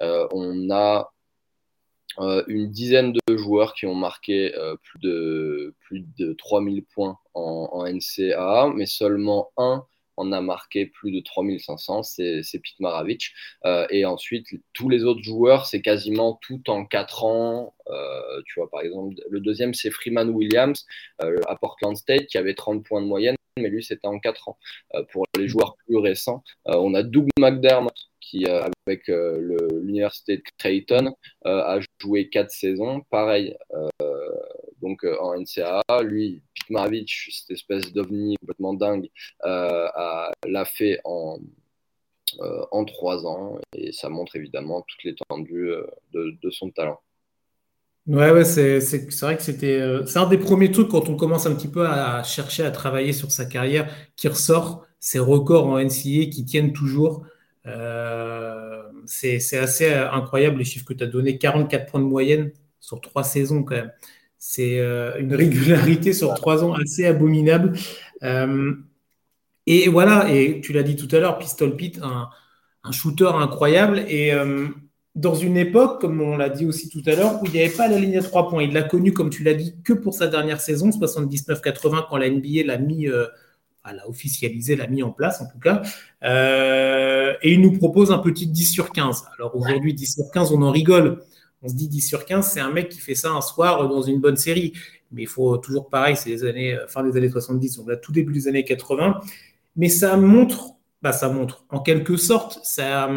on 0.00 0.70
a 0.70 1.12
euh, 2.18 2.44
une 2.46 2.70
dizaine 2.70 3.12
de 3.12 3.36
joueurs 3.36 3.74
qui 3.74 3.86
ont 3.86 3.94
marqué 3.94 4.54
euh, 4.56 4.76
plus, 4.82 5.00
de, 5.00 5.74
plus 5.80 6.04
de 6.18 6.32
3000 6.34 6.84
points 6.84 7.18
en, 7.34 7.68
en, 7.72 7.86
NCAA, 7.86 8.72
mais 8.74 8.86
seulement 8.86 9.50
un 9.56 9.84
en 10.18 10.30
a 10.30 10.42
marqué 10.42 10.86
plus 10.86 11.10
de 11.10 11.20
3500, 11.20 12.02
c'est 12.02 12.42
Pete 12.52 12.80
Maravich. 12.80 13.32
et 13.88 14.04
ensuite, 14.04 14.46
tous 14.74 14.90
les 14.90 15.04
autres 15.04 15.22
joueurs, 15.22 15.64
c'est 15.64 15.80
quasiment 15.80 16.38
tout 16.42 16.68
en 16.68 16.84
4 16.84 17.24
ans. 17.24 17.74
tu 18.44 18.60
vois, 18.60 18.70
par 18.70 18.82
exemple, 18.82 19.14
le 19.30 19.40
deuxième, 19.40 19.72
c'est 19.72 19.90
Freeman 19.90 20.28
Williams 20.28 20.84
à 21.18 21.56
Portland 21.56 21.96
State 21.96 22.26
qui 22.26 22.36
avait 22.36 22.54
30 22.54 22.84
points 22.84 23.00
de 23.00 23.06
moyenne 23.06 23.36
mais 23.58 23.68
lui, 23.68 23.82
c'était 23.84 24.06
en 24.06 24.18
4 24.18 24.48
ans. 24.48 24.58
Euh, 24.94 25.04
pour 25.12 25.26
les 25.36 25.48
joueurs 25.48 25.76
plus 25.86 25.98
récents, 25.98 26.42
euh, 26.68 26.76
on 26.76 26.94
a 26.94 27.02
Doug 27.02 27.28
McDermott 27.38 27.94
qui, 28.20 28.46
euh, 28.46 28.62
avec 28.86 29.08
l'université 29.08 30.38
de 30.38 30.42
Creighton, 30.58 31.14
a 31.44 31.78
joué 32.00 32.28
4 32.28 32.50
saisons. 32.50 33.02
Pareil, 33.10 33.56
donc 34.80 35.04
en 35.04 35.34
NCAA, 35.34 36.02
lui, 36.02 36.42
Pete 36.54 36.70
Maravich, 36.70 37.28
cette 37.32 37.50
espèce 37.50 37.92
d'ovni 37.92 38.36
complètement 38.40 38.74
dingue, 38.74 39.08
l'a 39.44 40.64
fait 40.64 41.00
en, 41.04 41.38
en 42.40 42.84
3 42.84 43.26
ans 43.26 43.58
et 43.74 43.92
ça 43.92 44.08
montre 44.08 44.36
évidemment 44.36 44.82
toute 44.82 45.04
l'étendue 45.04 45.72
de 46.12 46.50
son 46.50 46.70
talent. 46.70 47.00
Ouais, 48.08 48.44
c'est 48.44 48.80
vrai 49.20 49.36
que 49.36 49.42
c'était. 49.44 49.80
Euh, 49.80 50.04
c'est 50.06 50.18
un 50.18 50.26
des 50.28 50.38
premiers 50.38 50.72
trucs 50.72 50.88
quand 50.88 51.08
on 51.08 51.16
commence 51.16 51.46
un 51.46 51.54
petit 51.54 51.68
peu 51.68 51.86
à 51.86 52.24
chercher 52.24 52.64
à 52.64 52.72
travailler 52.72 53.12
sur 53.12 53.30
sa 53.30 53.44
carrière 53.44 53.88
qui 54.16 54.26
ressort 54.26 54.84
ces 54.98 55.20
records 55.20 55.66
en 55.66 55.78
NCA 55.78 56.26
qui 56.30 56.44
tiennent 56.44 56.72
toujours. 56.72 57.24
Euh, 57.66 58.82
c'est 59.06 59.36
assez 59.56 59.92
euh, 59.92 60.10
incroyable 60.10 60.58
les 60.58 60.64
chiffres 60.64 60.84
que 60.84 60.94
tu 60.94 61.04
as 61.04 61.06
donnés 61.06 61.38
44 61.38 61.90
points 61.90 62.00
de 62.00 62.06
moyenne 62.06 62.50
sur 62.80 63.00
trois 63.00 63.22
saisons 63.22 63.62
quand 63.62 63.76
même. 63.76 63.92
C'est 64.36 64.78
une 65.20 65.34
régularité 65.34 66.12
sur 66.12 66.34
trois 66.34 66.64
ans 66.64 66.74
assez 66.74 67.06
abominable. 67.06 67.74
et 69.66 69.88
voilà, 69.88 70.32
et 70.32 70.60
tu 70.60 70.72
l'as 70.72 70.82
dit 70.82 70.96
tout 70.96 71.08
à 71.14 71.20
l'heure, 71.20 71.38
Pistol 71.38 71.76
Pete, 71.76 72.00
un, 72.02 72.28
un, 72.82 72.92
shooter 72.92 73.30
incroyable. 73.32 74.00
Et 74.08 74.32
dans 75.14 75.34
une 75.34 75.58
époque, 75.58 76.00
comme 76.00 76.20
on 76.22 76.36
l'a 76.36 76.48
dit 76.48 76.64
aussi 76.64 76.88
tout 76.88 77.02
à 77.06 77.14
l'heure, 77.14 77.42
où 77.42 77.46
il 77.46 77.52
n'y 77.52 77.60
avait 77.60 77.74
pas 77.74 77.86
la 77.86 77.98
ligne 77.98 78.16
à 78.16 78.22
trois 78.22 78.48
points. 78.48 78.62
Il 78.62 78.72
l'a 78.72 78.82
connu, 78.82 79.12
comme 79.12 79.28
tu 79.28 79.42
l'as 79.42 79.54
dit, 79.54 79.74
que 79.84 79.92
pour 79.92 80.14
sa 80.14 80.26
dernière 80.26 80.60
saison, 80.60 80.88
79-80, 80.88 82.06
quand 82.08 82.16
la 82.16 82.30
NBA 82.30 82.64
l'a 82.64 82.78
mis, 82.78 83.08
euh, 83.08 83.26
l'a 83.84 84.08
officialisé, 84.08 84.74
l'a 84.74 84.86
mis 84.86 85.02
en 85.02 85.10
place 85.10 85.42
en 85.42 85.46
tout 85.46 85.58
cas. 85.58 85.82
Euh, 86.24 87.34
et 87.42 87.52
il 87.52 87.60
nous 87.60 87.72
propose 87.72 88.10
un 88.10 88.18
petit 88.18 88.46
10 88.46 88.64
sur 88.64 88.90
15. 88.90 89.24
Alors 89.36 89.54
aujourd'hui, 89.54 89.92
10 89.92 90.14
sur 90.14 90.30
15, 90.30 90.52
on 90.52 90.62
en 90.62 90.70
rigole. 90.70 91.22
On 91.62 91.68
se 91.68 91.74
dit 91.74 91.88
10 91.88 92.00
sur 92.00 92.24
15, 92.24 92.46
c'est 92.46 92.60
un 92.60 92.70
mec 92.72 92.88
qui 92.88 92.98
fait 92.98 93.14
ça 93.14 93.30
un 93.30 93.42
soir 93.42 93.88
dans 93.88 94.02
une 94.02 94.20
bonne 94.20 94.36
série. 94.36 94.72
Mais 95.12 95.22
il 95.22 95.28
faut 95.28 95.58
toujours 95.58 95.90
pareil, 95.90 96.16
c'est 96.16 96.30
les 96.30 96.44
années, 96.44 96.74
euh, 96.74 96.86
fin 96.88 97.02
des 97.02 97.14
années 97.18 97.28
70, 97.28 97.78
on 97.78 97.84
va 97.84 97.96
tout 97.96 98.12
début 98.12 98.32
des 98.32 98.48
années 98.48 98.64
80. 98.64 99.20
Mais 99.76 99.90
ça 99.90 100.16
montre, 100.16 100.70
bah 101.02 101.12
ça 101.12 101.28
montre, 101.28 101.66
en 101.68 101.80
quelque 101.80 102.16
sorte, 102.16 102.60
ça 102.62 103.10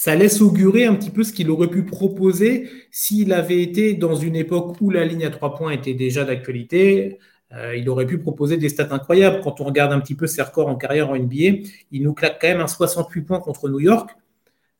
ça 0.00 0.14
laisse 0.16 0.40
augurer 0.40 0.86
un 0.86 0.94
petit 0.94 1.10
peu 1.10 1.22
ce 1.24 1.30
qu'il 1.30 1.50
aurait 1.50 1.68
pu 1.68 1.84
proposer 1.84 2.70
s'il 2.90 3.34
avait 3.34 3.60
été 3.60 3.92
dans 3.92 4.14
une 4.14 4.34
époque 4.34 4.80
où 4.80 4.88
la 4.88 5.04
ligne 5.04 5.26
à 5.26 5.30
trois 5.30 5.54
points 5.54 5.72
était 5.72 5.92
déjà 5.92 6.24
d'actualité. 6.24 7.18
Euh, 7.52 7.76
il 7.76 7.86
aurait 7.90 8.06
pu 8.06 8.16
proposer 8.16 8.56
des 8.56 8.70
stats 8.70 8.94
incroyables. 8.94 9.42
Quand 9.44 9.60
on 9.60 9.64
regarde 9.64 9.92
un 9.92 10.00
petit 10.00 10.14
peu 10.14 10.26
ses 10.26 10.40
records 10.40 10.68
en 10.68 10.76
carrière 10.76 11.10
en 11.10 11.16
NBA, 11.18 11.68
il 11.92 12.02
nous 12.02 12.14
claque 12.14 12.40
quand 12.40 12.48
même 12.48 12.62
un 12.62 12.66
68 12.66 13.20
points 13.20 13.40
contre 13.40 13.68
New 13.68 13.80
York, 13.80 14.08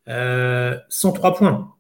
euh, 0.09 0.79
103 0.89 1.35
points. 1.35 1.75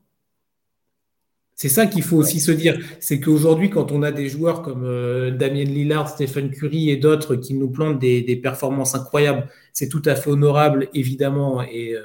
C'est 1.56 1.70
ça 1.70 1.86
qu'il 1.86 2.02
faut 2.02 2.18
aussi 2.18 2.40
se 2.40 2.52
dire. 2.52 2.78
C'est 3.00 3.20
qu'aujourd'hui, 3.20 3.70
quand 3.70 3.90
on 3.90 4.02
a 4.02 4.12
des 4.12 4.28
joueurs 4.28 4.60
comme 4.60 4.84
euh, 4.84 5.30
Damien 5.30 5.64
Lillard, 5.64 6.10
Stephen 6.10 6.50
Curry 6.50 6.90
et 6.90 6.98
d'autres 6.98 7.36
qui 7.36 7.54
nous 7.54 7.70
plantent 7.70 7.98
des, 7.98 8.36
performances 8.36 8.94
incroyables, 8.94 9.46
c'est 9.72 9.88
tout 9.88 10.02
à 10.04 10.14
fait 10.14 10.28
honorable, 10.28 10.88
évidemment, 10.92 11.62
euh, 11.62 12.00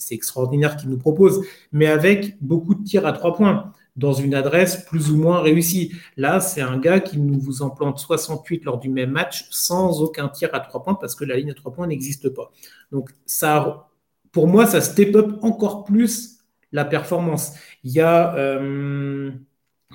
c'est 0.00 0.14
extraordinaire 0.14 0.76
qu'il 0.76 0.90
nous 0.90 0.98
propose, 0.98 1.44
mais 1.72 1.86
avec 1.86 2.36
beaucoup 2.40 2.74
de 2.74 2.82
tirs 2.84 3.06
à 3.06 3.12
trois 3.12 3.34
points 3.34 3.72
dans 3.96 4.12
une 4.12 4.34
adresse 4.34 4.84
plus 4.84 5.10
ou 5.10 5.16
moins 5.16 5.40
réussie. 5.40 5.92
Là, 6.16 6.40
c'est 6.40 6.60
un 6.60 6.78
gars 6.78 7.00
qui 7.00 7.18
nous 7.18 7.38
vous 7.38 7.62
en 7.62 7.70
plante 7.70 7.98
68 7.98 8.64
lors 8.64 8.78
du 8.78 8.88
même 8.88 9.10
match 9.10 9.46
sans 9.50 10.00
aucun 10.00 10.28
tir 10.28 10.48
à 10.52 10.60
trois 10.60 10.82
points 10.82 10.94
parce 10.94 11.14
que 11.14 11.24
la 11.24 11.36
ligne 11.36 11.50
à 11.50 11.54
trois 11.54 11.72
points 11.72 11.86
n'existe 11.86 12.30
pas. 12.30 12.50
Donc, 12.92 13.10
ça, 13.26 13.88
pour 14.32 14.48
moi, 14.48 14.66
ça 14.66 14.80
step 14.80 15.14
up 15.16 15.38
encore 15.42 15.84
plus 15.84 16.38
la 16.72 16.84
performance. 16.84 17.54
Il 17.84 17.92
y 17.92 18.00
a 18.00 18.32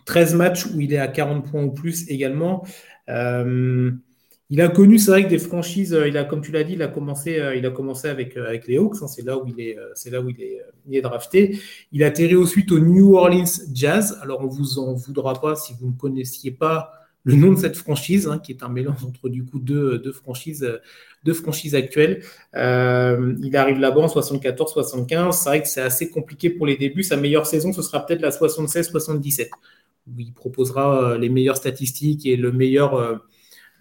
13 0.05 0.33
euh, 0.33 0.37
matchs 0.37 0.65
où 0.67 0.81
il 0.81 0.93
est 0.93 0.97
à 0.97 1.07
40 1.07 1.49
points 1.49 1.63
ou 1.63 1.71
plus 1.71 2.09
également. 2.09 2.65
Euh, 3.09 3.91
il 4.51 4.61
a 4.61 4.67
connu, 4.67 4.99
c'est 4.99 5.09
vrai 5.09 5.23
que 5.23 5.29
des 5.29 5.39
franchises, 5.39 5.93
euh, 5.93 6.07
il 6.07 6.17
a, 6.17 6.23
comme 6.23 6.41
tu 6.41 6.51
l'as 6.51 6.63
dit, 6.63 6.73
il 6.73 6.81
a 6.83 6.87
commencé, 6.87 7.39
euh, 7.39 7.55
il 7.55 7.65
a 7.65 7.71
commencé 7.71 8.07
avec, 8.07 8.37
euh, 8.37 8.47
avec 8.47 8.67
les 8.67 8.77
Hawks, 8.77 8.97
hein, 9.01 9.07
c'est 9.07 9.23
là 9.25 9.37
où 9.37 9.47
il 9.47 9.59
est, 9.59 9.75
c'est 9.95 10.11
là 10.11 10.21
où 10.21 10.29
il 10.29 10.39
est, 10.39 10.61
il 10.87 10.95
est 10.95 11.01
drafté. 11.01 11.59
Il 11.91 12.03
a 12.03 12.11
ensuite 12.39 12.71
au 12.71 12.79
New 12.79 13.15
Orleans 13.15 13.45
Jazz. 13.73 14.19
Alors 14.21 14.41
on 14.41 14.47
vous 14.47 14.77
en 14.77 14.93
voudra 14.93 15.33
pas 15.41 15.55
si 15.55 15.73
vous 15.79 15.87
ne 15.87 15.97
connaissiez 15.97 16.51
pas 16.51 16.91
le 17.23 17.35
nom 17.35 17.53
de 17.53 17.57
cette 17.57 17.75
franchise, 17.75 18.27
hein, 18.27 18.37
qui 18.37 18.51
est 18.51 18.61
un 18.61 18.69
mélange 18.69 19.03
entre 19.03 19.29
du 19.29 19.43
coup 19.43 19.57
deux, 19.57 19.97
deux 19.97 20.11
franchises, 20.11 20.79
deux 21.23 21.33
franchises 21.33 21.73
actuelles. 21.73 22.21
il 22.53 23.51
arrive 23.55 23.79
là-bas 23.79 24.01
en 24.01 24.07
74-75. 24.07 25.31
C'est 25.31 25.49
vrai 25.49 25.61
que 25.63 25.67
c'est 25.67 25.81
assez 25.81 26.11
compliqué 26.11 26.51
pour 26.51 26.67
les 26.67 26.77
débuts. 26.77 27.01
Sa 27.01 27.17
meilleure 27.17 27.47
saison, 27.47 27.73
ce 27.73 27.81
sera 27.81 28.05
peut-être 28.05 28.21
la 28.21 28.29
76-77, 28.29 29.49
où 30.07 30.19
il 30.19 30.33
proposera 30.33 31.17
les 31.17 31.29
meilleures 31.29 31.57
statistiques 31.57 32.27
et 32.27 32.35
le 32.37 32.51
meilleur 32.51 33.25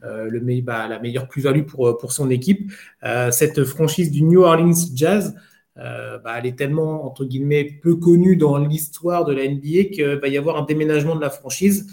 euh, 0.05 0.61
bah, 0.63 0.89
la 0.89 0.99
meilleure 0.99 1.29
plus-value 1.29 1.63
pour, 1.63 1.89
euh, 1.89 2.09
son 2.09 2.31
équipe. 2.31 2.73
Euh, 3.05 3.31
cette 3.31 3.65
franchise 3.65 4.11
du 4.11 4.23
New 4.23 4.43
Orleans 4.43 4.73
Jazz, 4.95 5.35
bah, 5.77 6.37
elle 6.39 6.47
est 6.47 6.57
tellement, 6.57 7.05
entre 7.05 7.25
guillemets, 7.25 7.65
peu 7.83 7.97
connue 7.97 8.37
dans 8.37 8.59
l'histoire 8.59 9.25
de 9.25 9.35
la 9.35 9.49
NBA 9.49 9.85
qu'il 9.93 10.05
va 10.05 10.29
y 10.29 10.39
avoir 10.39 10.57
un 10.57 10.65
déménagement 10.65 11.17
de 11.17 11.21
la 11.21 11.31
franchise, 11.31 11.93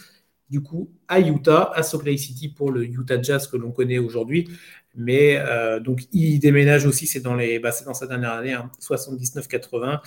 du 0.49 0.62
coup, 0.62 0.91
à 1.07 1.20
Utah, 1.20 1.72
à 1.74 1.82
Salt 1.82 2.05
Lake 2.05 2.20
City 2.20 2.49
pour 2.49 2.72
le 2.72 2.86
Utah 2.86 3.22
Jazz 3.22 3.47
que 3.47 3.57
l'on 3.57 3.72
connaît 3.72 3.97
aujourd'hui. 3.97 4.47
Mais 4.95 5.39
donc, 5.84 6.01
il 6.12 6.38
déménage 6.39 6.86
aussi, 6.86 7.07
c'est 7.07 7.22
dans, 7.22 7.36
bah, 7.36 7.72
dans 7.86 7.93
sa 7.95 8.05
dernière 8.05 8.34
année, 8.34 8.55
79-80. 8.80 9.99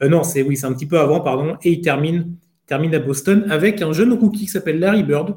Hein, 0.00 0.08
non, 0.08 0.22
c'est 0.22 0.42
oui, 0.42 0.56
c'est 0.56 0.66
un 0.66 0.72
petit 0.74 0.86
peu 0.86 1.00
avant, 1.00 1.20
pardon. 1.20 1.56
Et 1.62 1.72
il 1.72 1.80
termine, 1.80 2.36
termine 2.66 2.94
à 2.94 3.00
Boston 3.00 3.46
avec 3.50 3.82
un 3.82 3.92
jeune 3.92 4.12
rookie 4.12 4.44
qui 4.44 4.46
s'appelle 4.46 4.78
Larry 4.78 5.02
Bird, 5.02 5.34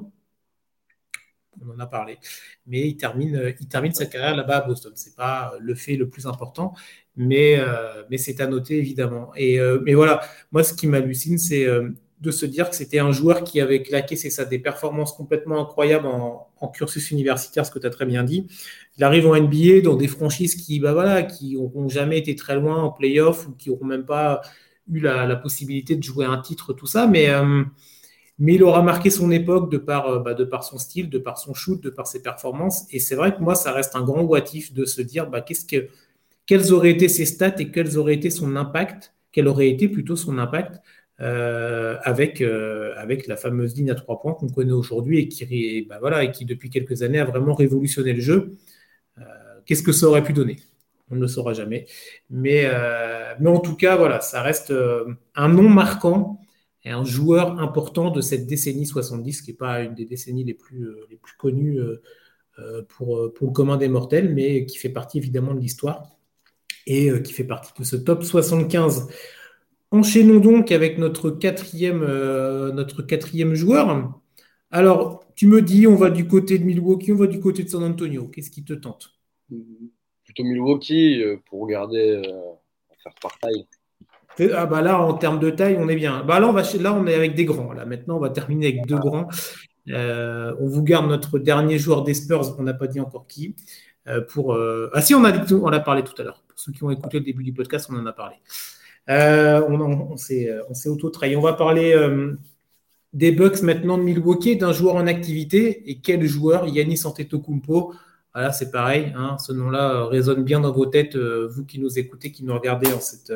on 1.65 1.75
en 1.75 1.79
a 1.79 1.85
parlé. 1.87 2.17
Mais 2.67 2.87
il 2.87 2.97
termine, 2.97 3.35
euh, 3.35 3.51
il 3.59 3.67
termine 3.67 3.93
sa 3.93 4.05
carrière 4.05 4.35
là-bas 4.35 4.57
à 4.57 4.67
Boston. 4.67 4.91
Ce 4.95 5.09
n'est 5.09 5.15
pas 5.15 5.53
le 5.59 5.75
fait 5.75 5.95
le 5.95 6.09
plus 6.09 6.25
important, 6.25 6.73
mais, 7.15 7.57
euh, 7.59 8.03
mais 8.09 8.17
c'est 8.17 8.41
à 8.41 8.47
noter 8.47 8.77
évidemment. 8.77 9.31
Et, 9.35 9.59
euh, 9.59 9.79
mais 9.83 9.93
voilà, 9.93 10.21
moi 10.51 10.63
ce 10.63 10.73
qui 10.73 10.87
m'hallucine, 10.87 11.37
c'est 11.37 11.67
de 12.19 12.31
se 12.31 12.45
dire 12.45 12.69
que 12.69 12.75
c'était 12.75 12.99
un 12.99 13.11
joueur 13.11 13.43
qui 13.45 13.61
avait 13.61 13.81
claqué, 13.81 14.17
c'est 14.17 14.29
ça, 14.29 14.43
des 14.43 14.59
performances 14.59 15.13
complètement 15.13 15.61
incroyables 15.61 16.05
en, 16.07 16.45
cursus 16.73 17.11
universitaire, 17.11 17.65
ce 17.65 17.71
que 17.71 17.79
tu 17.79 17.87
as 17.87 17.89
très 17.89 18.05
bien 18.05 18.23
dit. 18.23 18.45
Il 18.97 19.03
arrive 19.05 19.25
en 19.25 19.35
NBA 19.35 19.81
dans 19.83 19.95
des 19.95 20.09
franchises 20.09 20.55
qui, 20.55 20.79
bah 20.81 20.91
voilà, 20.91 21.23
qui 21.23 21.55
n'auront 21.55 21.87
jamais 21.87 22.19
été 22.19 22.35
très 22.35 22.55
loin 22.55 22.83
en 22.83 22.91
playoff 22.91 23.47
ou 23.47 23.53
qui 23.53 23.69
n'auront 23.69 23.85
même 23.85 24.05
pas 24.05 24.41
eu 24.91 24.99
la, 24.99 25.35
possibilité 25.37 25.95
de 25.95 26.03
jouer 26.03 26.25
un 26.25 26.37
titre, 26.39 26.73
tout 26.73 26.87
ça. 26.87 27.07
Mais 27.07 27.29
mais 28.39 28.55
il 28.55 28.63
aura 28.63 28.81
marqué 28.81 29.09
son 29.09 29.31
époque 29.31 29.69
de 29.69 29.77
par, 29.77 30.07
euh, 30.07 30.19
bah, 30.19 30.33
de 30.33 30.45
par 30.45 30.63
son 30.63 30.77
style, 30.77 31.09
de 31.09 31.19
par 31.19 31.37
son 31.37 31.53
shoot, 31.53 31.81
de 31.83 31.89
par 31.89 32.07
ses 32.07 32.21
performances. 32.21 32.85
Et 32.91 32.99
c'est 32.99 33.15
vrai 33.15 33.35
que 33.35 33.41
moi, 33.41 33.53
ça 33.53 33.73
reste 33.73 33.95
un 33.95 34.01
grand 34.03 34.23
ouatif 34.23 34.73
de 34.73 34.85
se 34.85 35.01
dire 35.01 35.29
bah, 35.29 35.41
qu'est-ce 35.41 35.65
que, 35.65 35.89
quelles 36.45 36.73
auraient 36.73 36.91
été 36.91 37.09
ses 37.09 37.25
stats 37.25 37.59
et 37.59 37.69
quels 37.69 37.97
auraient 37.97 38.15
été 38.15 38.29
son 38.29 38.55
impact, 38.55 39.13
quel 39.33 39.47
aurait 39.47 39.69
été 39.69 39.89
plutôt 39.89 40.15
son 40.15 40.37
impact 40.37 40.81
euh, 41.19 41.97
avec, 42.03 42.41
euh, 42.41 42.93
avec 42.95 43.27
la 43.27 43.35
fameuse 43.35 43.75
ligne 43.75 43.91
à 43.91 43.95
trois 43.95 44.21
points 44.21 44.33
qu'on 44.33 44.47
connaît 44.47 44.71
aujourd'hui 44.71 45.19
et 45.19 45.27
qui, 45.27 45.85
bah, 45.89 45.97
voilà, 45.99 46.23
et 46.23 46.31
qui, 46.31 46.45
depuis 46.45 46.69
quelques 46.69 47.03
années, 47.03 47.19
a 47.19 47.25
vraiment 47.25 47.53
révolutionné 47.53 48.13
le 48.13 48.21
jeu. 48.21 48.57
qu'est-ce 49.65 49.83
que 49.83 49.91
ça 49.91 50.07
aurait 50.07 50.23
pu 50.23 50.33
donner? 50.33 50.57
On 51.11 51.15
ne 51.15 51.21
le 51.21 51.27
saura 51.27 51.53
jamais. 51.53 51.87
Mais, 52.29 52.65
mais 53.39 53.49
en 53.49 53.59
tout 53.59 53.75
cas, 53.75 53.97
voilà, 53.97 54.21
ça 54.21 54.41
reste 54.41 54.73
un 55.35 55.49
nom 55.49 55.69
marquant 55.69 56.39
un 56.85 57.03
joueur 57.03 57.59
important 57.59 58.09
de 58.09 58.21
cette 58.21 58.47
décennie 58.47 58.85
70, 58.85 59.41
qui 59.41 59.51
n'est 59.51 59.57
pas 59.57 59.81
une 59.81 59.95
des 59.95 60.05
décennies 60.05 60.43
les 60.43 60.53
plus, 60.53 60.87
euh, 60.87 61.07
connues 61.37 61.79
euh, 61.79 62.01
euh, 62.59 62.83
pour, 62.87 63.31
le 63.41 63.51
commun 63.51 63.77
des 63.77 63.89
mortels, 63.89 64.33
mais 64.33 64.65
qui 64.65 64.77
fait 64.77 64.89
partie 64.89 65.17
évidemment 65.17 65.53
de 65.53 65.59
l'histoire 65.59 66.15
et 66.85 67.11
qui 67.21 67.33
fait 67.33 67.43
partie 67.43 67.71
de 67.77 67.85
ce 67.85 67.95
top 67.95 68.23
75. 68.23 69.09
Enchaînons 69.91 70.39
donc 70.39 70.71
avec 70.71 70.97
notre 70.97 71.29
quatrième, 71.29 71.99
notre 71.99 73.03
quatrième 73.03 73.53
joueur. 73.53 74.19
Alors, 74.71 75.23
tu 75.35 75.45
me 75.45 75.61
dis, 75.61 75.85
on 75.85 75.95
va 75.95 76.09
du 76.09 76.27
côté 76.27 76.57
de 76.57 76.63
Milwaukee, 76.63 77.11
on 77.11 77.15
va 77.15 77.27
du 77.27 77.39
côté 77.39 77.63
de 77.63 77.69
San 77.69 77.83
Antonio. 77.83 78.27
Qu'est-ce 78.29 78.49
qui 78.49 78.63
te 78.63 78.73
tente? 78.73 79.13
Plutôt 80.23 80.43
Milwaukee 80.43 81.21
pour 81.45 81.61
regarder, 81.61 82.21
faire 83.03 83.13
par 83.21 83.37
taille. 83.37 83.67
Ah 84.53 84.65
bah 84.65 84.81
là, 84.81 84.99
en 85.01 85.13
termes 85.13 85.39
de 85.39 85.49
taille, 85.49 85.77
on 85.79 85.87
est 85.89 85.95
bien. 85.95 86.23
Bah 86.23 86.39
là, 86.39 86.47
on 86.47 86.53
va, 86.53 86.63
là, 86.79 86.93
on 86.93 87.05
est 87.07 87.13
avec 87.13 87.35
des 87.35 87.45
grands. 87.45 87.73
Là, 87.73 87.85
maintenant, 87.85 88.17
on 88.17 88.19
va 88.19 88.29
terminer 88.29 88.67
avec 88.67 88.85
deux 88.85 88.97
grands. 88.97 89.27
Euh, 89.89 90.53
on 90.59 90.67
vous 90.67 90.83
garde 90.83 91.07
notre 91.07 91.39
dernier 91.39 91.79
joueur 91.79 92.03
des 92.03 92.13
Spurs, 92.13 92.55
on 92.59 92.63
n'a 92.63 92.73
pas 92.73 92.87
dit 92.87 92.99
encore 92.99 93.27
qui. 93.27 93.55
pour. 94.29 94.57
Ah 94.93 95.01
si, 95.01 95.15
on 95.15 95.23
a, 95.25 95.33
on 95.53 95.67
a 95.67 95.79
parlé 95.79 96.03
tout 96.03 96.19
à 96.19 96.23
l'heure. 96.23 96.43
Pour 96.47 96.59
ceux 96.59 96.71
qui 96.71 96.83
ont 96.83 96.91
écouté 96.91 97.19
le 97.19 97.25
début 97.25 97.43
du 97.43 97.53
podcast, 97.53 97.89
on 97.91 97.95
en 97.95 98.05
a 98.05 98.13
parlé. 98.13 98.35
on, 99.07 100.11
on 100.11 100.15
s'est 100.17 100.89
auto-trahi. 100.89 101.35
On 101.35 101.41
va 101.41 101.53
parler 101.53 101.95
des 103.13 103.31
Bucks 103.31 103.61
maintenant 103.63 103.97
de 103.97 104.03
Milwaukee, 104.03 104.55
d'un 104.55 104.71
joueur 104.71 104.95
en 104.95 105.07
activité. 105.07 105.89
Et 105.89 105.99
quel 105.99 106.25
joueur? 106.25 106.67
Yannis 106.67 107.05
Antetokounmpo. 107.05 107.93
Voilà, 108.39 108.53
c'est 108.53 108.71
pareil. 108.71 109.11
Hein, 109.17 109.35
ce 109.37 109.51
nom-là 109.51 110.05
résonne 110.05 110.45
bien 110.45 110.61
dans 110.61 110.71
vos 110.71 110.85
têtes, 110.85 111.17
vous 111.17 111.65
qui 111.65 111.77
nous 111.77 111.99
écoutez, 111.99 112.31
qui 112.31 112.45
nous 112.45 112.53
regardez 112.53 112.87
en, 112.93 113.01
cette, 113.01 113.33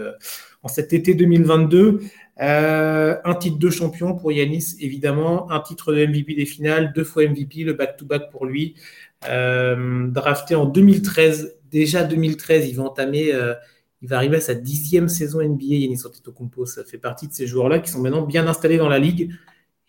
en 0.61 0.69
cet 0.69 0.93
été 0.93 1.13
2022. 1.13 1.99
Euh, 2.41 3.17
un 3.25 3.35
titre 3.35 3.59
de 3.59 3.69
champion 3.69 4.15
pour 4.15 4.31
Yanis, 4.31 4.77
évidemment. 4.79 5.51
Un 5.51 5.59
titre 5.59 5.91
de 5.91 6.05
MVP 6.05 6.35
des 6.35 6.45
finales, 6.45 6.93
deux 6.95 7.03
fois 7.03 7.27
MVP, 7.27 7.65
le 7.65 7.73
back-to-back 7.73 8.31
pour 8.31 8.45
lui. 8.45 8.75
Euh, 9.27 10.07
drafté 10.07 10.55
en 10.55 10.67
2013. 10.67 11.57
Déjà 11.69 12.05
2013, 12.05 12.69
il 12.69 12.77
va 12.77 12.83
entamer, 12.83 13.33
euh, 13.33 13.55
il 14.01 14.07
va 14.07 14.15
arriver 14.15 14.37
à 14.37 14.41
sa 14.41 14.53
dixième 14.53 15.09
saison 15.09 15.41
NBA, 15.41 15.65
Yanis 15.65 16.05
Antetokounmpo. 16.05 16.65
Ça 16.65 16.85
fait 16.85 16.97
partie 16.97 17.27
de 17.27 17.33
ces 17.33 17.45
joueurs-là 17.45 17.79
qui 17.79 17.91
sont 17.91 17.99
maintenant 17.99 18.21
bien 18.21 18.47
installés 18.47 18.77
dans 18.77 18.87
la 18.87 18.99
ligue. 18.99 19.33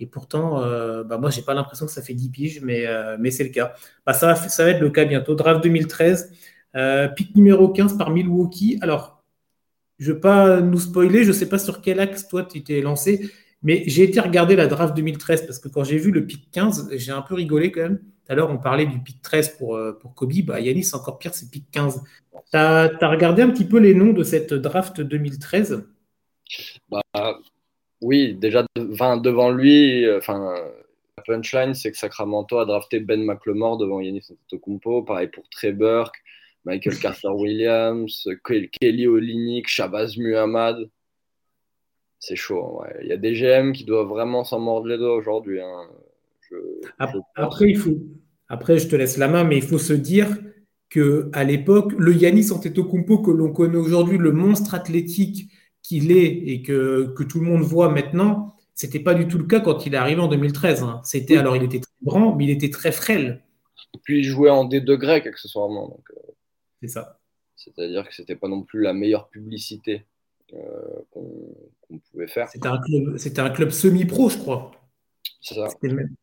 Et 0.05 0.07
pourtant, 0.07 0.61
bah 1.05 1.17
moi, 1.17 1.31
j'ai 1.31 1.41
pas 1.41 1.55
l'impression 1.55 1.87
que 1.87 1.93
ça 1.93 2.03
fait 2.03 2.13
10 2.13 2.29
piges, 2.29 2.61
mais, 2.61 2.85
mais 3.19 3.31
c'est 3.31 3.45
le 3.45 3.49
cas. 3.49 3.73
Bah, 4.05 4.13
ça, 4.13 4.35
va, 4.35 4.71
être 4.71 4.81
le 4.81 4.91
cas 4.91 5.07
bientôt. 5.07 5.35
Draft 5.35 5.63
2013, 5.63 6.31
pick 7.17 7.35
numéro 7.35 7.71
15 7.71 7.97
par 7.97 8.11
Milwaukee. 8.11 8.77
Alors, 8.83 9.25
je 9.99 10.11
ne 10.11 10.15
vais 10.15 10.21
pas 10.21 10.61
nous 10.61 10.79
spoiler, 10.79 11.23
je 11.23 11.29
ne 11.29 11.33
sais 11.33 11.49
pas 11.49 11.59
sur 11.59 11.81
quel 11.81 12.01
axe 12.01 12.29
toi 12.29 12.45
tu 12.45 12.63
t'es 12.63 12.83
lancé, 12.83 13.31
mais 13.63 13.85
j'ai 13.87 14.03
été 14.03 14.21
regarder 14.21 14.57
la 14.57 14.67
draft 14.67 14.95
2013 14.95 15.47
parce 15.47 15.59
que 15.59 15.69
quand 15.69 15.85
j'ai 15.85 15.97
vu 15.97 16.11
le 16.11 16.27
pick 16.27 16.51
15, 16.51 16.91
j'ai 16.93 17.13
un 17.13 17.23
peu 17.23 17.35
rigolé 17.35 17.73
quand 17.73 17.83
même. 17.83 17.99
Tout 17.99 18.33
à 18.33 18.35
l'heure, 18.35 18.51
on 18.51 18.59
parlait 18.59 18.87
du 18.87 19.01
pick 19.01 19.23
13 19.23 19.57
pour, 19.57 19.77
euh, 19.77 19.93
pour 19.93 20.15
Kobe. 20.15 20.33
Bah, 20.45 20.59
encore 20.93 21.19
pire, 21.19 21.35
c'est 21.35 21.51
pick 21.51 21.71
15. 21.71 22.03
Tu 22.51 22.57
as, 22.57 22.89
regardé 23.03 23.43
un 23.43 23.51
petit 23.51 23.65
peu 23.65 23.79
les 23.79 23.95
noms 23.95 24.13
de 24.13 24.23
cette 24.23 24.53
draft 24.53 25.01
2013 25.01 25.87
bah, 26.91 27.03
Oui, 28.05 28.35
déjà 28.35 28.67
devant 28.77 29.51
lui, 29.51 30.05
euh, 30.05 30.19
enfin, 30.19 30.55
la 31.17 31.23
punchline, 31.23 31.73
c'est 31.73 31.91
que 31.91 31.97
Sacramento 31.97 32.59
a 32.59 32.67
drafté 32.67 33.01
Ben 33.01 33.25
McLemore 33.25 33.79
devant 33.79 33.99
Yanis 33.99 34.27
Antetokounmpo. 34.31 35.05
Pareil 35.05 35.29
pour 35.29 35.49
Trey 35.49 35.73
Burke. 35.73 36.17
Michael 36.67 36.99
Carter 37.01 37.29
Williams, 37.29 38.29
Kelly 38.45 39.07
Olinik, 39.07 39.69
Shabazz 39.69 40.19
Muhammad. 40.19 40.91
C'est 42.19 42.37
chaud. 42.37 42.79
Ouais. 42.81 42.95
Il 43.01 43.09
y 43.09 43.13
a 43.13 43.17
des 43.17 43.33
GM 43.33 43.73
qui 43.73 43.85
doivent 43.85 44.09
vraiment 44.09 44.45
s'en 44.45 44.61
mordre 44.61 44.87
les 44.87 44.99
doigts 44.99 45.17
aujourd'hui. 45.17 45.63
Hein. 45.63 45.89
après, 47.37 47.71
il 47.71 47.79
faut... 47.79 47.97
après, 48.49 48.79
je 48.79 48.89
te 48.89 48.97
laisse 48.97 49.17
la 49.17 49.29
main, 49.29 49.45
mais 49.45 49.57
il 49.57 49.65
faut 49.65 49.79
se 49.79 49.95
dire 49.95 50.29
que 50.91 51.31
à 51.33 51.43
l'époque, 51.43 51.93
le 51.97 52.13
Yanis 52.13 52.53
Antetokounmpo 52.53 53.23
que 53.23 53.31
l'on 53.31 53.51
connaît 53.51 53.79
aujourd'hui, 53.79 54.19
le 54.19 54.33
monstre 54.33 54.75
athlétique 54.75 55.51
qu'il 55.85 56.11
est 56.11 56.27
et 56.27 56.63
que, 56.63 57.13
que, 57.15 57.23
tout 57.23 57.39
le 57.39 57.47
monde 57.47 57.63
voit 57.63 57.91
maintenant, 57.91 58.57
c'était 58.75 58.99
pas 58.99 59.15
du 59.15 59.29
tout 59.29 59.39
le 59.39 59.45
cas 59.45 59.61
quand 59.61 59.87
il 59.87 59.95
est 59.95 59.99
arrivé 59.99 60.21
en 60.21 60.27
2013. 60.27 60.83
Hein. 60.83 61.01
C'était 61.05 61.37
alors 61.37 61.55
il 61.55 61.63
était 61.63 61.79
très 61.79 61.93
grand, 62.03 62.35
mais 62.35 62.45
il 62.45 62.51
était 62.51 62.71
très 62.71 62.91
frêle. 62.91 63.45
Puis 64.03 64.21
il 64.21 64.25
jouait 64.25 64.51
en 64.51 64.67
D2 64.67 64.97
grec 64.97 65.27
accessoirement. 65.27 65.89
Donc, 65.89 66.05
euh, 66.11 66.33
c'est 66.81 66.89
ça. 66.89 67.21
C'est-à-dire 67.55 68.09
que 68.09 68.15
c'était 68.15 68.35
pas 68.35 68.49
non 68.49 68.63
plus 68.63 68.81
la 68.81 68.93
meilleure 68.93 69.29
publicité 69.29 70.07
euh, 70.55 70.59
qu'on 71.11 71.99
pouvait 72.11 72.27
faire. 72.27 72.49
C'était 72.49 72.67
un 72.67 72.81
club, 72.81 73.17
un 73.37 73.51
club 73.51 73.71
semi-pro, 73.71 74.31
je 74.31 74.39
crois. 74.39 74.73
C'est 75.41 75.55
ça. 75.55 75.69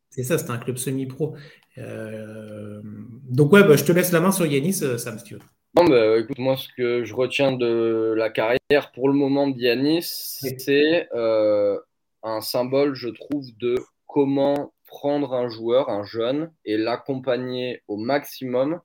C'est 0.09 0.23
ça, 0.23 0.37
c'était 0.37 0.51
un 0.51 0.57
club 0.57 0.77
semi-pro. 0.77 1.35
Euh, 1.77 2.81
donc 3.29 3.53
ouais, 3.53 3.63
bah, 3.63 3.75
je 3.75 3.85
te 3.85 3.91
laisse 3.91 4.11
la 4.11 4.19
main 4.19 4.31
sur 4.31 4.45
Yanis, 4.45 4.73
Sam, 4.73 5.17
si 5.19 5.23
tu 5.23 5.33
veux. 5.35 5.41
Non, 5.75 5.85
bah, 5.85 6.19
écoute, 6.19 6.37
moi, 6.37 6.57
ce 6.57 6.67
que 6.75 7.03
je 7.03 7.13
retiens 7.13 7.53
de 7.53 8.13
la 8.17 8.29
carrière 8.29 8.91
pour 8.93 9.07
le 9.07 9.13
moment 9.13 9.47
de 9.47 9.57
Yanis, 9.57 10.03
c'est 10.03 11.07
un 12.23 12.41
symbole, 12.41 12.93
je 12.93 13.09
trouve, 13.09 13.45
de 13.57 13.75
comment 14.05 14.73
prendre 14.85 15.33
un 15.33 15.49
joueur, 15.49 15.89
un 15.89 16.03
jeune, 16.03 16.51
et 16.65 16.77
l'accompagner 16.77 17.81
au 17.87 17.97
maximum 17.97 18.81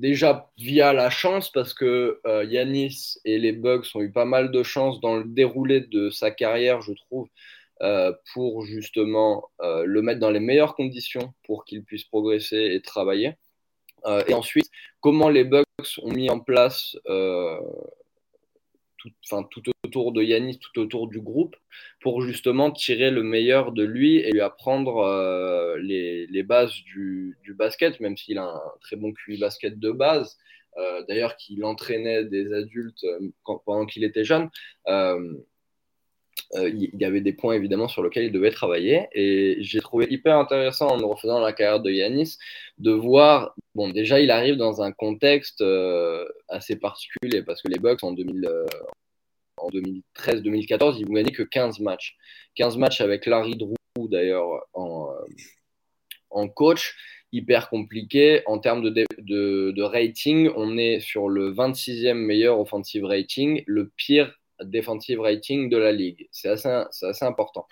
déjà 0.00 0.50
via 0.56 0.92
la 0.92 1.10
chance, 1.10 1.50
parce 1.52 1.74
que 1.74 2.20
euh, 2.26 2.44
Yanis 2.44 3.18
et 3.24 3.38
les 3.38 3.52
Bugs 3.52 3.84
ont 3.94 4.00
eu 4.00 4.10
pas 4.10 4.24
mal 4.24 4.50
de 4.50 4.62
chance 4.62 5.00
dans 5.00 5.16
le 5.16 5.24
déroulé 5.24 5.80
de 5.80 6.10
sa 6.10 6.30
carrière, 6.30 6.80
je 6.80 6.92
trouve, 6.94 7.28
euh, 7.82 8.12
pour 8.32 8.64
justement 8.64 9.50
euh, 9.60 9.84
le 9.84 10.02
mettre 10.02 10.20
dans 10.20 10.30
les 10.30 10.40
meilleures 10.40 10.74
conditions 10.74 11.34
pour 11.44 11.64
qu'il 11.64 11.84
puisse 11.84 12.04
progresser 12.04 12.70
et 12.72 12.80
travailler. 12.80 13.34
Et 14.26 14.34
ensuite, 14.34 14.68
comment 15.00 15.28
les 15.28 15.44
Bugs 15.44 15.64
ont 16.02 16.12
mis 16.12 16.30
en 16.30 16.40
place 16.40 16.96
tout, 19.00 19.10
tout 19.50 19.72
autour 19.84 20.12
de 20.12 20.22
Yanis, 20.22 20.58
tout 20.58 20.80
autour 20.80 21.08
du 21.08 21.20
groupe, 21.20 21.56
pour 22.00 22.22
justement 22.22 22.70
tirer 22.70 23.10
le 23.10 23.22
meilleur 23.22 23.72
de 23.72 23.84
lui 23.84 24.18
et 24.18 24.30
lui 24.30 24.40
apprendre 24.40 24.98
euh, 24.98 25.76
les, 25.78 26.42
bases 26.42 26.74
du, 26.84 27.36
basket, 27.56 28.00
même 28.00 28.16
s'il 28.16 28.38
a 28.38 28.44
un 28.44 28.60
très 28.80 28.96
bon 28.96 29.12
QI 29.12 29.38
basket 29.38 29.78
de 29.78 29.90
base. 29.90 30.38
Euh, 30.76 31.02
D'ailleurs, 31.08 31.36
qu'il 31.36 31.64
entraînait 31.64 32.24
des 32.24 32.52
adultes 32.52 33.04
euh, 33.04 33.30
pendant 33.64 33.86
qu'il 33.86 34.04
était 34.04 34.24
jeune. 34.24 34.50
Euh, 36.54 36.68
il 36.68 36.90
y 37.00 37.04
avait 37.04 37.20
des 37.20 37.32
points 37.32 37.54
évidemment 37.54 37.86
sur 37.86 38.02
lesquels 38.02 38.24
il 38.24 38.32
devait 38.32 38.50
travailler 38.50 39.06
et 39.12 39.58
j'ai 39.60 39.80
trouvé 39.80 40.08
hyper 40.10 40.36
intéressant 40.36 40.88
en 40.88 41.08
refaisant 41.08 41.38
la 41.38 41.52
carrière 41.52 41.80
de 41.80 41.90
Yanis 41.90 42.38
de 42.78 42.90
voir 42.90 43.54
bon 43.76 43.90
déjà 43.90 44.18
il 44.18 44.32
arrive 44.32 44.56
dans 44.56 44.82
un 44.82 44.90
contexte 44.90 45.62
assez 46.48 46.76
particulier 46.76 47.42
parce 47.42 47.62
que 47.62 47.68
les 47.68 47.78
Bucks 47.78 48.02
en 48.02 48.12
2000 48.12 48.48
en 49.60 49.68
2013-2014, 49.70 50.96
ils 50.98 51.06
vont 51.06 51.14
gagner 51.14 51.32
que 51.32 51.42
15 51.42 51.80
matchs. 51.80 52.16
15 52.56 52.76
matchs 52.76 53.00
avec 53.00 53.26
Larry 53.26 53.56
Drew, 53.56 53.74
d'ailleurs, 54.08 54.66
en, 54.72 55.10
euh, 55.10 55.26
en, 56.30 56.48
coach. 56.48 56.96
Hyper 57.32 57.68
compliqué. 57.68 58.42
En 58.46 58.58
termes 58.58 58.82
de, 58.82 58.90
de, 59.18 59.70
de, 59.70 59.82
rating, 59.82 60.50
on 60.56 60.76
est 60.76 61.00
sur 61.00 61.28
le 61.28 61.52
26e 61.52 62.14
meilleur 62.14 62.58
offensive 62.58 63.04
rating, 63.04 63.62
le 63.66 63.88
pire 63.96 64.39
defensive 64.64 65.20
rating 65.20 65.68
de 65.70 65.76
la 65.76 65.92
ligue. 65.92 66.28
C'est 66.30 66.48
assez, 66.48 66.68
assez 66.68 67.24
important. 67.24 67.66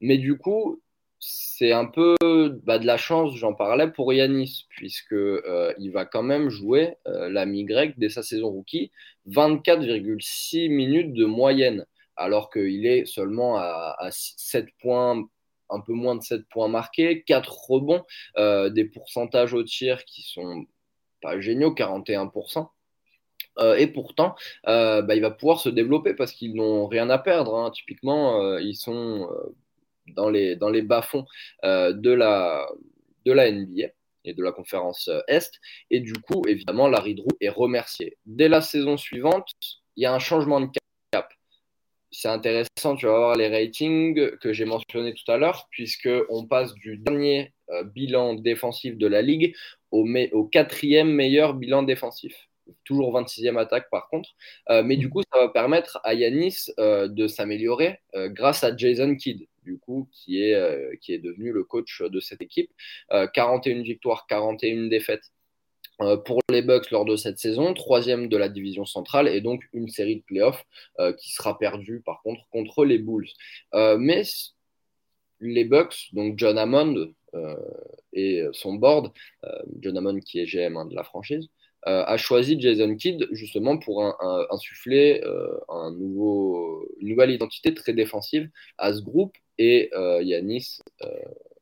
Mais 0.00 0.18
du 0.18 0.38
coup, 0.38 0.82
c'est 1.20 1.72
un 1.72 1.86
peu 1.86 2.16
bah, 2.64 2.78
de 2.78 2.86
la 2.86 2.96
chance, 2.96 3.34
j'en 3.34 3.54
parlais 3.54 3.90
pour 3.90 4.12
Yanis, 4.12 4.66
puisque 4.70 5.12
euh, 5.12 5.74
il 5.78 5.90
va 5.90 6.04
quand 6.04 6.22
même 6.22 6.48
jouer 6.48 6.96
euh, 7.06 7.28
l'ami 7.28 7.64
grec 7.64 7.94
dès 7.98 8.08
sa 8.08 8.22
saison 8.22 8.50
rookie, 8.50 8.92
24,6 9.28 10.68
minutes 10.70 11.12
de 11.12 11.24
moyenne, 11.24 11.84
alors 12.16 12.50
qu'il 12.50 12.86
est 12.86 13.04
seulement 13.06 13.56
à, 13.58 13.96
7 14.10 14.68
points, 14.80 15.24
un 15.70 15.80
peu 15.80 15.92
moins 15.92 16.16
de 16.16 16.22
7 16.22 16.42
points 16.48 16.68
marqués, 16.68 17.22
4 17.24 17.70
rebonds, 17.70 18.04
euh, 18.36 18.70
des 18.70 18.84
pourcentages 18.84 19.54
au 19.54 19.64
tir 19.64 20.04
qui 20.04 20.22
sont 20.22 20.66
pas 21.20 21.40
géniaux, 21.40 21.74
41%. 21.74 22.68
Et 23.76 23.86
pourtant, 23.88 24.34
bah, 24.64 25.14
il 25.14 25.20
va 25.20 25.30
pouvoir 25.30 25.60
se 25.60 25.68
développer 25.68 26.14
parce 26.14 26.32
qu'ils 26.32 26.54
n'ont 26.54 26.86
rien 26.86 27.10
à 27.10 27.18
perdre. 27.18 27.56
Hein. 27.56 27.70
Typiquement, 27.70 28.58
ils 28.58 28.76
sont 28.76 29.28
dans 30.14 30.30
les, 30.30 30.56
dans 30.56 30.70
les 30.70 30.82
bas-fonds 30.82 31.26
euh, 31.64 31.92
de, 31.92 32.10
la, 32.10 32.68
de 33.24 33.32
la 33.32 33.50
NBA 33.50 33.88
et 34.24 34.34
de 34.34 34.42
la 34.42 34.52
conférence 34.52 35.08
euh, 35.08 35.20
Est. 35.28 35.52
Et 35.90 36.00
du 36.00 36.14
coup, 36.14 36.42
évidemment, 36.46 36.88
Larry 36.88 37.14
Drew 37.14 37.28
est 37.40 37.48
remercié. 37.48 38.16
Dès 38.26 38.48
la 38.48 38.60
saison 38.60 38.96
suivante, 38.96 39.50
il 39.96 40.02
y 40.02 40.06
a 40.06 40.14
un 40.14 40.18
changement 40.18 40.60
de 40.60 40.68
cap. 41.10 41.32
C'est 42.10 42.28
intéressant, 42.28 42.96
tu 42.96 43.06
vas 43.06 43.16
voir 43.16 43.36
les 43.36 43.48
ratings 43.48 44.38
que 44.38 44.52
j'ai 44.52 44.64
mentionnés 44.64 45.14
tout 45.14 45.30
à 45.30 45.36
l'heure, 45.36 45.68
puisqu'on 45.70 46.46
passe 46.46 46.74
du 46.74 46.96
dernier 46.98 47.52
euh, 47.70 47.84
bilan 47.84 48.34
défensif 48.34 48.96
de 48.96 49.06
la 49.06 49.20
ligue 49.20 49.54
au, 49.90 50.06
au 50.32 50.44
quatrième 50.44 51.10
meilleur 51.10 51.54
bilan 51.54 51.82
défensif 51.82 52.48
toujours 52.84 53.12
26e 53.18 53.58
attaque 53.58 53.88
par 53.90 54.08
contre. 54.08 54.30
mais 54.84 54.96
du 54.96 55.08
coup, 55.08 55.22
ça 55.32 55.38
va 55.38 55.48
permettre 55.48 56.00
à 56.04 56.14
Yanis 56.14 56.66
de 56.78 57.26
s'améliorer 57.26 58.00
grâce 58.14 58.64
à 58.64 58.76
Jason 58.76 59.14
Kidd 59.16 59.46
du 59.68 59.78
coup, 59.78 60.08
qui 60.12 60.42
est, 60.42 60.54
euh, 60.54 60.94
qui 61.00 61.12
est 61.12 61.18
devenu 61.18 61.52
le 61.52 61.62
coach 61.62 62.02
de 62.02 62.20
cette 62.20 62.40
équipe. 62.40 62.70
41 63.10 63.78
euh, 63.78 63.82
victoires, 63.82 64.26
41 64.26 64.88
défaites 64.88 65.24
euh, 66.00 66.16
pour 66.16 66.40
les 66.50 66.62
Bucks 66.62 66.90
lors 66.90 67.04
de 67.04 67.16
cette 67.16 67.38
saison, 67.38 67.74
troisième 67.74 68.28
de 68.28 68.36
la 68.36 68.48
division 68.48 68.86
centrale 68.86 69.28
et 69.28 69.40
donc 69.40 69.68
une 69.72 69.88
série 69.88 70.16
de 70.16 70.22
playoffs 70.22 70.64
qui 71.18 71.32
sera 71.32 71.58
perdue 71.58 72.00
par 72.04 72.22
contre 72.22 72.42
contre 72.50 72.84
les 72.84 72.98
Bulls. 72.98 73.28
mais 73.72 74.22
les 75.40 75.64
Bucks, 75.64 76.08
donc 76.12 76.38
John 76.38 76.56
Hammond 76.56 77.12
et 78.12 78.44
son 78.52 78.74
board, 78.74 79.12
John 79.80 79.96
Hammond 79.98 80.20
qui 80.20 80.40
est 80.40 80.46
GM 80.46 80.76
hein, 80.76 80.86
de 80.86 80.94
la 80.94 81.04
franchise, 81.04 81.48
a 81.84 82.16
choisi 82.16 82.60
Jason 82.60 82.96
Kidd 82.96 83.28
justement 83.32 83.78
pour 83.78 84.02
insuffler 84.50 85.22
nouveau, 85.92 86.86
une 87.00 87.08
nouvelle 87.08 87.30
identité 87.30 87.72
très 87.74 87.92
défensive 87.92 88.50
à 88.78 88.92
ce 88.92 89.00
groupe 89.00 89.36
et 89.58 89.90
euh, 89.94 90.22
Yanis 90.22 90.78
euh, 91.02 91.08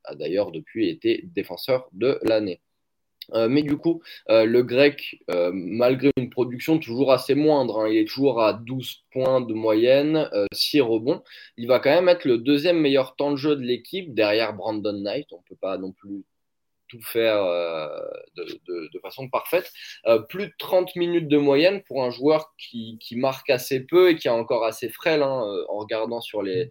a 0.04 0.14
d'ailleurs 0.14 0.52
depuis 0.52 0.88
été 0.88 1.24
défenseur 1.34 1.88
de 1.92 2.18
l'année. 2.22 2.60
Euh, 3.34 3.48
mais 3.48 3.62
du 3.62 3.76
coup, 3.76 4.02
euh, 4.30 4.44
le 4.44 4.62
grec, 4.62 5.20
euh, 5.30 5.50
malgré 5.52 6.10
une 6.16 6.30
production 6.30 6.78
toujours 6.78 7.12
assez 7.12 7.34
moindre, 7.34 7.80
hein, 7.80 7.88
il 7.88 7.96
est 7.96 8.04
toujours 8.04 8.40
à 8.40 8.52
12 8.52 9.02
points 9.10 9.40
de 9.40 9.52
moyenne, 9.52 10.30
6 10.52 10.80
rebonds, 10.80 11.22
il 11.56 11.66
va 11.66 11.80
quand 11.80 11.90
même 11.90 12.08
être 12.08 12.24
le 12.24 12.38
deuxième 12.38 12.78
meilleur 12.78 13.16
temps 13.16 13.32
de 13.32 13.36
jeu 13.36 13.56
de 13.56 13.62
l'équipe 13.62 14.14
derrière 14.14 14.54
Brandon 14.54 14.92
Knight. 14.92 15.32
On 15.32 15.38
ne 15.38 15.42
peut 15.48 15.56
pas 15.60 15.76
non 15.76 15.90
plus 15.90 16.24
tout 16.88 17.00
faire 17.02 17.42
de, 18.36 18.98
façon 19.02 19.28
parfaite. 19.28 19.72
plus 20.28 20.46
de 20.46 20.52
30 20.58 20.96
minutes 20.96 21.28
de 21.28 21.38
moyenne 21.38 21.82
pour 21.82 22.04
un 22.04 22.10
joueur 22.10 22.54
qui, 22.58 22.98
marque 23.12 23.50
assez 23.50 23.80
peu 23.80 24.10
et 24.10 24.16
qui 24.16 24.28
est 24.28 24.30
encore 24.30 24.64
assez 24.64 24.88
frêle 24.88 25.22
hein, 25.22 25.64
en 25.68 25.78
regardant 25.78 26.20
sur 26.20 26.42
les, 26.42 26.70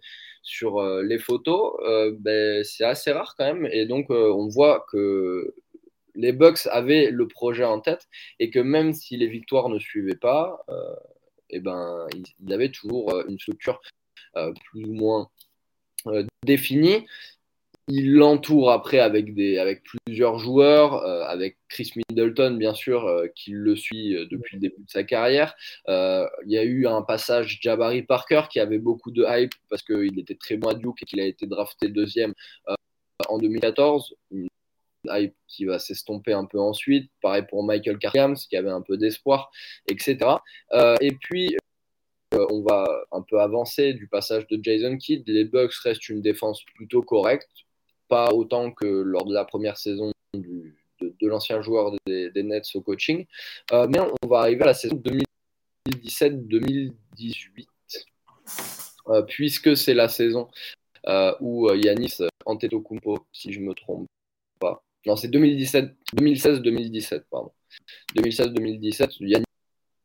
photos. 1.18 1.74
Ben, 2.18 2.64
c'est 2.64 2.84
assez 2.84 3.12
rare 3.12 3.34
quand 3.36 3.44
même. 3.44 3.68
Et 3.72 3.86
donc, 3.86 4.06
on 4.10 4.48
voit 4.48 4.84
que 4.90 5.54
les 6.16 6.32
Bucks 6.32 6.66
avaient 6.70 7.10
le 7.10 7.28
projet 7.28 7.64
en 7.64 7.80
tête 7.80 8.08
et 8.40 8.50
que 8.50 8.58
même 8.58 8.92
si 8.94 9.16
les 9.16 9.28
victoires 9.28 9.68
ne 9.68 9.78
suivaient 9.78 10.16
pas, 10.16 10.64
euh, 10.68 10.94
eh 11.50 11.60
ben, 11.60 12.06
ils, 12.40 12.52
avaient 12.52 12.70
toujours 12.70 13.12
euh, 13.12 13.24
une 13.28 13.38
structure 13.38 13.80
euh, 14.36 14.52
plus 14.70 14.84
ou 14.84 14.94
moins 14.94 15.30
définie. 16.44 17.06
Il 17.88 18.14
l'entoure 18.14 18.72
après 18.72 18.98
avec, 18.98 19.34
des, 19.34 19.58
avec 19.58 19.84
plusieurs 19.84 20.38
joueurs, 20.38 21.04
avec 21.04 21.56
Chris 21.68 21.92
Middleton, 21.94 22.56
bien 22.56 22.74
sûr, 22.74 23.08
qui 23.36 23.52
le 23.52 23.76
suit 23.76 24.14
depuis 24.28 24.56
le 24.56 24.60
début 24.60 24.82
de 24.84 24.90
sa 24.90 25.04
carrière. 25.04 25.54
il 25.86 26.28
y 26.46 26.58
a 26.58 26.64
eu 26.64 26.88
un 26.88 27.02
passage 27.02 27.60
Jabari 27.62 28.02
Parker 28.02 28.42
qui 28.50 28.58
avait 28.58 28.78
beaucoup 28.78 29.12
de 29.12 29.24
hype 29.28 29.54
parce 29.70 29.82
qu'il 29.82 30.18
était 30.18 30.34
très 30.34 30.56
bon 30.56 30.68
à 30.70 30.74
Duke 30.74 31.00
et 31.02 31.04
qu'il 31.04 31.20
a 31.20 31.26
été 31.26 31.46
drafté 31.46 31.88
deuxième 31.88 32.34
en 33.28 33.38
2014 33.38 34.16
hype 35.10 35.34
qui 35.46 35.64
va 35.64 35.78
s'estomper 35.78 36.32
un 36.32 36.44
peu 36.44 36.58
ensuite. 36.58 37.10
Pareil 37.22 37.44
pour 37.48 37.64
Michael 37.64 37.98
Carriams, 37.98 38.36
qui 38.36 38.56
avait 38.56 38.70
un 38.70 38.82
peu 38.82 38.96
d'espoir, 38.96 39.50
etc. 39.88 40.18
Euh, 40.72 40.96
et 41.00 41.12
puis, 41.12 41.56
euh, 42.34 42.46
on 42.50 42.62
va 42.62 42.86
un 43.12 43.22
peu 43.22 43.40
avancer 43.40 43.94
du 43.94 44.08
passage 44.08 44.46
de 44.48 44.58
Jason 44.62 44.96
Kidd. 44.96 45.24
Les 45.26 45.44
Bucks 45.44 45.74
restent 45.74 46.08
une 46.08 46.22
défense 46.22 46.62
plutôt 46.74 47.02
correcte, 47.02 47.48
pas 48.08 48.32
autant 48.32 48.70
que 48.72 48.86
lors 48.86 49.24
de 49.24 49.34
la 49.34 49.44
première 49.44 49.76
saison 49.76 50.12
de, 50.34 50.72
l'ancien 51.22 51.60
joueur 51.62 51.92
des, 52.06 52.42
Nets 52.42 52.74
au 52.74 52.80
coaching. 52.80 53.26
Euh, 53.72 53.86
mais 53.88 54.00
on 54.00 54.26
va 54.26 54.40
arriver 54.40 54.62
à 54.62 54.66
la 54.66 54.74
saison 54.74 55.02
2017-2018, 55.88 56.92
puisque 59.28 59.76
c'est 59.76 59.94
la 59.94 60.08
saison 60.08 60.48
où 61.40 61.72
Yanis 61.72 62.18
Antetokounmpo, 62.44 63.26
si 63.32 63.52
je 63.52 63.60
me 63.60 63.74
trompe 63.74 64.08
pas, 64.58 64.82
non, 65.06 65.14
c'est 65.14 65.28
2016-2017, 65.28 67.22
pardon. 67.30 67.52
2016-2017, 68.16 69.18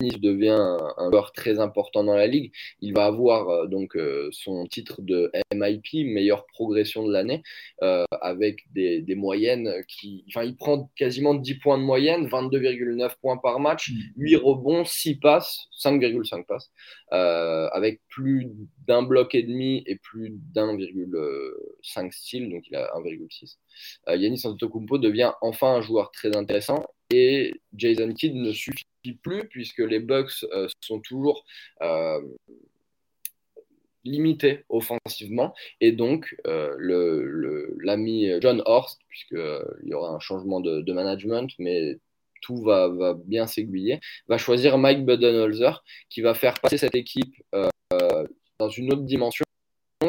Devient 0.02 0.50
un, 0.98 1.10
joueur 1.12 1.32
très 1.32 1.60
important 1.60 2.04
dans 2.04 2.16
la 2.16 2.26
ligue. 2.26 2.52
Il 2.80 2.94
va 2.94 3.06
avoir 3.06 3.50
euh, 3.50 3.68
donc 3.68 3.96
euh, 3.96 4.30
son 4.32 4.66
titre 4.66 5.02
de 5.02 5.32
MIP, 5.54 6.06
meilleure 6.08 6.46
progression 6.48 7.06
de 7.06 7.14
l'année, 7.14 7.44
euh, 7.84 8.06
avec 8.22 8.64
des, 8.74 9.04
moyennes 9.16 9.72
qui. 9.88 10.26
Enfin, 10.30 10.44
il 10.44 10.56
prend 10.56 10.90
quasiment 10.96 11.36
10 11.36 11.56
points 11.56 11.78
de 11.78 11.84
moyenne, 11.84 12.28
22,9 12.28 13.12
points 13.22 13.38
par 13.38 13.60
match, 13.60 13.92
8 14.18 14.36
mm. 14.36 14.40
rebonds, 14.44 14.86
6 14.86 15.20
passes, 15.20 15.68
5,5 15.84 16.46
passes, 16.46 16.72
avec 17.12 18.02
plus 18.10 18.50
d'un 18.88 19.04
bloc 19.04 19.36
et 19.36 19.44
demi 19.44 19.84
et 19.86 19.96
plus 19.96 20.30
d'1,5 20.32 22.12
style, 22.12 22.50
donc 22.50 22.68
il 22.68 22.76
a 22.76 22.92
1,6. 22.96 23.58
Yannis 24.08 24.42
Antetokounmpo 24.46 24.98
devient 24.98 25.34
enfin 25.42 25.76
un 25.76 25.82
joueur 25.82 26.12
très 26.12 26.36
intéressant 26.36 26.86
et 27.12 27.54
Jason 27.76 28.14
Kidd 28.14 28.36
ne 28.36 28.52
suffit 28.52 28.86
plus 29.22 29.48
puisque 29.48 29.80
les 29.80 30.00
Bucks 30.00 30.46
euh, 30.54 30.68
sont 30.82 31.00
toujours 31.00 31.46
euh, 31.82 32.22
limités 34.04 34.64
offensivement 34.70 35.54
et 35.80 35.92
donc 35.92 36.36
euh, 36.48 36.76
l'ami 37.80 38.30
John 38.42 38.62
Horst 38.66 39.00
puisqu'il 39.08 39.90
y 39.90 39.94
aura 39.94 40.10
un 40.10 40.20
changement 40.20 40.60
de, 40.60 40.94
management 40.94 41.50
mais 41.60 41.98
tout 42.42 42.64
va, 42.64 42.90
bien 43.26 43.46
s'aiguiller, 43.46 44.00
va 44.28 44.40
choisir 44.40 44.80
Mike 44.80 45.06
Budenholzer 45.06 45.84
qui 46.10 46.22
va 46.22 46.34
faire 46.34 46.56
passer 46.56 46.80
cette 46.80 46.96
équipe 46.96 47.36
dans 48.62 48.70
une 48.70 48.94
autre 48.94 49.04
dimension, 49.04 49.44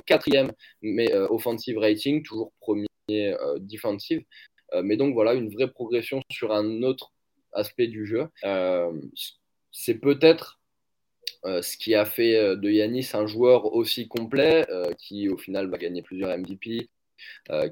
quatrième 0.07 0.53
mais 0.83 1.15
offensive 1.15 1.79
rating, 1.79 2.23
toujours 2.23 2.53
premier 2.61 2.87
defensive. 3.59 4.23
mais 4.83 4.97
donc 4.97 5.15
voilà, 5.15 5.35
une 5.35 5.51
vraie 5.51 5.71
progression 5.71 6.21
sur 6.31 6.53
un 6.53 6.83
autre 6.83 7.13
aspect 7.53 7.87
du 7.87 8.07
jeu. 8.07 8.29
Euh, 8.45 8.93
c'est 9.71 9.99
peut-être 9.99 10.61
euh, 11.45 11.63
ce 11.63 11.77
qui 11.77 11.95
a 11.95 12.05
fait 12.05 12.37
euh, 12.37 12.57
de 12.57 12.71
Yanis 12.71 13.11
un 13.15 13.27
joueur 13.27 13.73
aussi 13.75 14.09
complet, 14.09 14.67
qui 14.99 15.29
au 15.29 15.37
final 15.37 15.69
va 15.69 15.79
gagner 15.79 16.03
plusieurs 16.03 16.37
MVP, 16.37 16.89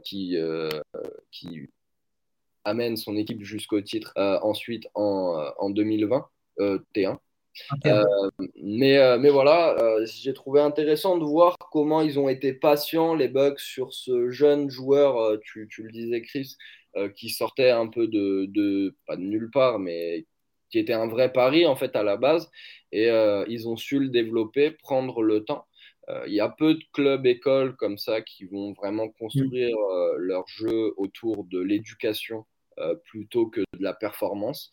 qui, 0.05 0.37
amène 2.65 2.97
son 2.99 3.17
équipe 3.17 3.43
jusqu'au 3.43 3.81
titre 3.81 4.13
ensuite 4.17 4.87
en, 4.95 5.53
en 5.59 5.71
2020, 5.71 6.29
T1. 6.95 7.19
Mais, 8.63 9.19
mais 9.19 9.31
voilà, 9.31 9.77
j'ai 10.05 10.33
trouvé 10.33 10.61
intéressant 10.61 11.19
de 11.19 11.25
voir 11.25 11.57
comment 11.71 12.01
ils 12.01 12.19
ont 12.19 12.29
été 12.29 12.53
patients, 12.53 13.15
les 13.15 13.29
Bucks, 13.29 13.61
sur 13.61 13.93
ce 13.93 14.31
jeune 14.31 14.71
joueur, 14.71 15.39
tu, 15.43 15.69
tu 15.71 15.83
le 15.83 15.91
disais 15.91 16.23
Chris, 16.23 16.57
euh, 16.97 17.09
qui 17.09 17.29
sortait 17.31 17.71
un 17.71 17.87
peu 17.87 18.09
de, 18.09 18.97
pas 19.07 19.15
de 19.15 19.23
nulle 19.23 19.49
part, 19.53 19.79
mais 19.79 20.27
qui 20.71 20.79
était 20.81 20.93
un 20.93 21.07
vrai 21.07 21.33
pari 21.33 21.65
en 21.65 21.77
fait 21.77 21.95
à 21.95 22.03
la 22.03 22.17
base. 22.17 22.51
Et 22.91 23.09
euh, 23.09 23.45
ils 23.49 23.69
ont 23.69 23.77
su 23.77 24.01
le 24.01 24.09
développer, 24.09 24.73
prendre 24.73 25.23
le 25.23 25.45
temps. 25.45 25.67
Euh, 26.09 26.25
il 26.27 26.35
y 26.35 26.41
a 26.41 26.49
peu 26.49 26.75
de 26.75 26.83
clubs 26.93 27.25
écoles 27.27 27.77
comme 27.77 27.97
ça 27.97 28.23
qui 28.23 28.45
vont 28.45 28.73
vraiment 28.73 29.09
construire 29.09 29.77
leur 30.19 30.49
jeu 30.49 30.93
autour 30.97 31.45
de 31.45 31.61
l'éducation 31.61 32.45
plutôt 33.05 33.47
que 33.47 33.61
de 33.61 33.83
la 33.83 33.93
performance. 33.93 34.71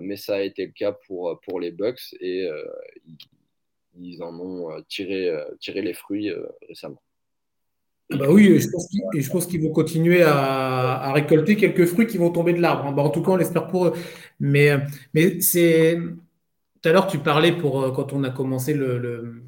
mais 0.00 0.16
ça 0.16 0.36
a 0.36 0.40
été 0.40 0.66
le 0.66 0.72
cas 0.72 0.92
pour, 1.06 1.40
pour 1.44 1.60
les 1.60 1.70
Bucks 1.70 2.14
et 2.20 2.48
ils, 3.98 4.22
en 4.22 4.38
ont 4.38 4.82
tiré, 4.88 5.32
tiré 5.60 5.82
les 5.82 5.94
fruits 5.94 6.30
récemment. 6.68 7.02
Ah 8.10 8.16
bah 8.16 8.26
oui, 8.30 8.58
je 8.58 9.30
pense 9.30 9.46
qu'ils 9.46 9.62
vont 9.62 9.72
continuer 9.72 10.22
à, 10.22 11.12
récolter 11.12 11.56
quelques 11.56 11.84
fruits 11.84 12.06
qui 12.06 12.16
vont 12.16 12.30
tomber 12.30 12.54
de 12.54 12.60
l'arbre. 12.60 12.90
Bah, 12.92 13.02
en 13.02 13.10
tout 13.10 13.22
cas, 13.22 13.32
on 13.32 13.36
l'espère 13.36 13.66
pour 13.66 13.86
eux. 13.86 13.92
Mais, 14.40 14.78
mais 15.12 15.40
c'est. 15.40 15.98
Tout 16.80 16.88
à 16.88 16.92
l'heure, 16.92 17.06
tu 17.08 17.18
parlais 17.18 17.52
pour 17.52 17.82
euh, 17.82 17.90
quand 17.90 18.12
on 18.12 18.22
a 18.22 18.30
commencé 18.30 18.72
le, 18.72 19.42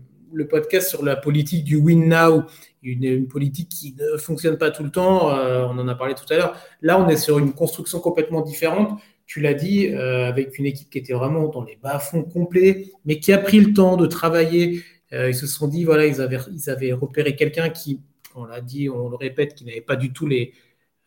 podcast 0.49 0.89
sur 0.89 1.05
la 1.05 1.17
politique 1.17 1.65
du 1.65 1.77
win 1.77 2.09
now, 2.09 2.45
une, 2.83 3.27
politique 3.29 3.69
qui 3.69 3.95
ne 3.99 4.17
fonctionne 4.17 4.59
pas 4.59 4.71
tout 4.71 4.83
le 4.83 4.91
temps. 4.91 5.35
Euh, 5.35 5.65
on 5.69 5.79
en 5.79 5.89
a 5.89 5.95
parlé 5.95 6.15
tout 6.15 6.31
à 6.33 6.37
l'heure. 6.37 6.57
Là, 6.83 7.01
on 7.01 7.09
est 7.09 7.17
sur 7.17 7.39
une 7.39 7.53
construction 7.53 8.01
complètement 8.01 8.41
différente. 8.43 9.01
Tu 9.27 9.41
l'as 9.41 9.55
dit, 9.55 9.89
euh, 9.89 10.27
avec 10.27 10.59
une 10.59 10.67
équipe 10.67 10.91
qui 10.91 10.99
était 10.99 11.13
vraiment 11.13 11.49
dans 11.49 11.65
les 11.65 11.79
bas-fonds 11.83 12.25
complets, 12.25 12.93
mais 13.05 13.21
qui 13.21 13.33
a 13.33 13.39
pris 13.39 13.61
le 13.61 13.73
temps 13.73 13.97
de 13.97 14.07
travailler. 14.07 14.83
ils 15.13 15.35
se 15.35 15.47
sont 15.47 15.69
dit, 15.69 15.85
voilà, 15.85 16.07
ils 16.07 16.21
avaient, 16.21 16.93
repéré 16.93 17.37
quelqu'un 17.37 17.69
qui 17.71 18.01
on 18.35 18.45
l'a 18.45 18.61
dit, 18.61 18.89
on 18.89 19.09
le 19.09 19.17
répète, 19.17 19.55
qui 19.55 19.65
n'avait 19.65 19.81
pas 19.81 19.97
du 19.97 20.13
tout 20.13 20.29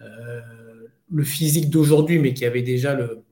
euh, 0.02 0.42
le 1.10 1.24
physique 1.24 1.70
d'aujourd'hui, 1.70 2.20
mais 2.20 2.34
qui 2.34 2.46
avait 2.46 2.62
déjà 2.62 2.94
le, 2.96 3.24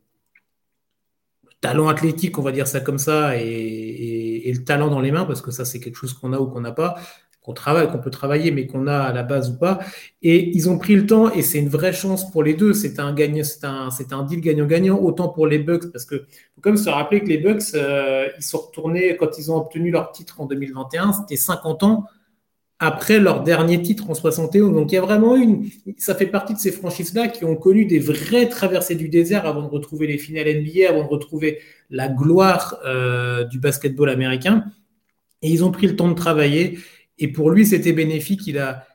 talent 1.61 1.87
athlétique, 1.89 2.39
on 2.39 2.41
va 2.41 2.51
dire 2.51 2.67
ça 2.67 2.79
comme 2.79 2.97
ça, 2.97 3.37
et, 3.37 4.30
le 4.45 4.63
talent 4.63 4.89
dans 4.89 5.01
les 5.01 5.11
mains, 5.11 5.25
parce 5.25 5.41
que 5.41 5.51
ça, 5.51 5.65
c'est 5.65 5.79
quelque 5.79 5.95
chose 5.95 6.13
qu'on 6.13 6.33
a 6.33 6.39
ou 6.39 6.47
qu'on 6.47 6.61
n'a 6.61 6.71
pas, 6.71 6.95
qu'on 7.41 7.53
travaille, 7.53 7.89
qu'on 7.91 7.99
peut 7.99 8.11
travailler, 8.11 8.51
mais 8.51 8.67
qu'on 8.67 8.87
a 8.87 8.99
à 8.99 9.13
la 9.13 9.23
base 9.23 9.51
ou 9.51 9.57
pas. 9.57 9.79
Et 10.21 10.55
ils 10.55 10.69
ont 10.69 10.77
pris 10.77 10.95
le 10.95 11.05
temps, 11.05 11.31
et 11.31 11.41
c'est 11.41 11.59
une 11.59 11.69
vraie 11.69 11.93
chance 11.93 12.29
pour 12.31 12.43
les 12.43 12.53
deux. 12.53 12.73
C'est 12.73 12.99
un 12.99 13.13
gagnant, 13.13 13.43
c'est 13.43 14.13
un 14.13 14.23
deal 14.23 14.41
gagnant-gagnant, 14.41 14.99
autant 14.99 15.29
pour 15.29 15.47
les 15.47 15.59
Bucks, 15.59 15.91
parce 15.91 16.05
que 16.05 16.17
faut 16.55 16.61
quand 16.61 16.71
même 16.71 16.77
se 16.77 16.89
rappeler 16.89 17.21
que 17.21 17.27
les 17.27 17.39
Bucks, 17.39 17.73
euh, 17.73 18.27
ils 18.37 18.43
sont 18.43 18.59
retournés 18.59 19.17
quand 19.17 19.37
ils 19.37 19.51
ont 19.51 19.57
obtenu 19.57 19.91
leur 19.91 20.11
titre 20.11 20.39
en 20.41 20.45
2021, 20.45 21.13
c'était 21.13 21.35
50 21.35 21.83
ans 21.83 22.05
après 22.83 23.19
leur 23.19 23.43
dernier 23.43 23.79
titre 23.79 24.09
en 24.09 24.15
71. 24.15 24.73
Donc 24.73 24.91
il 24.91 24.95
y 24.95 24.97
a 24.97 25.01
vraiment 25.01 25.35
une, 25.35 25.69
ça 25.97 26.15
fait 26.15 26.25
partie 26.25 26.55
de 26.55 26.59
ces 26.59 26.71
franchises-là 26.71 27.27
qui 27.27 27.45
ont 27.45 27.55
connu 27.55 27.85
des 27.85 27.99
vraies 27.99 28.49
traversées 28.49 28.95
du 28.95 29.07
désert 29.07 29.45
avant 29.45 29.61
de 29.61 29.67
retrouver 29.67 30.07
les 30.07 30.17
finales 30.17 30.47
NBA, 30.47 30.89
avant 30.89 31.03
de 31.03 31.07
retrouver 31.07 31.59
la 31.91 32.07
gloire 32.07 32.79
euh, 32.85 33.43
du 33.43 33.59
basketball 33.59 34.09
américain. 34.09 34.65
Et 35.41 35.49
ils 35.51 35.63
ont 35.63 35.71
pris 35.71 35.87
le 35.87 35.95
temps 35.95 36.07
de 36.07 36.15
travailler. 36.15 36.79
Et 37.19 37.27
pour 37.27 37.51
lui, 37.51 37.65
c'était 37.65 37.93
bénéfique. 37.93 38.47
Il 38.47 38.57
a, 38.57 38.87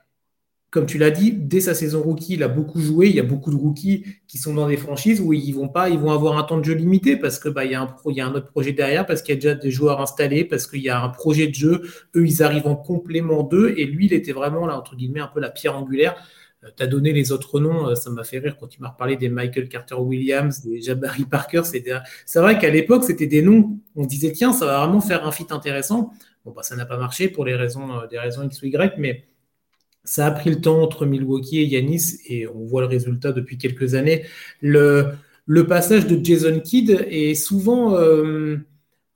comme 0.70 0.86
tu 0.86 0.96
l'as 0.96 1.10
dit, 1.10 1.32
dès 1.32 1.60
sa 1.60 1.74
saison 1.74 2.02
rookie, 2.02 2.34
il 2.34 2.42
a 2.42 2.48
beaucoup 2.48 2.80
joué. 2.80 3.08
Il 3.08 3.14
y 3.14 3.20
a 3.20 3.24
beaucoup 3.24 3.50
de 3.50 3.56
rookies 3.56 4.04
qui 4.26 4.38
sont 4.38 4.54
dans 4.54 4.66
des 4.66 4.76
franchises 4.76 5.20
où 5.20 5.32
ils 5.32 5.52
vont 5.52 5.68
pas, 5.68 5.90
ils 5.90 5.98
vont 5.98 6.10
avoir 6.10 6.38
un 6.38 6.42
temps 6.42 6.58
de 6.58 6.64
jeu 6.64 6.74
limité 6.74 7.16
parce 7.16 7.38
que 7.38 7.48
bah, 7.48 7.64
y 7.64 7.74
a 7.74 7.82
un 7.82 7.94
y 8.06 8.20
a 8.20 8.26
un 8.26 8.34
autre 8.34 8.50
projet 8.50 8.72
derrière, 8.72 9.04
parce 9.04 9.22
qu'il 9.22 9.34
y 9.34 9.38
a 9.38 9.40
déjà 9.40 9.54
des 9.54 9.70
joueurs 9.70 10.00
installés, 10.00 10.44
parce 10.44 10.66
qu'il 10.66 10.80
y 10.80 10.88
a 10.88 11.00
un 11.02 11.10
projet 11.10 11.48
de 11.48 11.54
jeu. 11.54 11.82
Eux, 12.14 12.26
ils 12.26 12.42
arrivent 12.42 12.66
en 12.66 12.76
complément 12.76 13.42
d'eux, 13.42 13.74
et 13.76 13.84
lui, 13.84 14.06
il 14.06 14.14
était 14.14 14.32
vraiment 14.32 14.66
là 14.66 14.78
entre 14.78 14.96
guillemets 14.96 15.20
un 15.20 15.28
peu 15.28 15.40
la 15.40 15.50
pierre 15.50 15.76
angulaire. 15.76 16.16
Tu 16.74 16.82
as 16.82 16.86
donné 16.86 17.12
les 17.12 17.32
autres 17.32 17.60
noms, 17.60 17.94
ça 17.94 18.10
m'a 18.10 18.24
fait 18.24 18.38
rire 18.38 18.56
quand 18.58 18.66
tu 18.66 18.80
m'as 18.80 18.88
reparlé 18.88 19.16
des 19.16 19.28
Michael 19.28 19.68
Carter 19.68 19.96
Williams, 19.96 20.62
des 20.62 20.80
Jabari 20.80 21.24
Parker. 21.30 21.62
C'est 21.64 22.40
vrai 22.40 22.58
qu'à 22.58 22.70
l'époque, 22.70 23.04
c'était 23.04 23.26
des 23.26 23.42
noms, 23.42 23.78
on 23.94 24.06
disait, 24.06 24.32
tiens, 24.32 24.52
ça 24.52 24.66
va 24.66 24.84
vraiment 24.84 25.00
faire 25.00 25.26
un 25.26 25.32
fit 25.32 25.46
intéressant. 25.50 26.12
Bon, 26.44 26.52
bah, 26.52 26.62
ça 26.62 26.76
n'a 26.76 26.86
pas 26.86 26.96
marché 26.96 27.28
pour 27.28 27.44
les 27.44 27.54
raisons, 27.54 28.06
des 28.10 28.18
raisons 28.18 28.44
X 28.44 28.62
ou 28.62 28.66
Y, 28.66 28.94
mais 28.98 29.24
ça 30.06 30.26
a 30.26 30.30
pris 30.30 30.50
le 30.50 30.60
temps 30.60 30.80
entre 30.80 31.04
Milwaukee 31.04 31.58
et 31.58 31.64
Yanis, 31.64 32.20
et 32.28 32.46
on 32.48 32.64
voit 32.64 32.80
le 32.80 32.86
résultat 32.86 33.32
depuis 33.32 33.58
quelques 33.58 33.94
années. 33.94 34.24
Le, 34.60 35.12
passage 35.68 36.06
de 36.06 36.24
Jason 36.24 36.60
Kidd 36.60 37.06
est 37.10 37.34
souvent, 37.34 37.96
euh, 37.96 38.58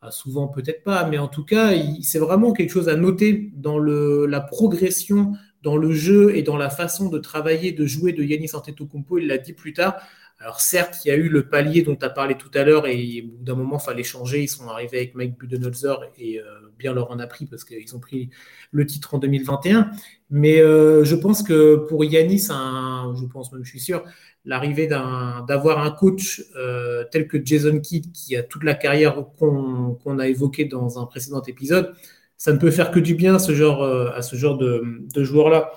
ah, 0.02 0.10
souvent 0.10 0.48
peut-être 0.48 0.82
pas, 0.82 1.08
mais 1.08 1.18
en 1.18 1.28
tout 1.28 1.44
cas, 1.44 1.72
c'est 2.02 2.18
vraiment 2.18 2.52
quelque 2.52 2.70
chose 2.70 2.88
à 2.88 2.96
noter 2.96 3.50
dans 3.54 3.78
la 3.78 4.40
progression, 4.40 5.32
dans 5.62 5.76
le 5.76 5.92
jeu 5.92 6.36
et 6.36 6.42
dans 6.42 6.56
la 6.56 6.70
façon 6.70 7.08
de 7.08 7.18
travailler, 7.18 7.72
de 7.72 7.86
jouer 7.86 8.12
de 8.12 8.22
Yanis 8.22 8.50
Antetokounmpo. 8.54 9.18
Il 9.18 9.26
l'a 9.26 9.38
dit 9.38 9.52
plus 9.52 9.72
tard. 9.72 9.96
Alors 10.42 10.60
certes, 10.60 11.04
il 11.04 11.08
y 11.08 11.10
a 11.10 11.16
eu 11.16 11.28
le 11.28 11.48
palier 11.48 11.82
dont 11.82 11.96
tu 11.96 12.04
as 12.04 12.08
parlé 12.08 12.34
tout 12.34 12.50
à 12.54 12.64
l'heure 12.64 12.86
et 12.86 13.22
au 13.26 13.36
bout 13.36 13.44
d'un 13.44 13.54
moment, 13.54 13.76
il 13.78 13.84
fallait 13.84 14.02
changer. 14.02 14.42
Ils 14.42 14.48
sont 14.48 14.68
arrivés 14.68 14.96
avec 14.96 15.14
Mike 15.14 15.38
Budenholzer 15.38 15.98
et 16.18 16.40
euh, 16.40 16.44
bien 16.78 16.94
leur 16.94 17.10
en 17.10 17.18
a 17.18 17.26
pris 17.26 17.44
parce 17.44 17.62
qu'ils 17.62 17.94
ont 17.94 18.00
pris 18.00 18.30
le 18.72 18.86
titre 18.86 19.12
en 19.14 19.18
2021. 19.18 19.90
Mais 20.30 20.60
euh, 20.60 21.04
je 21.04 21.14
pense 21.14 21.42
que 21.42 21.76
pour 21.76 22.06
Yanis, 22.06 22.46
je 22.48 23.26
pense 23.26 23.52
même, 23.52 23.64
je 23.64 23.68
suis 23.68 23.80
sûr, 23.80 24.02
l'arrivée 24.46 24.86
d'avoir 24.86 25.84
un, 25.84 25.90
coach 25.90 26.42
euh, 26.56 27.04
tel 27.10 27.28
que 27.28 27.44
Jason 27.44 27.78
Kidd 27.78 28.10
qui 28.12 28.34
a 28.34 28.42
toute 28.42 28.64
la 28.64 28.72
carrière 28.74 29.22
qu'on 29.38 30.18
a 30.18 30.26
évoquée 30.26 30.64
dans 30.64 30.98
un 30.98 31.04
précédent 31.04 31.42
épisode, 31.42 31.94
ça 32.40 32.54
ne 32.54 32.58
peut 32.58 32.70
faire 32.70 32.90
que 32.90 32.98
du 32.98 33.14
bien 33.14 33.34
à 33.34 33.38
ce 33.38 33.52
genre, 33.52 33.84
à 33.84 34.22
ce 34.22 34.34
genre 34.34 34.56
de, 34.56 34.82
joueurs-là. 35.14 35.72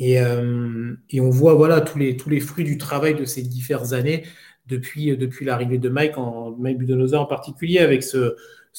Euh, 0.00 0.94
et, 1.10 1.20
on 1.20 1.28
voit 1.28 1.52
voilà, 1.52 1.82
tous, 1.82 1.98
les, 1.98 2.40
fruits 2.40 2.64
du 2.64 2.78
travail 2.78 3.14
de 3.14 3.26
ces 3.26 3.42
différentes 3.42 3.92
années 3.92 4.24
depuis, 4.66 5.14
depuis 5.14 5.44
l'arrivée 5.44 5.76
de 5.76 5.90
Mike, 5.90 6.14
Mike 6.58 6.78
Budenholzer 6.78 7.20
en 7.20 7.26
particulier, 7.26 7.80
avec 7.80 8.02
ce, 8.02 8.34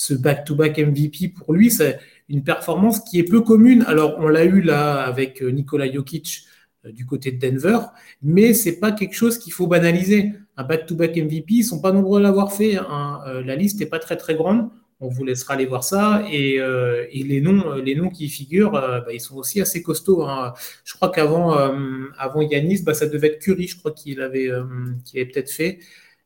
back-to-back 0.09 0.79
MVP. 0.79 1.29
Pour 1.29 1.53
lui, 1.53 1.69
c'est 1.69 1.99
une 2.27 2.43
performance 2.43 2.99
qui 3.01 3.19
est 3.19 3.23
peu 3.23 3.41
commune. 3.41 3.83
Alors, 3.87 4.15
on 4.17 4.27
l'a 4.27 4.45
eu 4.45 4.61
là 4.61 5.03
avec 5.03 5.43
Nikola 5.43 5.91
Jokic 5.91 6.45
euh, 6.87 6.91
du 6.91 7.05
côté 7.05 7.31
de 7.31 7.37
Denver, 7.37 7.81
mais 8.23 8.55
c'est 8.55 8.79
pas 8.79 8.91
quelque 8.91 9.13
chose 9.13 9.37
qu'il 9.37 9.53
faut 9.53 9.67
banaliser. 9.67 10.31
Un 10.57 10.63
back-to-back 10.63 11.15
MVP, 11.17 11.53
ils 11.53 11.63
sont 11.63 11.81
pas 11.81 11.91
nombreux 11.91 12.19
à 12.19 12.23
l'avoir 12.23 12.51
fait. 12.51 12.77
Hein. 12.77 13.19
Euh, 13.27 13.43
la 13.43 13.55
liste 13.55 13.79
n'est 13.79 13.85
pas 13.85 13.99
très 13.99 14.17
très 14.17 14.33
grande 14.33 14.71
on 14.99 15.09
vous 15.09 15.25
laissera 15.25 15.55
aller 15.55 15.65
voir 15.65 15.83
ça. 15.83 16.23
Et, 16.31 16.59
euh, 16.59 17.05
les, 17.11 17.41
noms, 17.41 18.09
qui 18.09 18.25
y 18.25 18.29
figurent, 18.29 18.75
euh, 18.75 19.01
bah, 19.01 19.13
ils 19.13 19.19
sont 19.19 19.35
aussi 19.35 19.61
assez 19.61 19.81
costauds. 19.83 20.23
Hein. 20.23 20.53
Je 20.83 20.93
crois 20.93 21.09
qu'avant 21.09 21.57
euh, 21.57 22.05
avant 22.17 22.41
Yanis, 22.41 22.83
bah, 22.83 22.93
ça 22.93 23.07
devait 23.07 23.27
être 23.27 23.39
Curry, 23.39 23.67
je 23.67 23.77
crois 23.77 23.91
qu'il 23.91 24.21
avait, 24.21 24.49
peut-être 25.13 25.51
fait. 25.51 25.79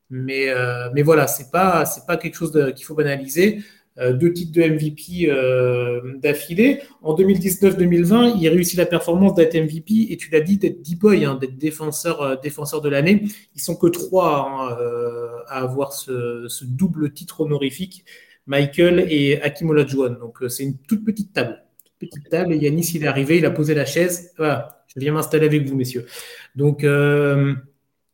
Mais, 0.10 0.48
mais 0.94 1.04
voilà, 1.04 1.28
c'est 1.28 1.52
pas, 1.52 1.84
pas 2.08 2.18
quelque 2.18 2.36
chose 2.36 2.52
qu'il 2.76 2.86
faut 2.86 2.96
banaliser. 2.96 3.60
deux 3.98 4.34
titres 4.34 4.54
de 4.54 4.64
MVP 4.64 6.20
d'affilée. 6.20 6.82
En 7.04 7.16
2019-2020, 7.16 8.38
il 8.40 8.50
réussit 8.50 8.78
la 8.78 8.88
performance 8.88 9.36
d'être 9.36 9.56
MVP 9.56 10.08
et 10.12 10.18
tu 10.18 10.32
l'as 10.32 10.42
dit, 10.42 10.58
d'être 10.58 10.82
D-Boy, 10.82 11.26
hein, 11.26 11.36
d'être 11.36 11.58
défenseur, 11.58 12.42
de 12.42 12.90
l'année. 12.90 13.24
Ils 13.56 13.62
sont 13.62 13.76
que 13.76 13.88
trois 13.88 14.48
hein, 14.50 15.44
à 15.48 15.62
avoir 15.62 15.94
ce, 15.94 16.48
ce, 16.48 16.66
double 16.66 17.12
titre 17.14 17.42
honorifique. 17.42 18.04
Michael 18.50 19.06
et 19.10 19.40
Hakim 19.42 19.70
Olajuwon. 19.70 20.18
Donc, 20.20 20.42
euh, 20.42 20.50
c'est 20.50 20.64
une 20.64 20.78
toute 20.80 21.06
petite 21.06 21.32
table. 21.32 21.64
petite 22.00 22.30
table. 22.30 22.54
Et 22.54 22.58
Yanis, 22.58 22.92
il 22.96 23.04
est 23.04 23.08
arrivé, 23.08 23.38
il 23.38 23.46
a 23.46 23.52
posé 23.52 23.76
la 23.76 23.86
chaise. 23.86 24.34
Voilà, 24.38 24.84
je 24.94 25.00
viens 25.00 25.14
m'installer 25.14 25.46
avec 25.46 25.68
vous, 25.68 25.76
messieurs. 25.76 26.08
Donc, 26.56 26.84
euh, 26.84 27.54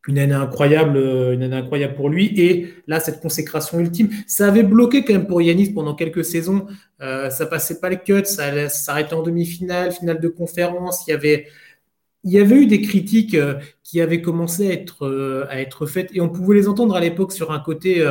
une 0.10 0.20
année 0.20 0.34
incroyable, 0.34 0.98
euh, 0.98 1.34
une 1.34 1.42
année 1.42 1.56
incroyable 1.56 1.96
pour 1.96 2.10
lui. 2.10 2.38
Et 2.38 2.74
là, 2.86 3.00
cette 3.00 3.22
consécration 3.22 3.80
ultime, 3.80 4.10
ça 4.28 4.48
avait 4.48 4.64
bloqué 4.64 5.06
quand 5.06 5.14
même 5.14 5.26
pour 5.26 5.42
Yanis 5.42 5.72
pendant 5.72 5.96
quelques 5.96 6.26
saisons. 6.26 6.68
ça 7.00 7.46
passait 7.46 7.80
pas 7.80 7.90
le 7.90 7.96
cut, 7.96 8.26
ça 8.26 8.68
s'arrêtait 8.70 9.14
en 9.14 9.24
demi-finale, 9.24 9.94
finale 9.94 10.20
de 10.20 10.28
conférence. 10.28 11.08
Il 11.08 11.12
y 11.12 11.14
avait, 11.14 11.48
il 12.26 12.32
y 12.32 12.40
avait 12.40 12.58
eu 12.58 12.66
des 12.68 12.82
critiques 12.82 13.38
qui 13.84 14.02
avaient 14.02 14.22
commencé 14.22 14.68
à 14.68 14.74
être, 14.74 15.46
à 15.50 15.62
être 15.62 15.86
faites 15.86 16.10
et 16.14 16.20
on 16.22 16.30
pouvait 16.30 16.56
les 16.56 16.68
entendre 16.68 16.96
à 16.96 17.00
l'époque 17.00 17.32
sur 17.32 17.52
un 17.52 17.60
côté. 17.60 18.04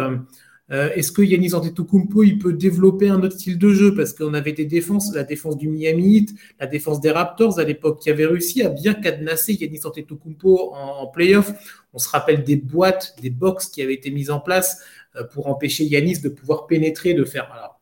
Euh, 0.70 0.90
est-ce 0.94 1.12
que 1.12 1.20
Yannis 1.20 1.54
Antetokounmpo 1.54 2.22
il 2.22 2.38
peut 2.38 2.54
développer 2.54 3.08
un 3.08 3.22
autre 3.22 3.34
style 3.34 3.58
de 3.58 3.68
jeu? 3.70 3.94
Parce 3.94 4.14
qu'on 4.14 4.32
avait 4.32 4.52
des 4.52 4.64
défenses, 4.64 5.14
la 5.14 5.24
défense 5.24 5.58
du 5.58 5.68
Miami 5.68 6.16
Heat, 6.16 6.34
la 6.58 6.66
défense 6.66 7.00
des 7.00 7.10
Raptors 7.10 7.58
à 7.58 7.64
l'époque 7.64 8.00
qui 8.00 8.10
avait 8.10 8.26
réussi 8.26 8.62
à 8.62 8.70
bien 8.70 8.94
cadenasser 8.94 9.52
Yannis 9.54 9.80
Antetokounmpo 9.84 10.72
en, 10.72 11.02
en 11.02 11.06
playoff. 11.08 11.52
On 11.92 11.98
se 11.98 12.08
rappelle 12.08 12.44
des 12.44 12.56
boîtes, 12.56 13.14
des 13.20 13.30
box 13.30 13.66
qui 13.66 13.82
avaient 13.82 13.94
été 13.94 14.10
mises 14.10 14.30
en 14.30 14.40
place 14.40 14.80
euh, 15.16 15.24
pour 15.24 15.48
empêcher 15.48 15.84
Yanis 15.84 16.20
de 16.20 16.28
pouvoir 16.30 16.66
pénétrer, 16.66 17.14
de 17.14 17.24
faire 17.24 17.73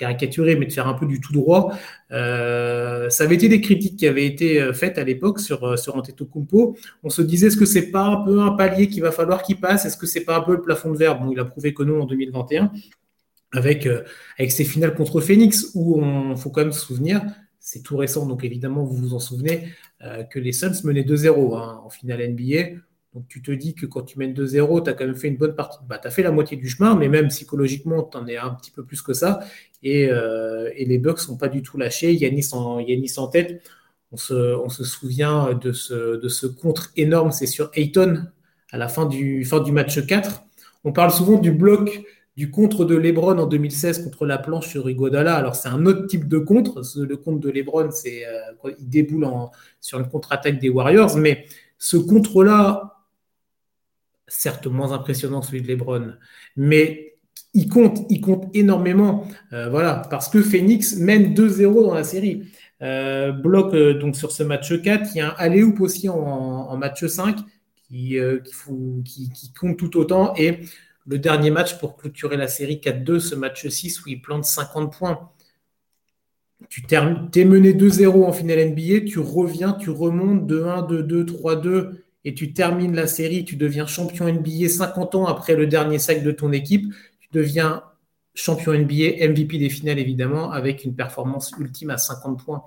caricaturer, 0.00 0.56
mais 0.56 0.66
de 0.66 0.72
faire 0.72 0.88
un 0.88 0.94
peu 0.94 1.06
du 1.06 1.20
tout 1.20 1.32
droit. 1.32 1.72
Euh, 2.10 3.08
ça 3.10 3.24
avait 3.24 3.36
été 3.36 3.48
des 3.48 3.60
critiques 3.60 3.96
qui 3.98 4.06
avaient 4.06 4.26
été 4.26 4.60
euh, 4.60 4.72
faites 4.72 4.98
à 4.98 5.04
l'époque 5.04 5.38
sur, 5.38 5.62
euh, 5.64 5.76
sur 5.76 5.94
Antetokounmpo. 5.96 6.76
On 7.04 7.10
se 7.10 7.22
disait, 7.22 7.48
est-ce 7.48 7.56
que 7.56 7.66
c'est 7.66 7.90
pas 7.90 8.04
un 8.04 8.24
peu 8.24 8.40
un 8.40 8.52
palier 8.52 8.88
qu'il 8.88 9.02
va 9.02 9.12
falloir 9.12 9.42
qu'il 9.42 9.60
passe? 9.60 9.84
Est-ce 9.84 9.96
que 9.98 10.06
c'est 10.06 10.24
pas 10.24 10.36
un 10.38 10.40
peu 10.40 10.52
le 10.52 10.62
plafond 10.62 10.90
de 10.90 10.96
verre? 10.96 11.20
Bon, 11.20 11.30
il 11.30 11.38
a 11.38 11.44
prouvé 11.44 11.74
que 11.74 11.82
non 11.82 12.02
en 12.02 12.06
2021, 12.06 12.72
avec, 13.52 13.86
avec 14.38 14.50
ses 14.50 14.64
finales 14.64 14.94
contre 14.94 15.20
Phoenix, 15.20 15.70
où 15.74 16.00
on 16.00 16.34
faut 16.36 16.50
quand 16.50 16.62
même 16.62 16.72
se 16.72 16.80
souvenir, 16.80 17.22
c'est 17.58 17.82
tout 17.82 17.96
récent, 17.96 18.26
donc 18.26 18.42
évidemment, 18.42 18.84
vous 18.84 18.96
vous 18.96 19.14
en 19.14 19.18
souvenez, 19.18 19.68
que 20.30 20.38
les 20.38 20.52
Suns 20.52 20.72
menaient 20.84 21.02
2-0 21.02 21.56
hein, 21.56 21.80
en 21.84 21.90
finale 21.90 22.26
NBA. 22.30 22.80
Donc 23.14 23.26
tu 23.28 23.42
te 23.42 23.50
dis 23.50 23.74
que 23.74 23.86
quand 23.86 24.02
tu 24.02 24.18
mènes 24.18 24.32
2-0, 24.32 24.84
tu 24.84 24.90
as 24.90 24.92
quand 24.92 25.04
même 25.04 25.16
fait 25.16 25.28
une 25.28 25.36
bonne 25.36 25.54
partie. 25.54 25.78
Bah, 25.88 25.98
tu 25.98 26.06
as 26.06 26.10
fait 26.10 26.22
la 26.22 26.30
moitié 26.30 26.56
du 26.56 26.68
chemin, 26.68 26.94
mais 26.94 27.08
même 27.08 27.28
psychologiquement, 27.28 28.04
tu 28.04 28.16
en 28.16 28.26
es 28.26 28.36
un 28.36 28.50
petit 28.50 28.70
peu 28.70 28.84
plus 28.84 29.02
que 29.02 29.12
ça. 29.12 29.40
Et, 29.82 30.08
euh, 30.08 30.70
les 30.76 30.98
Bucks 30.98 31.18
sont 31.18 31.36
pas 31.36 31.48
du 31.48 31.62
tout 31.62 31.76
lâchés. 31.76 32.14
Yanis 32.14 32.48
en, 32.52 32.78
Yanis 32.78 33.14
en 33.16 33.26
tête. 33.26 33.62
On 34.12 34.16
se, 34.16 34.84
souvient 34.84 35.54
de 35.54 35.72
ce, 35.72 36.46
contre 36.46 36.90
énorme, 36.96 37.30
c'est 37.30 37.46
sur 37.46 37.70
Ayton 37.74 38.24
à 38.72 38.78
la 38.78 38.88
fin 38.88 39.06
du, 39.06 39.44
fin 39.44 39.60
du 39.60 39.72
match 39.72 40.04
4. 40.04 40.42
On 40.84 40.92
parle 40.92 41.10
souvent 41.10 41.38
du 41.38 41.52
bloc 41.52 42.02
du 42.36 42.50
contre 42.50 42.84
de 42.84 42.96
LeBron 42.96 43.38
en 43.38 43.46
2016 43.46 44.04
contre 44.04 44.24
la 44.24 44.38
planche 44.38 44.68
sur 44.68 44.88
Iguodala. 44.88 45.34
Alors 45.34 45.54
c'est 45.54 45.68
un 45.68 45.84
autre 45.86 46.06
type 46.06 46.26
de 46.26 46.38
contre. 46.38 46.82
Le 46.96 47.16
contre 47.16 47.40
de 47.40 47.50
LeBron, 47.50 47.90
c'est 47.90 48.24
euh, 48.26 48.72
il 48.78 48.88
déboule 48.88 49.28
sur 49.80 49.98
une 49.98 50.08
contre-attaque 50.08 50.58
des 50.58 50.70
Warriors, 50.70 51.16
mais 51.16 51.44
ce 51.78 51.96
contre-là, 51.96 52.99
certes 54.30 54.66
moins 54.66 54.92
impressionnant 54.92 55.40
que 55.40 55.46
celui 55.46 55.62
de 55.62 55.68
LeBron, 55.68 56.14
mais 56.56 57.10
il 57.54 57.68
compte, 57.68 58.06
il 58.08 58.20
compte 58.20 58.44
énormément. 58.54 59.26
Euh, 59.52 59.68
voilà, 59.68 60.02
parce 60.10 60.28
que 60.28 60.40
Phoenix 60.42 60.96
mène 60.96 61.34
2-0 61.34 61.82
dans 61.82 61.94
la 61.94 62.04
série. 62.04 62.48
Euh, 62.82 63.32
bloc 63.32 63.74
euh, 63.74 63.98
donc 63.98 64.16
sur 64.16 64.32
ce 64.32 64.42
match 64.42 64.80
4, 64.80 65.10
il 65.14 65.18
y 65.18 65.20
a 65.20 65.32
un 65.32 65.34
alley 65.36 65.62
aussi 65.62 66.08
en, 66.08 66.76
match 66.76 67.04
5 67.04 67.36
qui, 67.88 68.16
qui, 69.04 69.52
compte 69.58 69.76
tout 69.76 69.96
autant. 69.98 70.34
Et 70.36 70.60
le 71.06 71.18
dernier 71.18 71.50
match 71.50 71.78
pour 71.78 71.96
clôturer 71.96 72.36
la 72.36 72.48
série 72.48 72.80
4-2, 72.82 73.18
ce 73.18 73.34
match 73.34 73.66
6 73.66 74.04
où 74.04 74.08
il 74.08 74.22
plante 74.22 74.44
50 74.44 74.96
points. 74.96 75.30
Tu 76.68 76.82
es 76.90 77.44
mené 77.44 77.72
2-0 77.72 78.24
en 78.24 78.32
finale 78.32 78.70
NBA, 78.70 79.06
tu 79.06 79.18
reviens, 79.18 79.72
tu 79.72 79.90
remontes 79.90 80.46
2-1, 80.48 80.88
2-2, 80.88 81.24
3-2 81.24 81.90
et 82.24 82.34
tu 82.34 82.52
termines 82.52 82.94
la 82.94 83.06
série, 83.06 83.44
tu 83.44 83.56
deviens 83.56 83.86
champion 83.86 84.32
NBA 84.32 84.68
50 84.68 85.14
ans 85.14 85.26
après 85.26 85.56
le 85.56 85.66
dernier 85.66 85.98
sac 85.98 86.22
de 86.22 86.30
ton 86.30 86.52
équipe, 86.52 86.92
tu 87.20 87.28
deviens 87.32 87.82
champion 88.34 88.72
NBA, 88.72 89.26
MVP 89.28 89.58
des 89.58 89.70
finales 89.70 89.98
évidemment, 89.98 90.50
avec 90.50 90.84
une 90.84 90.94
performance 90.94 91.52
ultime 91.58 91.90
à 91.90 91.98
50 91.98 92.44
points. 92.44 92.62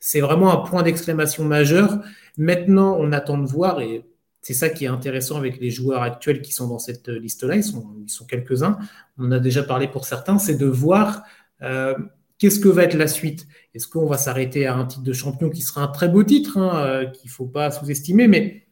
C'est 0.00 0.20
vraiment 0.20 0.52
un 0.52 0.68
point 0.68 0.82
d'exclamation 0.82 1.44
majeur. 1.44 1.98
Maintenant, 2.36 2.96
on 3.00 3.12
attend 3.12 3.38
de 3.38 3.46
voir, 3.46 3.80
et 3.80 4.04
c'est 4.42 4.54
ça 4.54 4.68
qui 4.68 4.84
est 4.84 4.88
intéressant 4.88 5.36
avec 5.36 5.58
les 5.60 5.70
joueurs 5.70 6.02
actuels 6.02 6.40
qui 6.40 6.52
sont 6.52 6.68
dans 6.68 6.78
cette 6.78 7.08
liste-là, 7.08 7.56
ils 7.56 7.64
sont, 7.64 7.96
ils 8.04 8.10
sont 8.10 8.24
quelques-uns, 8.24 8.78
on 9.18 9.32
a 9.32 9.40
déjà 9.40 9.62
parlé 9.62 9.88
pour 9.88 10.04
certains, 10.04 10.38
c'est 10.38 10.56
de 10.56 10.66
voir 10.66 11.24
euh, 11.62 11.94
qu'est-ce 12.38 12.60
que 12.60 12.68
va 12.68 12.84
être 12.84 12.94
la 12.94 13.08
suite. 13.08 13.48
Est-ce 13.74 13.88
qu'on 13.88 14.06
va 14.06 14.16
s'arrêter 14.16 14.66
à 14.66 14.76
un 14.76 14.86
titre 14.86 15.02
de 15.02 15.12
champion 15.12 15.50
qui 15.50 15.62
sera 15.62 15.82
un 15.82 15.88
très 15.88 16.08
beau 16.08 16.22
titre, 16.22 16.58
hein, 16.58 16.84
euh, 16.84 17.06
qu'il 17.06 17.28
ne 17.28 17.32
faut 17.32 17.46
pas 17.46 17.70
sous-estimer, 17.70 18.28
mais 18.28 18.67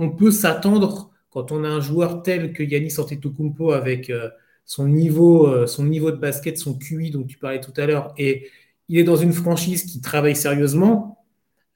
on 0.00 0.08
peut 0.08 0.30
s'attendre, 0.30 1.10
quand 1.28 1.52
on 1.52 1.62
a 1.62 1.68
un 1.68 1.80
joueur 1.80 2.22
tel 2.22 2.54
que 2.54 2.62
Yannis 2.62 2.98
Antetokounmpo 2.98 3.72
avec 3.72 4.08
euh, 4.08 4.30
son, 4.64 4.88
niveau, 4.88 5.46
euh, 5.46 5.66
son 5.66 5.84
niveau 5.84 6.10
de 6.10 6.16
basket, 6.16 6.58
son 6.58 6.78
QI 6.78 7.10
dont 7.10 7.22
tu 7.22 7.36
parlais 7.36 7.60
tout 7.60 7.74
à 7.76 7.84
l'heure, 7.84 8.14
et 8.16 8.48
il 8.88 8.98
est 8.98 9.04
dans 9.04 9.16
une 9.16 9.34
franchise 9.34 9.84
qui 9.84 10.00
travaille 10.00 10.34
sérieusement, 10.34 11.18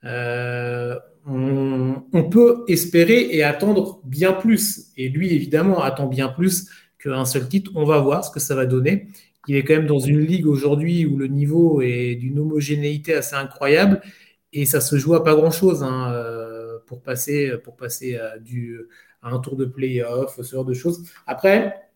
euh, 0.04 0.98
on, 1.26 2.24
peut 2.30 2.64
espérer 2.66 3.28
et 3.30 3.42
attendre 3.42 4.00
bien 4.04 4.32
plus. 4.32 4.86
Et 4.96 5.08
lui, 5.10 5.32
évidemment, 5.32 5.82
attend 5.82 6.06
bien 6.06 6.28
plus 6.28 6.68
qu'un 6.98 7.24
seul 7.24 7.48
titre. 7.48 7.70
On 7.74 7.84
va 7.84 8.00
voir 8.00 8.24
ce 8.24 8.30
que 8.30 8.40
ça 8.40 8.54
va 8.54 8.66
donner. 8.66 9.08
Il 9.48 9.56
est 9.56 9.64
quand 9.64 9.74
même 9.74 9.86
dans 9.86 10.00
une 10.00 10.20
ligue 10.20 10.46
aujourd'hui 10.46 11.06
où 11.06 11.16
le 11.16 11.28
niveau 11.28 11.82
est 11.82 12.16
d'une 12.16 12.38
homogénéité 12.38 13.14
assez 13.14 13.36
incroyable 13.36 14.00
et 14.52 14.64
ça 14.64 14.80
se 14.80 14.96
joue 14.96 15.14
à 15.14 15.22
pas 15.22 15.34
grand-chose. 15.34 15.82
Hein 15.82 16.43
pour 16.86 17.02
passer, 17.02 17.52
pour 17.62 17.76
passer 17.76 18.16
à, 18.16 18.34
un 19.22 19.38
tour 19.38 19.56
de 19.56 19.64
playoff, 19.64 20.40
ce 20.40 20.54
genre 20.54 20.64
de 20.64 20.74
choses. 20.74 21.08
Après, 21.26 21.88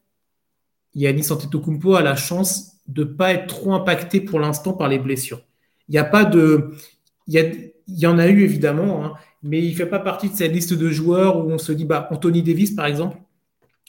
Yannis 0.94 1.30
Antetokounmpo 1.30 1.94
a 1.94 2.02
la 2.02 2.16
chance 2.16 2.78
de 2.86 3.04
ne 3.04 3.08
pas 3.08 3.34
être 3.34 3.46
trop 3.46 3.74
impacté 3.74 4.20
pour 4.20 4.40
l'instant 4.40 4.72
par 4.72 4.88
les 4.88 4.98
blessures. 4.98 5.42
Il 5.88 5.92
n'y 5.92 5.98
a 5.98 6.04
pas 6.04 6.24
de. 6.24 6.70
Il 7.26 7.34
y, 7.38 7.72
il 7.88 7.98
y, 7.98 8.06
en 8.06 8.18
a 8.18 8.28
eu 8.28 8.42
évidemment, 8.42 9.04
hein, 9.04 9.14
mais 9.42 9.62
il 9.62 9.70
ne 9.70 9.76
fait 9.76 9.86
pas 9.86 9.98
partie 9.98 10.28
de 10.28 10.34
cette 10.34 10.52
liste 10.52 10.74
de 10.74 10.90
joueurs 10.90 11.38
où 11.38 11.50
on 11.50 11.58
se 11.58 11.72
dit, 11.72 11.84
bah, 11.84 12.08
Anthony 12.10 12.42
Davis 12.42 12.72
par 12.72 12.86
exemple, 12.86 13.18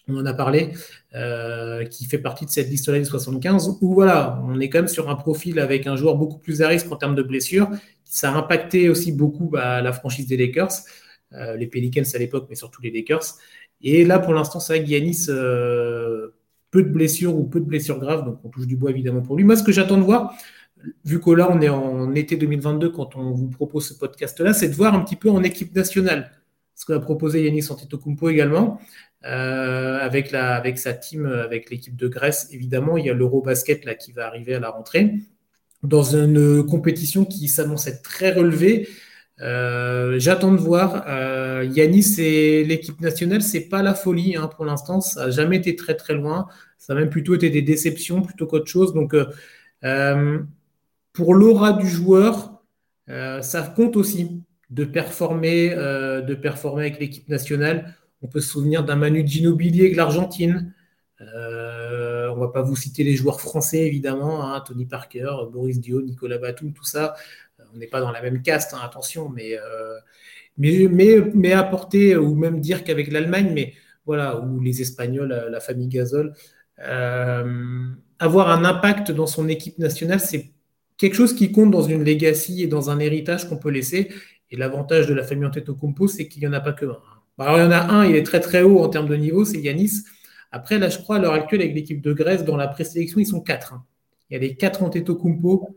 on 0.09 0.17
en 0.17 0.25
a 0.25 0.33
parlé, 0.33 0.71
euh, 1.15 1.85
qui 1.85 2.05
fait 2.05 2.17
partie 2.17 2.45
de 2.45 2.49
cette 2.49 2.69
liste-là 2.69 2.97
des 2.97 3.05
75, 3.05 3.77
où 3.81 3.93
voilà, 3.93 4.41
on 4.45 4.59
est 4.59 4.69
quand 4.69 4.79
même 4.79 4.87
sur 4.87 5.09
un 5.09 5.15
profil 5.15 5.59
avec 5.59 5.87
un 5.87 5.95
joueur 5.95 6.15
beaucoup 6.15 6.39
plus 6.39 6.61
à 6.61 6.67
risque 6.67 6.91
en 6.91 6.95
termes 6.95 7.15
de 7.15 7.23
blessures. 7.23 7.69
Ça 8.09 8.33
a 8.33 8.37
impacté 8.37 8.89
aussi 8.89 9.11
beaucoup 9.11 9.49
bah, 9.49 9.81
la 9.81 9.93
franchise 9.93 10.25
des 10.25 10.35
Lakers, 10.35 10.71
euh, 11.33 11.55
les 11.55 11.67
Pelicans 11.67 12.03
à 12.11 12.17
l'époque, 12.17 12.47
mais 12.49 12.55
surtout 12.55 12.81
les 12.81 12.89
Lakers. 12.89 13.35
Et 13.81 14.03
là, 14.03 14.17
pour 14.17 14.33
l'instant, 14.33 14.59
c'est 14.59 14.73
vrai 14.73 14.83
que 14.83 14.89
Giannis, 14.89 15.27
euh, 15.29 16.29
peu 16.71 16.81
de 16.81 16.89
blessures 16.89 17.35
ou 17.37 17.45
peu 17.45 17.59
de 17.59 17.65
blessures 17.65 17.99
graves, 17.99 18.25
donc 18.25 18.39
on 18.43 18.49
touche 18.49 18.65
du 18.65 18.75
bois 18.75 18.89
évidemment 18.89 19.21
pour 19.21 19.37
lui. 19.37 19.43
Moi, 19.43 19.55
ce 19.55 19.61
que 19.61 19.71
j'attends 19.71 19.97
de 19.97 20.03
voir, 20.03 20.33
vu 21.05 21.21
que 21.21 21.29
là, 21.29 21.49
on 21.51 21.61
est 21.61 21.69
en 21.69 22.15
été 22.15 22.35
2022 22.35 22.89
quand 22.89 23.15
on 23.15 23.31
vous 23.31 23.47
propose 23.47 23.87
ce 23.87 23.93
podcast-là, 23.93 24.53
c'est 24.53 24.69
de 24.69 24.75
voir 24.75 24.95
un 24.95 25.01
petit 25.01 25.15
peu 25.15 25.29
en 25.29 25.43
équipe 25.43 25.75
nationale 25.75 26.31
ce 26.73 26.85
qu'a 26.85 26.99
proposé 26.99 27.43
Yannis 27.43 27.69
Antetokounmpo 27.69 28.29
également. 28.29 28.79
Euh, 29.25 29.99
avec, 29.99 30.33
avec 30.33 30.79
sa 30.79 30.93
team, 30.93 31.25
avec 31.25 31.69
l'équipe 31.69 31.95
de 31.95 32.07
Grèce, 32.07 32.47
évidemment, 32.51 32.97
il 32.97 33.05
y 33.05 33.09
a 33.09 33.13
l'Eurobasket 33.13 33.97
qui 33.97 34.13
va 34.13 34.25
arriver 34.25 34.55
à 34.55 34.59
la 34.59 34.69
rentrée 34.69 35.13
dans 35.83 36.15
une 36.15 36.65
compétition 36.65 37.25
qui 37.25 37.47
s'annonce 37.47 37.87
être 37.87 38.01
très 38.01 38.31
relevée. 38.31 38.87
Euh, 39.41 40.19
j'attends 40.19 40.51
de 40.51 40.57
voir. 40.57 41.05
Euh, 41.07 41.67
Yanis 41.73 42.19
et 42.19 42.63
l'équipe 42.65 42.99
nationale, 43.01 43.41
c'est 43.41 43.69
pas 43.69 43.81
la 43.81 43.93
folie 43.93 44.35
hein, 44.35 44.47
pour 44.47 44.65
l'instant. 44.65 45.01
Ça 45.01 45.25
n'a 45.25 45.31
jamais 45.31 45.57
été 45.57 45.75
très 45.75 45.95
très 45.95 46.13
loin. 46.13 46.47
Ça 46.77 46.93
a 46.93 46.95
même 46.95 47.09
plutôt 47.09 47.35
été 47.35 47.49
des 47.49 47.61
déceptions 47.61 48.21
plutôt 48.21 48.47
qu'autre 48.47 48.67
chose. 48.67 48.93
Donc, 48.93 49.15
pour 51.13 51.33
l'aura 51.33 51.73
du 51.73 51.87
joueur, 51.87 52.61
ça 53.07 53.61
compte 53.75 53.95
aussi 53.97 54.41
de 54.69 54.85
performer, 54.85 55.69
de 55.69 56.35
performer 56.35 56.83
avec 56.83 56.99
l'équipe 56.99 57.27
nationale. 57.29 57.95
On 58.21 58.27
peut 58.27 58.41
se 58.41 58.49
souvenir 58.49 58.83
d'un 58.83 58.95
Manu 58.95 59.25
Ginobili 59.25 59.81
avec 59.81 59.95
l'Argentine. 59.95 60.73
Euh, 61.21 62.18
on 62.31 62.35
ne 62.35 62.41
va 62.41 62.49
pas 62.49 62.61
vous 62.61 62.75
citer 62.75 63.03
les 63.03 63.15
joueurs 63.15 63.41
français, 63.41 63.85
évidemment, 63.85 64.43
hein, 64.43 64.61
Tony 64.61 64.85
Parker, 64.85 65.29
Boris 65.51 65.79
Dio, 65.79 66.01
Nicolas 66.01 66.37
Batum, 66.37 66.73
tout 66.73 66.83
ça. 66.83 67.15
Euh, 67.59 67.63
on 67.73 67.77
n'est 67.77 67.87
pas 67.87 68.01
dans 68.01 68.11
la 68.11 68.21
même 68.21 68.41
caste, 68.41 68.73
hein, 68.73 68.79
attention, 68.83 69.29
mais, 69.29 69.57
euh, 69.57 69.97
mais, 70.57 70.87
mais, 70.89 71.17
mais, 71.33 71.53
apporter, 71.53 72.15
ou 72.15 72.35
même 72.35 72.59
dire 72.61 72.83
qu'avec 72.83 73.11
l'Allemagne, 73.11 73.51
mais 73.53 73.73
voilà, 74.05 74.39
ou 74.39 74.59
les 74.59 74.81
Espagnols, 74.81 75.29
la, 75.51 75.59
famille 75.59 75.87
Gasol, 75.87 76.33
avoir 78.19 78.49
un 78.49 78.65
impact 78.65 79.11
dans 79.11 79.27
son 79.27 79.47
équipe 79.47 79.77
nationale, 79.79 80.19
c'est 80.19 80.51
quelque 80.97 81.15
chose 81.15 81.33
qui 81.33 81.51
compte 81.51 81.71
dans 81.71 81.81
une 81.81 82.03
legacy 82.03 82.63
et 82.63 82.67
dans 82.67 82.89
un 82.89 82.99
héritage 82.99 83.47
qu'on 83.49 83.57
peut 83.57 83.69
laisser. 83.69 84.09
Et 84.51 84.57
l'avantage 84.57 85.07
de 85.07 85.13
la 85.13 85.23
famille 85.23 85.45
Antetokounmpo, 85.45 86.07
c'est 86.07 86.27
qu'il 86.27 86.41
n'y 86.41 86.47
en 86.47 86.53
a 86.53 86.59
pas 86.59 86.73
que 86.73 86.85
un. 86.85 86.99
Bah, 87.37 87.45
alors, 87.45 87.57
il 87.59 87.63
y 87.63 87.67
en 87.67 87.71
a 87.71 87.93
un, 87.93 88.05
il 88.05 88.15
est 88.15 88.23
très 88.23 88.41
très 88.41 88.61
haut 88.61 88.79
en 88.79 88.89
termes 88.89 89.07
de 89.07 89.15
niveau, 89.15 89.45
c'est 89.45 89.59
Yanis. 89.59 90.03
Après, 90.51 90.79
là, 90.79 90.89
je 90.89 90.97
crois, 90.97 91.17
à 91.17 91.19
l'heure 91.19 91.33
actuelle, 91.33 91.61
avec 91.61 91.75
l'équipe 91.75 92.01
de 92.01 92.13
Grèce, 92.13 92.43
dans 92.43 92.57
la 92.57 92.67
présélection, 92.67 93.19
ils 93.19 93.27
sont 93.27 93.41
quatre. 93.41 93.73
Hein. 93.73 93.85
Il 94.29 94.33
y 94.33 94.37
a 94.37 94.39
les 94.39 94.55
quatre 94.55 94.83
Antetokounmpo. 94.83 95.75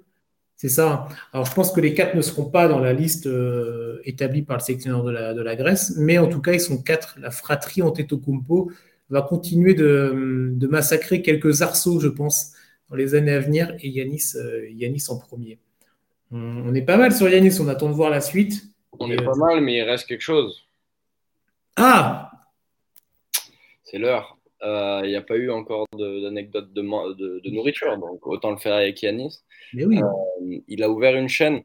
C'est 0.57 0.69
ça. 0.69 1.09
Hein. 1.11 1.15
Alors, 1.33 1.47
je 1.47 1.55
pense 1.55 1.73
que 1.73 1.81
les 1.81 1.95
quatre 1.95 2.15
ne 2.15 2.23
seront 2.23 2.49
pas 2.49 2.69
dans 2.69 2.79
la 2.79 2.93
liste 2.93 3.27
euh, 3.27 4.01
établie 4.05 4.43
par 4.43 4.57
le 4.59 4.63
sélectionneur 4.63 5.05
de 5.05 5.43
la, 5.43 5.57
Grèce, 5.57 5.95
mais 5.97 6.19
en 6.19 6.29
tout 6.29 6.41
cas, 6.41 6.53
ils 6.53 6.61
sont 6.61 6.81
quatre. 6.83 7.17
La 7.21 7.31
fratrie 7.31 7.83
Antetokounmpo 7.83 8.71
va 9.11 9.23
continuer 9.23 9.75
de, 9.75 10.57
massacrer 10.71 11.21
quelques 11.21 11.63
arceaux, 11.63 12.01
je 12.01 12.09
pense, 12.09 12.53
dans 12.89 12.97
les 12.97 13.15
années 13.15 13.33
à 13.33 13.41
venir, 13.41 13.75
et 13.81 13.89
Yanis, 13.89 14.33
euh, 14.37 14.71
Yanis 14.71 15.05
en 15.09 15.19
premier. 15.19 15.59
On, 16.31 16.75
est 16.75 16.83
pas 16.83 16.97
mal 16.97 17.13
sur 17.13 17.29
Yanis, 17.29 17.61
on 17.61 17.69
attend 17.69 17.89
de 17.89 17.95
voir 17.95 18.09
la 18.09 18.23
suite. 18.23 18.63
On 18.99 19.11
est 19.11 19.17
pas 19.17 19.33
euh, 19.33 19.35
mal, 19.35 19.61
mais 19.61 19.77
il 19.77 19.83
reste 19.83 20.07
quelque 20.07 20.23
chose. 20.23 20.67
Ah 21.77 22.31
C'est 23.85 23.99
l'heure. 23.99 24.39
Il 24.63 24.69
euh, 24.69 25.07
n'y 25.07 25.17
a 25.17 25.23
pas 25.23 25.37
eu 25.37 25.51
encore 25.51 25.87
d'anecdote 25.93 26.73
de, 26.73 26.83
de, 27.41 27.51
nourriture, 27.51 27.99
donc 27.99 28.25
autant 28.27 28.53
le 28.53 28.59
faire 28.59 28.75
avec 28.75 29.03
Yanis. 29.03 29.41
Mais 29.75 29.85
oui. 29.85 29.99
Euh, 30.01 30.59
il 30.69 30.83
a 30.85 30.91
ouvert 30.91 31.17
une 31.17 31.29
chaîne 31.29 31.63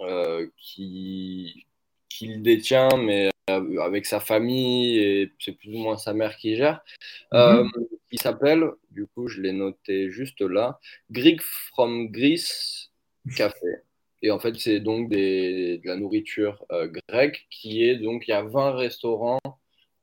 euh, 0.00 0.46
qui 0.58 1.66
qu'il 2.08 2.42
détient, 2.42 2.90
mais 2.98 3.30
avec 3.46 4.04
sa 4.04 4.20
famille, 4.20 4.98
et 4.98 5.32
c'est 5.38 5.52
plus 5.52 5.74
ou 5.74 5.78
moins 5.78 5.96
sa 5.96 6.12
mère 6.12 6.36
qui 6.36 6.56
gère, 6.56 6.84
mhm. 7.32 7.70
Il 8.12 8.20
s'appelle, 8.20 8.64
du 8.90 9.06
coup 9.06 9.28
je 9.28 9.40
l'ai 9.40 9.52
noté 9.52 10.10
juste 10.10 10.40
là, 10.40 10.78
Greek 11.10 11.40
from 11.40 12.08
Greece 12.10 12.90
Café. 13.36 13.82
Et 14.22 14.30
en 14.30 14.38
fait, 14.38 14.58
c'est 14.58 14.80
donc 14.80 15.08
des, 15.08 15.78
de 15.78 15.88
la 15.88 15.96
nourriture 15.96 16.64
euh, 16.72 16.90
grecque 17.08 17.46
qui 17.50 17.84
est 17.84 17.96
donc, 17.96 18.28
il 18.28 18.32
y 18.32 18.34
a 18.34 18.42
20 18.42 18.72
restaurants 18.72 19.40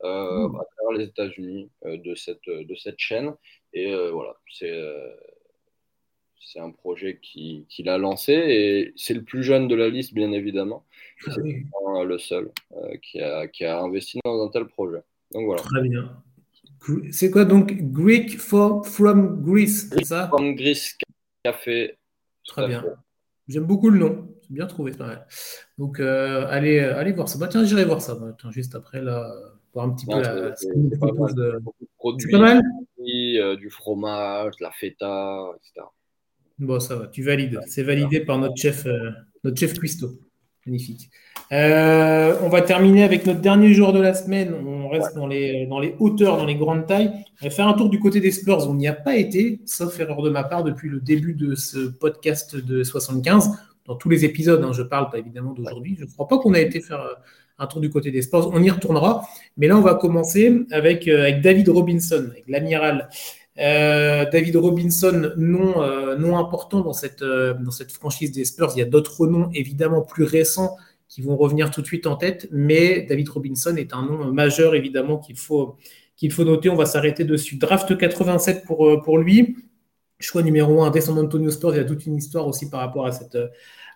euh, 0.03 0.47
mmh. 0.47 0.55
à 0.55 0.65
travers 0.75 0.97
les 0.97 1.05
États-Unis 1.05 1.69
euh, 1.85 1.97
de, 1.97 2.15
cette, 2.15 2.47
de 2.47 2.75
cette 2.75 2.99
chaîne. 2.99 3.33
Et 3.73 3.93
voilà, 4.11 4.35
c'est 4.51 4.81
c'est 6.39 6.59
un 6.59 6.71
projet 6.71 7.19
qu'il 7.21 7.65
qui 7.67 7.87
a 7.89 7.97
lancé 7.97 8.31
et 8.31 8.93
c'est 8.95 9.13
le 9.13 9.23
plus 9.23 9.43
jeune 9.43 9.67
de 9.67 9.75
la 9.75 9.89
liste, 9.89 10.13
bien 10.13 10.31
évidemment. 10.31 10.85
Ah 11.27 11.31
c'est 11.35 11.41
le 12.05 12.17
seul 12.17 12.51
qui, 13.01 13.19
a, 13.19 13.47
qui, 13.47 13.65
a, 13.65 13.81
investi 13.81 14.19
dans 14.23 14.45
un 14.45 14.49
tel 14.49 14.65
projet. 14.65 15.01
Donc 15.31 15.45
voilà. 15.45 15.61
Très 15.61 15.81
bien. 15.81 16.23
C'est 17.11 17.31
quoi 17.31 17.43
donc 17.43 17.73
Greek 17.73 18.39
for, 18.39 18.85
from 18.85 19.43
Greece, 19.43 19.89
c'est 19.91 20.05
ça? 20.05 20.27
From 20.27 20.55
Greece 20.55 20.97
Café. 21.43 21.97
Très 22.45 22.67
bien. 22.67 22.83
J'aime 23.47 23.65
beaucoup 23.65 23.89
le 23.89 23.99
nom. 23.99 24.27
C'est 24.41 24.53
bien 24.53 24.67
trouvé, 24.67 24.93
mal. 24.93 25.25
Donc, 25.77 25.99
euh, 25.99 26.47
allez, 26.49 26.79
euh, 26.79 26.97
allez 26.97 27.11
voir 27.11 27.29
ça. 27.29 27.37
Bah, 27.37 27.47
tiens, 27.47 27.63
j'irai 27.63 27.85
voir 27.85 28.01
ça. 28.01 28.15
Bah, 28.15 28.35
tiens, 28.39 28.51
juste 28.51 28.75
après, 28.75 29.01
là, 29.01 29.33
voir 29.78 29.88
un 29.88 29.91
petit 29.91 30.05
peu 30.05 30.19
la, 30.19 30.55
ce 30.55 30.97
propose. 30.97 31.36
De... 31.36 31.61
Pas 32.32 32.39
mal 32.39 32.61
euh, 32.99 33.55
Du 33.55 33.69
fromage, 33.69 34.55
de 34.59 34.63
la 34.63 34.71
feta, 34.71 35.51
etc. 35.55 35.86
Bon, 36.59 36.80
ça 36.80 36.95
va, 36.95 37.07
tu 37.07 37.23
valides. 37.23 37.59
C'est 37.67 37.84
validé 37.84 38.21
par 38.21 38.39
notre 38.39 38.57
chef, 38.57 38.88
notre 39.43 39.59
chef 39.59 39.78
Cuisto. 39.78 40.07
Magnifique. 40.65 41.09
on 41.51 42.49
va 42.49 42.61
terminer 42.61 43.03
avec 43.03 43.25
notre 43.25 43.39
dernier 43.39 43.73
jour 43.73 43.93
de 43.93 44.01
la 44.01 44.13
semaine. 44.13 44.53
On 44.53 44.89
reste 44.89 45.15
dans, 45.15 45.28
les, 45.28 45.65
dans 45.67 45.80
les 45.80 45.95
hauteurs, 45.99 46.38
dans 46.38 46.45
les 46.45 46.55
grandes 46.55 46.88
tailles. 46.88 47.11
On 47.41 47.45
va 47.45 47.51
faire 47.51 47.67
un 47.67 47.73
tour 47.73 47.89
du 47.89 47.99
côté 47.99 48.19
des 48.19 48.32
Spurs. 48.32 48.67
On 48.67 48.73
n'y 48.73 48.88
a 48.88 48.93
pas 48.93 49.15
été, 49.15 49.61
sauf 49.65 49.99
erreur 49.99 50.21
de 50.23 50.30
ma 50.30 50.43
part, 50.43 50.63
depuis 50.63 50.89
le 50.89 50.99
début 50.99 51.34
de 51.34 51.55
ce 51.55 51.88
podcast 51.88 52.55
de 52.55 52.84
75. 52.84 53.51
Dans 53.86 53.95
tous 53.95 54.09
les 54.09 54.25
épisodes, 54.25 54.61
hein, 54.63 54.73
je 54.73 54.82
parle 54.82 55.09
pas 55.09 55.19
évidemment 55.19 55.53
d'aujourd'hui. 55.53 55.95
Je 55.97 56.03
ne 56.03 56.09
crois 56.09 56.28
pas 56.28 56.39
qu'on 56.39 56.53
a 56.53 56.59
été 56.59 56.82
faire 56.82 57.01
euh, 57.01 57.13
un 57.60 57.68
tour 57.68 57.82
du 57.82 57.89
côté 57.89 58.12
des 58.12 58.22
Spurs. 58.22 58.49
On 58.53 58.62
y 58.62 58.70
retournera. 58.70 59.28
Mais 59.58 59.68
là, 59.68 59.78
on 59.78 59.82
va 59.82 59.95
commencer 59.95 60.66
avec, 60.72 61.08
euh, 61.08 61.39
David 61.41 61.70
Robinson, 61.70 62.28
avec 62.32 62.45
l'amiral. 62.47 63.10
Euh, 63.60 64.26
David 64.32 64.55
Robinson, 64.58 65.32
nom, 65.38 65.82
euh, 65.82 66.34
important 66.36 66.82
dans 66.82 66.93
cette, 66.93 67.24
dans 67.24 67.72
cette 67.72 67.91
franchise 67.91 68.32
des 68.32 68.45
Spurs. 68.45 68.72
Il 68.76 68.80
y 68.80 68.84
a 68.84 68.86
d'autres 68.86 69.28
noms 69.28 69.49
évidemment 69.53 70.01
plus 70.01 70.24
récents 70.24 70.76
qui 71.10 71.22
vont 71.22 71.38
revenir 71.38 71.72
tout 71.72 71.82
de 71.82 71.88
suite 71.88 72.05
en 72.05 72.18
tête, 72.18 72.49
mais 72.51 73.03
David 73.03 73.30
Robinson 73.30 73.76
est 73.78 73.93
un 73.93 74.03
nom 74.03 74.32
majeur 74.32 74.76
évidemment 74.76 75.18
qu'il 75.18 75.38
faut, 75.38 75.78
qu'il 76.18 76.32
faut 76.32 76.43
noter. 76.43 76.70
On 76.70 76.76
va 76.76 76.86
s'arrêter 76.86 77.24
dessus. 77.24 77.55
Draft 77.55 77.97
87 77.97 78.66
pour, 78.66 79.01
pour 79.01 79.18
lui. 79.18 79.55
Choix 80.20 80.43
numéro 80.43 80.84
1 80.84 80.91
des 80.91 81.01
San 81.01 81.18
Antonio 81.18 81.49
Spurs. 81.49 81.74
Il 81.74 81.78
y 81.78 81.80
a 81.80 81.86
toute 81.86 82.05
une 82.05 82.18
histoire 82.18 82.45
aussi 82.47 82.70
par 82.70 82.82
rapport 82.82 83.05
à, 83.05 83.12
cette, 83.12 83.38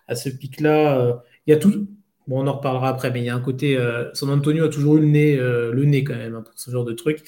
à 0.08 0.14
ce 0.14 0.30
pic-là. 0.30 1.22
Il 1.46 1.50
y 1.50 1.54
a 1.54 1.58
tout, 1.58 1.86
Bon, 2.28 2.44
on 2.44 2.46
en 2.46 2.52
reparlera 2.52 2.88
après, 2.88 3.10
mais 3.10 3.20
il 3.20 3.24
y 3.24 3.30
a 3.30 3.34
un 3.34 3.40
côté. 3.40 3.76
Euh, 3.76 4.12
San 4.14 4.30
Antonio 4.30 4.64
a 4.64 4.68
toujours 4.68 4.96
eu 4.96 5.00
le 5.00 5.06
nez, 5.06 5.36
euh, 5.36 5.72
le 5.72 5.84
nez 5.84 6.04
quand 6.04 6.14
même 6.14 6.36
hein, 6.36 6.42
pour 6.42 6.54
ce 6.56 6.70
genre 6.70 6.84
de 6.84 6.92
truc. 6.92 7.22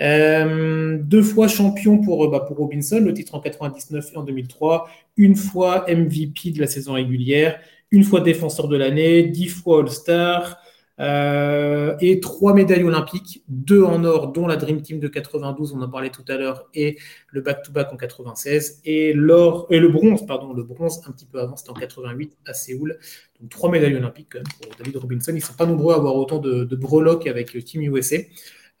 Euh, 0.00 0.98
deux 1.00 1.22
fois 1.22 1.46
champion 1.46 1.98
pour, 1.98 2.28
bah, 2.30 2.40
pour 2.40 2.56
Robinson, 2.56 3.00
le 3.00 3.14
titre 3.14 3.34
en 3.34 3.40
99 3.40 4.12
et 4.12 4.16
en 4.16 4.24
2003. 4.24 4.88
Une 5.16 5.36
fois 5.36 5.84
MVP 5.88 6.50
de 6.50 6.60
la 6.60 6.66
saison 6.66 6.94
régulière. 6.94 7.60
Une 7.92 8.02
fois 8.02 8.20
défenseur 8.20 8.66
de 8.66 8.76
l'année. 8.76 9.22
Dix 9.24 9.48
fois 9.48 9.80
All-Star. 9.80 10.59
Euh, 11.00 11.96
et 12.00 12.20
trois 12.20 12.52
médailles 12.52 12.84
olympiques, 12.84 13.42
deux 13.48 13.82
en 13.82 14.04
or, 14.04 14.32
dont 14.32 14.46
la 14.46 14.56
Dream 14.56 14.82
Team 14.82 15.00
de 15.00 15.08
92, 15.08 15.72
on 15.72 15.80
en 15.80 15.88
parlait 15.88 16.10
tout 16.10 16.24
à 16.28 16.36
l'heure, 16.36 16.68
et 16.74 16.98
le 17.28 17.40
back-to-back 17.40 17.90
en 17.92 17.96
96, 17.96 18.82
et 18.84 19.14
l'or 19.14 19.66
et 19.70 19.78
le 19.80 19.88
bronze, 19.88 20.26
pardon, 20.26 20.52
le 20.52 20.62
bronze 20.62 21.00
un 21.06 21.12
petit 21.12 21.24
peu 21.24 21.40
avant, 21.40 21.56
c'était 21.56 21.70
en 21.70 21.74
88 21.74 22.36
à 22.46 22.52
Séoul. 22.52 22.98
Donc 23.40 23.50
trois 23.50 23.70
médailles 23.70 23.96
olympiques 23.96 24.28
quand 24.32 24.40
même 24.40 24.46
pour 24.60 24.76
David 24.76 24.96
Robinson. 24.98 25.32
Ils 25.32 25.36
ne 25.36 25.40
sont 25.40 25.54
pas 25.54 25.66
nombreux 25.66 25.94
à 25.94 25.96
avoir 25.96 26.16
autant 26.16 26.38
de, 26.38 26.64
de 26.64 26.76
breloques 26.76 27.26
avec 27.26 27.64
Team 27.64 27.80
USA. 27.82 28.18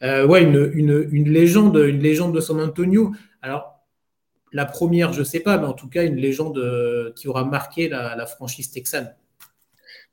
Euh, 0.02 0.26
ouais, 0.26 0.42
une, 0.42 0.70
une, 0.74 1.08
une, 1.10 1.30
légende, 1.30 1.76
une 1.76 2.00
légende 2.00 2.34
de 2.34 2.40
San 2.40 2.60
Antonio. 2.60 3.12
Alors, 3.40 3.80
la 4.52 4.66
première, 4.66 5.14
je 5.14 5.20
ne 5.20 5.24
sais 5.24 5.40
pas, 5.40 5.56
mais 5.56 5.66
en 5.66 5.72
tout 5.72 5.88
cas, 5.88 6.04
une 6.04 6.16
légende 6.16 6.58
euh, 6.58 7.12
qui 7.16 7.28
aura 7.28 7.44
marqué 7.44 7.88
la 7.88 8.26
franchise 8.26 8.70
texane. 8.70 9.14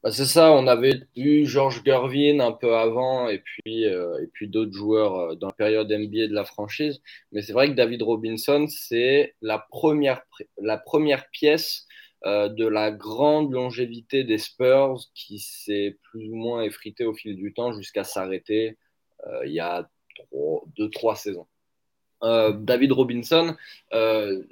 Bah, 0.08 0.14
c'est 0.14 0.26
ça, 0.26 0.54
on 0.54 0.68
avait 0.68 1.02
eu 1.18 1.46
George 1.46 1.82
Gervin 1.86 2.40
un 2.40 2.54
peu 2.54 2.78
avant 2.78 3.28
et 3.28 3.40
puis, 3.40 3.86
euh, 3.86 4.26
puis 4.32 4.48
d'autres 4.48 4.72
joueurs 4.72 5.16
euh, 5.16 5.36
dans 5.36 5.48
la 5.48 5.54
période 5.54 5.92
NBA 5.92 6.28
de 6.28 6.34
la 6.34 6.46
franchise. 6.46 7.02
Mais 7.34 7.42
c'est 7.42 7.52
vrai 7.52 7.68
que 7.68 7.74
David 7.74 8.04
Robinson, 8.04 8.68
c'est 8.70 9.36
la 9.42 9.60
première, 9.60 10.22
la 10.62 10.78
première 10.78 11.30
pièce 11.30 11.88
euh, 12.26 12.48
de 12.48 12.66
la 12.66 12.90
grande 12.90 13.52
longévité 13.52 14.24
des 14.24 14.38
Spurs 14.38 14.98
qui 15.14 15.40
s'est 15.40 15.98
plus 16.04 16.30
ou 16.30 16.36
moins 16.36 16.62
effritée 16.62 17.04
au 17.04 17.14
fil 17.14 17.36
du 17.36 17.54
temps 17.54 17.74
jusqu'à 17.74 18.06
s'arrêter 18.06 18.78
il 19.46 19.52
y 19.52 19.60
a 19.60 19.90
deux, 20.78 20.90
trois 20.90 21.18
saisons. 21.18 21.48
David 22.22 22.94
Robinson, 22.94 23.58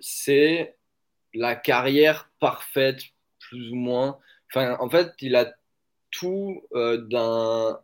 c'est 0.02 0.76
la 1.34 1.56
carrière 1.56 2.30
parfaite, 2.42 3.00
plus 3.40 3.72
ou 3.72 3.76
moins 3.76 4.20
Enfin, 4.54 4.78
en 4.80 4.90
fait, 4.90 5.12
il 5.22 5.36
a 5.36 5.54
tout 6.12 6.62
euh, 6.76 6.98
d'un 6.98 7.80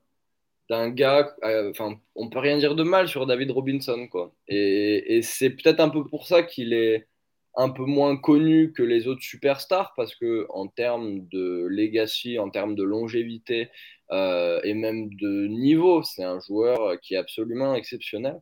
d'un 0.70 0.89
gars. 0.89 1.36
Euh, 1.43 1.72
enfin, 1.72 1.99
on 2.16 2.30
peut 2.30 2.39
rien 2.39 2.57
dire 2.57 2.76
de 2.76 2.84
mal 2.84 3.07
sur 3.09 3.26
David 3.28 3.51
Robinson, 3.51 4.07
quoi. 4.07 4.34
Et, 4.47 5.18
et 5.18 5.22
c'est 5.22 5.51
peut-être 5.51 5.80
un 5.82 5.89
peu 5.89 6.05
pour 6.05 6.28
ça 6.28 6.43
qu'il 6.43 6.74
est 6.74 7.07
un 7.55 7.70
peu 7.70 7.86
moins 7.86 8.18
connu 8.18 8.72
que 8.74 8.84
les 8.84 9.07
autres 9.07 9.24
superstars 9.24 9.93
parce 9.97 10.16
que 10.16 10.47
en 10.49 10.68
termes 10.68 11.28
de 11.30 11.68
legacy, 11.70 12.39
en 12.39 12.49
termes 12.49 12.76
de 12.76 12.84
longévité 12.84 13.70
euh, 14.12 14.62
et 14.64 14.74
même 14.74 15.09
de 15.16 15.47
niveau, 15.47 16.03
c'est 16.03 16.24
un 16.24 16.39
joueur 16.39 16.99
qui 17.01 17.16
est 17.16 17.18
absolument 17.18 17.76
exceptionnel. 17.76 18.41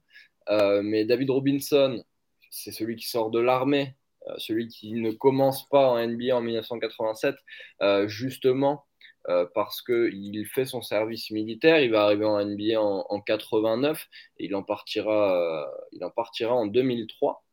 mais 0.84 1.06
David 1.06 1.32
Robinson, 1.32 2.04
c'est 2.52 2.72
celui 2.72 2.96
qui 2.98 3.08
sort 3.08 3.32
de 3.32 3.40
l'armée, 3.40 3.96
euh, 3.96 3.99
celui 4.38 4.68
qui 4.68 4.94
ne 4.94 5.12
commence 5.12 5.68
pas 5.70 5.90
en 5.90 6.08
NBA 6.08 6.36
en 6.36 6.42
1987, 6.42 7.36
euh, 7.82 8.08
justement 8.08 8.86
euh, 9.28 9.46
parce 9.54 9.82
qu'il 9.82 10.46
fait 10.48 10.66
son 10.66 10.82
service 10.82 11.30
militaire, 11.32 11.80
il 11.80 11.92
va 11.92 12.04
arriver 12.04 12.26
en 12.26 12.44
NBA 12.44 12.80
en, 12.80 13.22
89 13.22 14.08
et 14.38 14.46
il 14.46 14.56
en 14.56 14.64
partira, 14.64 15.68
en, 16.02 16.10
partira 16.10 16.54
en 16.54 16.68
2003. 16.68 17.44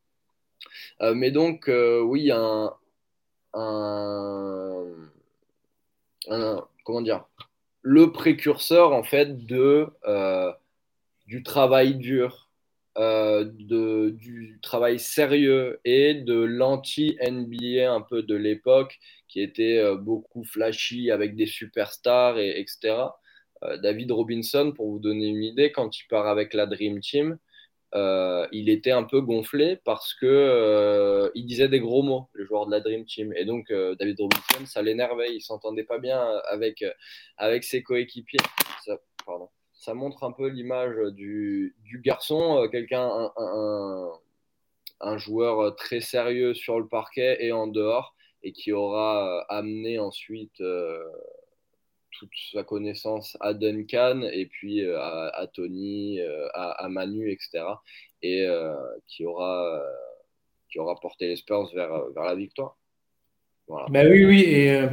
mais 1.13 1.31
donc, 1.31 1.65
oui, 1.67 2.31
le 7.81 8.11
précurseur 8.11 8.93
en 8.93 9.03
fait 9.03 9.45
de 9.45 9.87
du 11.27 11.43
travail 11.43 11.95
dur, 11.95 12.46
euh, 12.97 13.45
de, 13.59 14.09
du 14.09 14.57
travail 14.63 14.97
sérieux 14.97 15.79
et 15.85 16.15
de 16.15 16.33
l'anti-NBA 16.33 17.91
un 17.91 18.01
peu 18.01 18.23
de 18.23 18.33
l'époque 18.33 18.97
qui 19.27 19.39
était 19.39 19.77
euh, 19.77 19.95
beaucoup 19.95 20.43
flashy 20.43 21.11
avec 21.11 21.35
des 21.35 21.45
superstars, 21.45 22.39
et, 22.39 22.59
etc. 22.59 22.95
Euh, 23.63 23.77
David 23.77 24.11
Robinson, 24.11 24.71
pour 24.75 24.89
vous 24.89 24.99
donner 24.99 25.27
une 25.27 25.43
idée, 25.43 25.71
quand 25.71 25.95
il 25.99 26.07
part 26.07 26.27
avec 26.27 26.55
la 26.55 26.65
Dream 26.65 26.99
Team, 26.99 27.37
il 28.51 28.69
était 28.69 28.91
un 28.91 29.03
peu 29.03 29.21
gonflé 29.21 29.77
parce 29.85 30.13
que 30.13 31.31
il 31.35 31.45
disait 31.45 31.69
des 31.69 31.79
gros 31.79 32.03
mots, 32.03 32.29
le 32.33 32.45
joueur 32.45 32.65
de 32.65 32.71
la 32.71 32.79
Dream 32.79 33.05
Team. 33.05 33.33
Et 33.35 33.45
donc 33.45 33.71
David 33.71 34.19
Robinson, 34.19 34.65
ça 34.65 34.81
l'énervait, 34.81 35.33
il 35.33 35.41
s'entendait 35.41 35.83
pas 35.83 35.99
bien 35.99 36.19
avec, 36.49 36.83
avec 37.37 37.63
ses 37.63 37.83
coéquipiers. 37.83 38.39
pardon 39.25 39.49
ça 39.77 39.93
montre 39.93 40.23
un 40.23 40.31
peu 40.31 40.47
l'image 40.47 40.95
du, 41.13 41.75
garçon, 42.03 42.63
euh, 42.63 42.67
quelqu'un, 42.67 43.31
un, 44.99 45.17
joueur 45.17 45.75
très 45.75 46.01
sérieux 46.01 46.53
sur 46.53 46.79
le 46.79 46.87
parquet 46.87 47.37
et 47.39 47.51
en 47.51 47.67
dehors, 47.67 48.15
et 48.43 48.51
qui 48.51 48.71
aura 48.71 49.39
euh, 49.39 49.43
amené 49.49 49.99
ensuite 49.99 50.59
euh, 50.61 51.03
toute 52.11 52.31
sa 52.51 52.63
connaissance 52.63 53.37
à 53.39 53.53
Duncan, 53.53 54.23
et 54.23 54.47
puis 54.47 54.83
à, 54.89 55.47
Tony, 55.53 56.19
à, 56.55 56.87
Manu, 56.89 57.31
etc. 57.31 57.63
Et 58.23 58.47
qui, 59.05 59.23
aura, 59.23 59.79
qui 60.71 60.79
aura 60.79 60.99
porté 60.99 61.27
les 61.27 61.43
vers, 61.75 62.09
vers 62.09 62.23
la 62.23 62.33
victoire. 62.33 62.75
Bah 63.67 64.01
oui, 64.09 64.25
oui, 64.25 64.41
et 64.47 64.87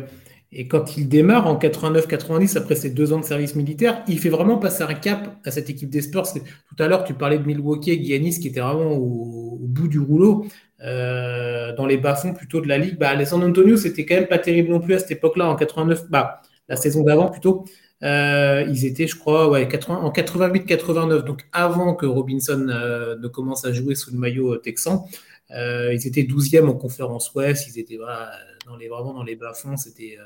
et 0.56 0.68
quand 0.68 0.96
il 0.96 1.08
démarre 1.08 1.48
en 1.48 1.58
89-90, 1.58 2.56
après 2.56 2.76
ses 2.76 2.90
deux 2.90 3.12
ans 3.12 3.18
de 3.18 3.24
service 3.24 3.56
militaire, 3.56 4.04
il 4.06 4.20
fait 4.20 4.28
vraiment 4.28 4.56
passer 4.56 4.84
un 4.84 4.94
cap 4.94 5.36
à 5.44 5.50
cette 5.50 5.68
équipe 5.68 5.90
des 5.90 6.00
Spurs. 6.00 6.32
Tout 6.32 6.82
à 6.82 6.86
l'heure, 6.86 7.02
tu 7.02 7.12
parlais 7.12 7.38
de 7.38 7.44
Milwaukee 7.44 7.90
et 7.90 8.04
Giannis 8.04 8.38
qui 8.38 8.48
était 8.48 8.60
vraiment 8.60 8.92
au, 8.92 9.58
bout 9.60 9.88
du 9.88 9.98
rouleau, 9.98 10.46
euh, 10.82 11.74
dans 11.74 11.86
les 11.86 11.96
bas-fonds 11.96 12.34
plutôt 12.34 12.60
de 12.60 12.68
la 12.68 12.78
ligue. 12.78 12.98
Bah, 12.98 13.14
les 13.14 13.24
San 13.24 13.42
Antonio, 13.42 13.76
c'était 13.76 14.06
quand 14.06 14.14
même 14.14 14.28
pas 14.28 14.38
terrible 14.38 14.70
non 14.70 14.78
plus 14.78 14.94
à 14.94 15.00
cette 15.00 15.10
époque-là, 15.10 15.48
en 15.48 15.56
89, 15.56 16.08
bah, 16.08 16.40
la 16.68 16.76
saison 16.76 17.02
d'avant 17.02 17.28
plutôt. 17.30 17.64
Euh, 18.04 18.64
ils 18.68 18.84
étaient, 18.84 19.08
je 19.08 19.16
crois, 19.16 19.48
ouais, 19.48 19.66
80, 19.66 19.96
en 19.96 20.10
88-89, 20.10 21.24
donc 21.24 21.46
avant 21.52 21.94
que 21.94 22.06
Robinson 22.06 22.66
euh, 22.68 23.16
ne 23.18 23.26
commence 23.26 23.64
à 23.64 23.72
jouer 23.72 23.96
sous 23.96 24.12
le 24.12 24.18
maillot 24.18 24.56
texan. 24.58 25.06
Ils 25.50 26.06
étaient 26.06 26.22
12e 26.22 26.68
en 26.68 26.74
conférence 26.74 27.32
Ouest, 27.34 27.68
ils 27.68 27.78
étaient 27.78 27.98
dans 28.66 28.76
les, 28.76 28.88
vraiment 28.88 29.14
dans 29.14 29.22
les 29.22 29.36
bas-fonds, 29.36 29.76
c'était 29.76 30.18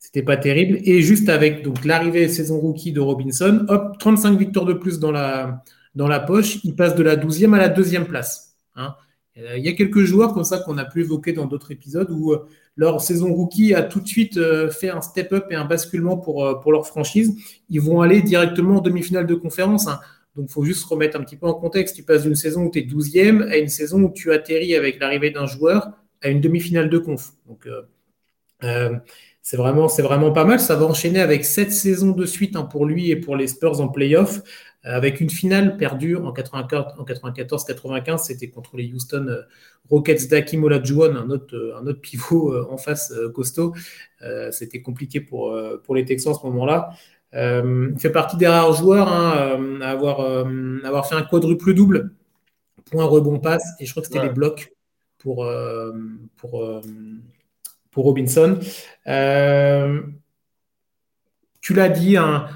c'était 0.00 0.22
pas 0.22 0.38
terrible. 0.38 0.80
Et 0.82 1.02
juste 1.02 1.28
avec 1.28 1.64
l'arrivée 1.84 2.26
saison 2.28 2.58
rookie 2.58 2.90
de 2.90 3.00
Robinson, 3.00 3.66
hop, 3.68 3.98
35 3.98 4.36
victoires 4.38 4.64
de 4.64 4.72
plus 4.72 4.98
dans 4.98 5.12
la, 5.12 6.20
poche. 6.26 6.58
Il 6.64 6.74
passe 6.74 6.96
de 6.96 7.02
la 7.02 7.16
12e 7.16 7.54
à 7.54 7.58
la 7.58 7.68
deuxième 7.68 8.06
place. 8.06 8.56
Hein. 8.76 8.94
Euh, 9.36 9.58
il 9.58 9.64
y 9.64 9.68
a 9.68 9.72
quelques 9.72 10.00
joueurs 10.00 10.32
comme 10.32 10.42
ça 10.44 10.58
qu'on 10.58 10.78
a 10.78 10.84
pu 10.86 11.02
évoquer 11.02 11.34
dans 11.34 11.46
d'autres 11.46 11.70
épisodes 11.70 12.10
où 12.10 12.32
euh, 12.32 12.48
leur 12.76 13.00
saison 13.00 13.32
rookie 13.32 13.74
a 13.74 13.82
tout 13.82 14.00
de 14.00 14.08
suite 14.08 14.38
euh, 14.38 14.70
fait 14.70 14.88
un 14.88 15.02
step-up 15.02 15.46
et 15.50 15.54
un 15.54 15.66
basculement 15.66 16.16
pour, 16.16 16.60
pour 16.60 16.72
leur 16.72 16.86
franchise. 16.86 17.36
Ils 17.68 17.80
vont 17.80 18.00
aller 18.00 18.22
directement 18.22 18.78
en 18.78 18.80
demi-finale 18.80 19.26
de 19.26 19.34
conférence. 19.34 19.86
Hein. 19.86 20.00
Donc, 20.36 20.46
il 20.48 20.52
faut 20.52 20.64
juste 20.64 20.84
remettre 20.84 21.18
un 21.18 21.24
petit 21.24 21.36
peu 21.36 21.46
en 21.46 21.54
contexte. 21.54 21.96
Tu 21.96 22.02
passes 22.02 22.22
d'une 22.22 22.36
saison 22.36 22.64
où 22.64 22.70
tu 22.70 22.78
es 22.78 22.82
12e 22.82 23.48
à 23.50 23.56
une 23.56 23.68
saison 23.68 24.02
où 24.02 24.12
tu 24.12 24.32
atterris 24.32 24.76
avec 24.76 25.00
l'arrivée 25.00 25.30
d'un 25.30 25.46
joueur 25.46 25.90
à 26.22 26.28
une 26.28 26.40
demi-finale 26.40 26.88
de 26.88 26.98
conf. 26.98 27.32
Donc, 27.46 27.66
c'est 29.42 29.56
vraiment, 29.56 29.88
c'est 29.88 30.02
vraiment 30.02 30.32
pas 30.32 30.44
mal. 30.44 30.60
Ça 30.60 30.76
va 30.76 30.84
enchaîner 30.84 31.20
avec 31.20 31.44
sept 31.44 31.72
saisons 31.72 32.12
de 32.12 32.26
suite 32.26 32.56
hein, 32.56 32.62
pour 32.62 32.86
lui 32.86 33.10
et 33.10 33.16
pour 33.16 33.36
les 33.36 33.46
Spurs 33.46 33.80
en 33.80 33.88
playoff, 33.88 34.38
euh, 34.84 34.94
avec 34.94 35.20
une 35.20 35.30
finale 35.30 35.76
perdue 35.76 36.16
en 36.16 36.32
94-95. 36.32 38.18
C'était 38.18 38.48
contre 38.48 38.76
les 38.76 38.92
Houston 38.92 39.26
euh, 39.28 39.42
Rockets 39.88 40.28
d'Akim 40.28 40.62
Olajuwon, 40.62 41.16
un 41.16 41.30
autre, 41.30 41.56
euh, 41.56 41.76
un 41.80 41.86
autre 41.86 42.00
pivot 42.00 42.54
en 42.70 42.76
face 42.76 43.12
costaud. 43.34 43.74
C'était 44.50 44.82
compliqué 44.82 45.20
pour, 45.20 45.56
pour 45.82 45.94
les 45.94 46.04
Texans 46.04 46.32
à 46.32 46.36
ce 46.38 46.46
moment-là. 46.46 46.90
Il 47.32 47.94
fait 47.98 48.10
partie 48.10 48.36
des 48.36 48.46
rares 48.46 48.72
joueurs 48.72 49.08
hein, 49.08 49.80
à 49.82 49.90
avoir, 49.90 50.20
avoir 50.84 51.08
fait 51.08 51.14
un 51.14 51.22
quadruple 51.22 51.74
double, 51.74 52.12
point 52.90 53.04
rebond 53.04 53.38
passe, 53.38 53.64
et 53.78 53.86
je 53.86 53.92
crois 53.92 54.02
que 54.02 54.08
c'était 54.08 54.22
les 54.22 54.32
blocs 54.32 54.72
pour, 55.18 55.48
pour 56.36 56.82
pour 57.90 58.04
Robinson. 58.04 58.58
Euh, 59.06 60.00
tu 61.60 61.74
l'as 61.74 61.88
dit, 61.88 62.16
il 62.16 62.48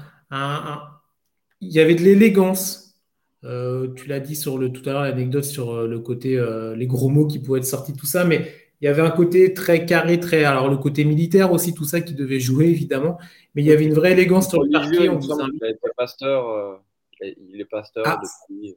y 1.61 1.79
avait 1.79 1.95
de 1.95 2.01
l'élégance. 2.01 2.95
Euh, 3.43 3.93
tu 3.95 4.07
l'as 4.07 4.19
dit 4.19 4.35
sur 4.35 4.57
le 4.57 4.71
tout 4.71 4.87
à 4.89 4.93
l'heure 4.93 5.03
l'anecdote 5.03 5.43
sur 5.43 5.71
euh, 5.71 5.87
le 5.87 5.99
côté 5.99 6.43
les 6.75 6.87
gros 6.87 7.09
mots 7.09 7.27
qui 7.27 7.37
pouvaient 7.37 7.59
être 7.59 7.65
sortis 7.65 7.93
tout 7.93 8.07
ça, 8.07 8.23
mais 8.23 8.51
il 8.81 8.85
y 8.85 8.87
avait 8.87 9.01
un 9.01 9.11
côté 9.11 9.53
très 9.53 9.85
carré, 9.85 10.19
très 10.19 10.43
alors 10.43 10.69
le 10.69 10.77
côté 10.77 11.05
militaire 11.05 11.51
aussi 11.51 11.73
tout 11.73 11.85
ça 11.85 12.01
qui 12.01 12.13
devait 12.13 12.39
jouer 12.39 12.65
évidemment, 12.67 13.17
mais 13.53 13.63
il 13.63 13.67
y 13.67 13.71
avait 13.71 13.85
une 13.85 13.93
vraie 13.93 14.11
élégance 14.11 14.49
sur 14.49 14.63
le 14.63 14.71
parquet. 14.71 15.05
il, 15.05 15.63
est 15.63 15.95
pasteur, 15.95 16.81
il 17.21 17.61
est 17.61 17.65
pasteur 17.65 18.03
ah. 18.05 18.21
depuis 18.21 18.75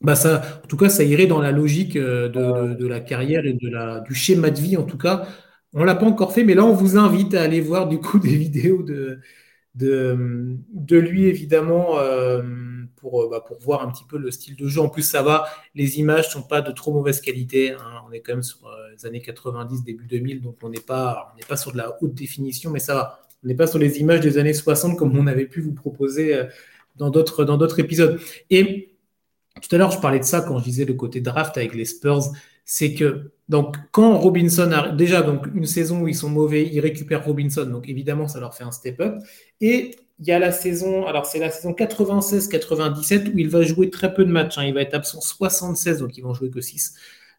bah 0.00 0.14
ça, 0.14 0.60
en 0.64 0.66
tout 0.66 0.76
cas, 0.78 0.88
ça 0.88 1.04
irait 1.04 1.26
dans 1.26 1.40
la 1.42 1.52
logique 1.52 1.96
euh, 1.96 2.28
de, 2.28 2.86
la 2.86 3.00
carrière 3.00 3.44
et 3.44 3.52
de 3.52 3.68
la, 3.68 4.00
du 4.00 4.14
schéma 4.14 4.50
de 4.50 4.58
vie, 4.58 4.76
en 4.76 4.84
tout 4.84 4.96
cas. 4.96 5.26
On 5.74 5.80
ne 5.80 5.84
l'a 5.84 5.94
pas 5.94 6.06
encore 6.06 6.32
fait, 6.32 6.42
mais 6.42 6.54
là, 6.54 6.64
on 6.64 6.72
vous 6.72 6.96
invite 6.96 7.34
à 7.34 7.42
aller 7.42 7.60
voir 7.60 7.86
du 7.86 8.00
coup 8.00 8.18
des 8.18 8.36
vidéos 8.36 8.82
de, 8.82 9.20
de, 9.74 10.96
lui, 10.96 11.26
évidemment, 11.26 11.98
euh, 11.98 12.42
pour, 13.00 13.28
bah, 13.28 13.40
pour 13.40 13.58
voir 13.58 13.82
un 13.82 13.90
petit 13.90 14.04
peu 14.04 14.18
le 14.18 14.30
style 14.30 14.56
de 14.56 14.68
jeu. 14.68 14.80
En 14.80 14.88
plus, 14.88 15.02
ça 15.02 15.22
va, 15.22 15.46
les 15.74 15.98
images 15.98 16.26
ne 16.26 16.32
sont 16.32 16.42
pas 16.42 16.60
de 16.60 16.72
trop 16.72 16.92
mauvaise 16.92 17.20
qualité. 17.20 17.72
Hein. 17.72 18.02
On 18.08 18.12
est 18.12 18.20
quand 18.20 18.32
même 18.32 18.42
sur 18.42 18.66
euh, 18.66 18.90
les 18.92 19.06
années 19.06 19.22
90, 19.22 19.82
début 19.84 20.06
2000, 20.06 20.42
donc 20.42 20.56
on 20.62 20.68
n'est 20.68 20.80
pas, 20.80 21.34
pas 21.48 21.56
sur 21.56 21.72
de 21.72 21.78
la 21.78 21.96
haute 22.02 22.14
définition, 22.14 22.70
mais 22.70 22.80
ça 22.80 22.94
va. 22.94 23.20
On 23.44 23.48
n'est 23.48 23.54
pas 23.54 23.66
sur 23.66 23.78
les 23.78 23.98
images 24.00 24.20
des 24.20 24.36
années 24.36 24.52
60 24.52 24.98
comme 24.98 25.16
on 25.16 25.26
avait 25.26 25.46
pu 25.46 25.62
vous 25.62 25.72
proposer 25.72 26.38
dans 26.96 27.08
d'autres 27.08 27.80
épisodes. 27.80 28.20
Et 28.50 28.90
tout 29.60 29.74
à 29.74 29.78
l'heure, 29.78 29.90
je 29.90 30.00
parlais 30.00 30.18
de 30.18 30.24
ça 30.24 30.40
quand 30.40 30.58
je 30.58 30.64
disais 30.64 30.84
le 30.84 30.94
côté 30.94 31.20
draft 31.20 31.56
avec 31.56 31.74
les 31.74 31.84
Spurs. 31.84 32.32
C'est 32.64 32.94
que, 32.94 33.32
donc, 33.48 33.76
quand 33.90 34.16
Robinson 34.18 34.70
a 34.70 34.90
déjà 34.90 35.22
donc, 35.22 35.46
une 35.54 35.66
saison 35.66 36.02
où 36.02 36.08
ils 36.08 36.14
sont 36.14 36.28
mauvais, 36.28 36.66
ils 36.66 36.80
récupèrent 36.80 37.24
Robinson. 37.24 37.64
Donc, 37.64 37.88
évidemment, 37.88 38.28
ça 38.28 38.38
leur 38.38 38.54
fait 38.54 38.64
un 38.64 38.70
step-up. 38.70 39.16
Et 39.60 39.96
il 40.20 40.26
y 40.26 40.32
a 40.32 40.38
la 40.38 40.52
saison, 40.52 41.06
alors 41.06 41.24
c'est 41.24 41.38
la 41.38 41.50
saison 41.50 41.72
96-97 41.72 43.32
où 43.32 43.38
il 43.38 43.48
va 43.48 43.62
jouer 43.62 43.88
très 43.88 44.12
peu 44.12 44.24
de 44.24 44.30
matchs. 44.30 44.58
Hein. 44.58 44.64
Il 44.66 44.74
va 44.74 44.82
être 44.82 44.94
absent 44.94 45.20
76, 45.20 45.98
donc 45.98 46.16
ils 46.18 46.20
vont 46.22 46.34
jouer 46.34 46.50
que 46.50 46.60
6. 46.60 46.94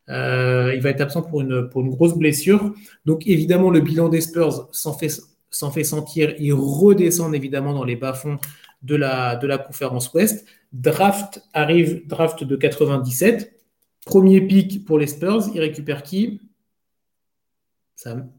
Euh, 0.10 0.74
il 0.76 0.82
va 0.82 0.90
être 0.90 1.02
absent 1.02 1.22
pour 1.22 1.42
une, 1.42 1.70
pour 1.70 1.82
une 1.82 1.90
grosse 1.90 2.18
blessure. 2.18 2.74
Donc 3.06 3.28
évidemment, 3.28 3.70
le 3.70 3.82
bilan 3.82 4.10
des 4.10 4.22
Spurs 4.22 4.68
s'en 4.72 4.94
fait 4.94 5.10
s'en 5.52 5.70
fait 5.70 5.84
sentir. 5.84 6.34
Ils 6.40 6.54
redescendent 6.54 7.36
évidemment 7.36 7.74
dans 7.74 7.84
les 7.84 7.96
bas-fonds 7.96 8.40
de 8.82 8.96
la, 8.96 9.36
de 9.36 9.46
la 9.46 9.58
conférence 9.60 10.12
Ouest. 10.14 10.48
Draft 10.74 11.44
arrive, 11.54 12.08
draft 12.08 12.44
de 12.44 12.56
97. 12.56 13.54
Premier 14.06 14.42
pick 14.42 14.86
pour 14.86 14.98
les 14.98 15.08
Spurs. 15.08 15.50
Ils 15.54 15.60
récupèrent 15.60 16.02
qui? 16.02 16.42
Sam? 17.96 18.32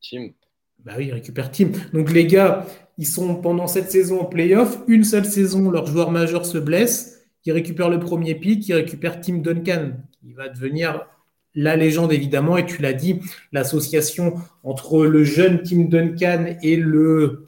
Tim. 0.00 0.30
Bah 0.78 0.94
oui, 0.96 1.08
ils 1.08 1.12
récupèrent 1.12 1.50
Tim. 1.50 1.72
Donc 1.92 2.10
les 2.10 2.26
gars, 2.26 2.64
ils 3.00 3.06
sont 3.06 3.34
pendant 3.34 3.66
cette 3.66 3.90
saison 3.90 4.20
en 4.20 4.24
playoff. 4.26 4.78
Une 4.86 5.04
seule 5.04 5.24
saison, 5.24 5.70
leur 5.70 5.86
joueur 5.86 6.10
majeur 6.10 6.44
se 6.44 6.58
blesse. 6.58 7.22
Ils 7.46 7.52
récupèrent 7.52 7.88
le 7.88 7.98
premier 7.98 8.34
pick. 8.34 8.68
Ils 8.68 8.74
récupèrent 8.74 9.22
Tim 9.22 9.38
Duncan. 9.38 9.92
Il 10.22 10.34
va 10.34 10.50
devenir 10.50 11.06
la 11.54 11.76
légende 11.76 12.12
évidemment, 12.12 12.58
et 12.58 12.66
tu 12.66 12.80
l'as 12.82 12.92
dit, 12.92 13.20
l'association 13.52 14.34
entre 14.62 15.06
le 15.06 15.24
jeune 15.24 15.62
Tim 15.62 15.84
Duncan 15.84 16.56
et 16.62 16.76
le 16.76 17.44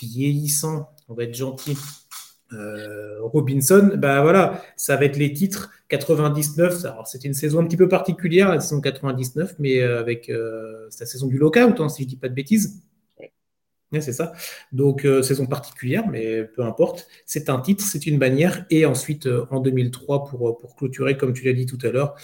vieillissant, 0.00 0.88
on 1.08 1.14
va 1.14 1.24
être 1.24 1.34
gentil, 1.34 1.76
euh, 2.52 3.18
Robinson, 3.20 3.90
bah 3.96 4.22
voilà, 4.22 4.62
ça 4.76 4.96
va 4.96 5.04
être 5.04 5.16
les 5.16 5.32
titres 5.32 5.70
99. 5.88 6.84
Alors 6.84 7.06
c'était 7.06 7.26
une 7.28 7.34
saison 7.34 7.60
un 7.60 7.64
petit 7.64 7.76
peu 7.76 7.88
particulière, 7.88 8.50
la 8.50 8.60
saison 8.60 8.80
99, 8.80 9.56
mais 9.58 9.82
euh, 9.82 10.00
avec 10.00 10.30
euh, 10.30 10.88
la 10.98 11.06
saison 11.06 11.26
du 11.26 11.38
lockout, 11.38 11.80
hein, 11.80 11.88
si 11.88 12.04
je 12.04 12.08
dis 12.08 12.16
pas 12.16 12.28
de 12.28 12.34
bêtises. 12.34 12.83
C'est 14.00 14.12
ça. 14.12 14.32
Donc, 14.72 15.06
saison 15.22 15.46
particulière, 15.46 16.06
mais 16.08 16.44
peu 16.44 16.62
importe. 16.62 17.06
C'est 17.26 17.48
un 17.48 17.60
titre, 17.60 17.84
c'est 17.84 18.06
une 18.06 18.18
bannière. 18.18 18.66
Et 18.70 18.86
ensuite, 18.86 19.28
en 19.50 19.60
2003, 19.60 20.24
pour, 20.24 20.58
pour 20.58 20.76
clôturer, 20.76 21.16
comme 21.16 21.32
tu 21.32 21.44
l'as 21.44 21.52
dit 21.52 21.66
tout 21.66 21.78
à 21.82 21.90
l'heure, 21.90 22.16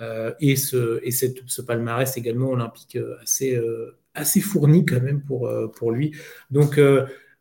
euh, 0.00 0.32
et 0.40 0.56
ce, 0.56 1.00
et 1.02 1.10
ce 1.10 1.62
palmarès 1.62 2.16
également 2.16 2.50
olympique 2.50 2.96
euh, 2.96 3.16
assez, 3.20 3.56
euh, 3.56 3.98
assez 4.14 4.40
fourni 4.40 4.86
quand 4.86 5.00
même 5.00 5.22
pour, 5.22 5.50
pour 5.76 5.90
lui. 5.90 6.14
Donc, 6.50 6.80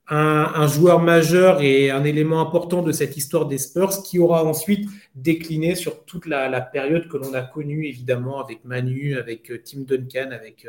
un, 0.10 0.68
joueur 0.68 1.02
majeur 1.02 1.62
et 1.62 1.92
un 1.92 2.04
élément 2.04 2.40
important 2.40 2.82
de 2.82 2.92
cette 2.92 3.18
histoire 3.18 3.46
des 3.46 3.58
Spurs 3.58 4.04
qui 4.04 4.20
aura 4.20 4.44
ensuite 4.46 4.88
décliné 5.16 5.76
sur 5.76 6.06
toute 6.06 6.26
la, 6.26 6.62
période 6.62 7.10
que 7.10 7.18
l'on 7.18 7.34
a 7.34 7.42
connue 7.42 7.88
évidemment 7.88 8.42
avec 8.42 8.64
Manu, 8.64 9.18
avec 9.18 9.52
Tim 9.66 9.82
Duncan, 9.82 10.30
avec 10.32 10.68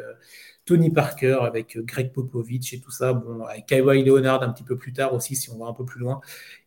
Tony 0.69 0.91
Parker, 0.91 1.39
avec 1.43 1.79
Greg 1.79 2.13
Popovich 2.13 2.75
et 2.75 2.81
tout 2.81 2.91
ça. 2.91 3.15
Bon, 3.15 3.45
avec 3.45 3.65
Kawhi 3.67 4.05
Leonard 4.05 4.43
un 4.43 4.51
petit 4.51 4.65
peu 4.65 4.77
plus 4.77 4.93
tard 4.93 5.15
aussi 5.15 5.35
si 5.35 5.51
on 5.51 5.59
va 5.59 5.67
un 5.67 5.73
peu 5.73 5.87
plus 5.87 6.01
loin. 6.01 6.21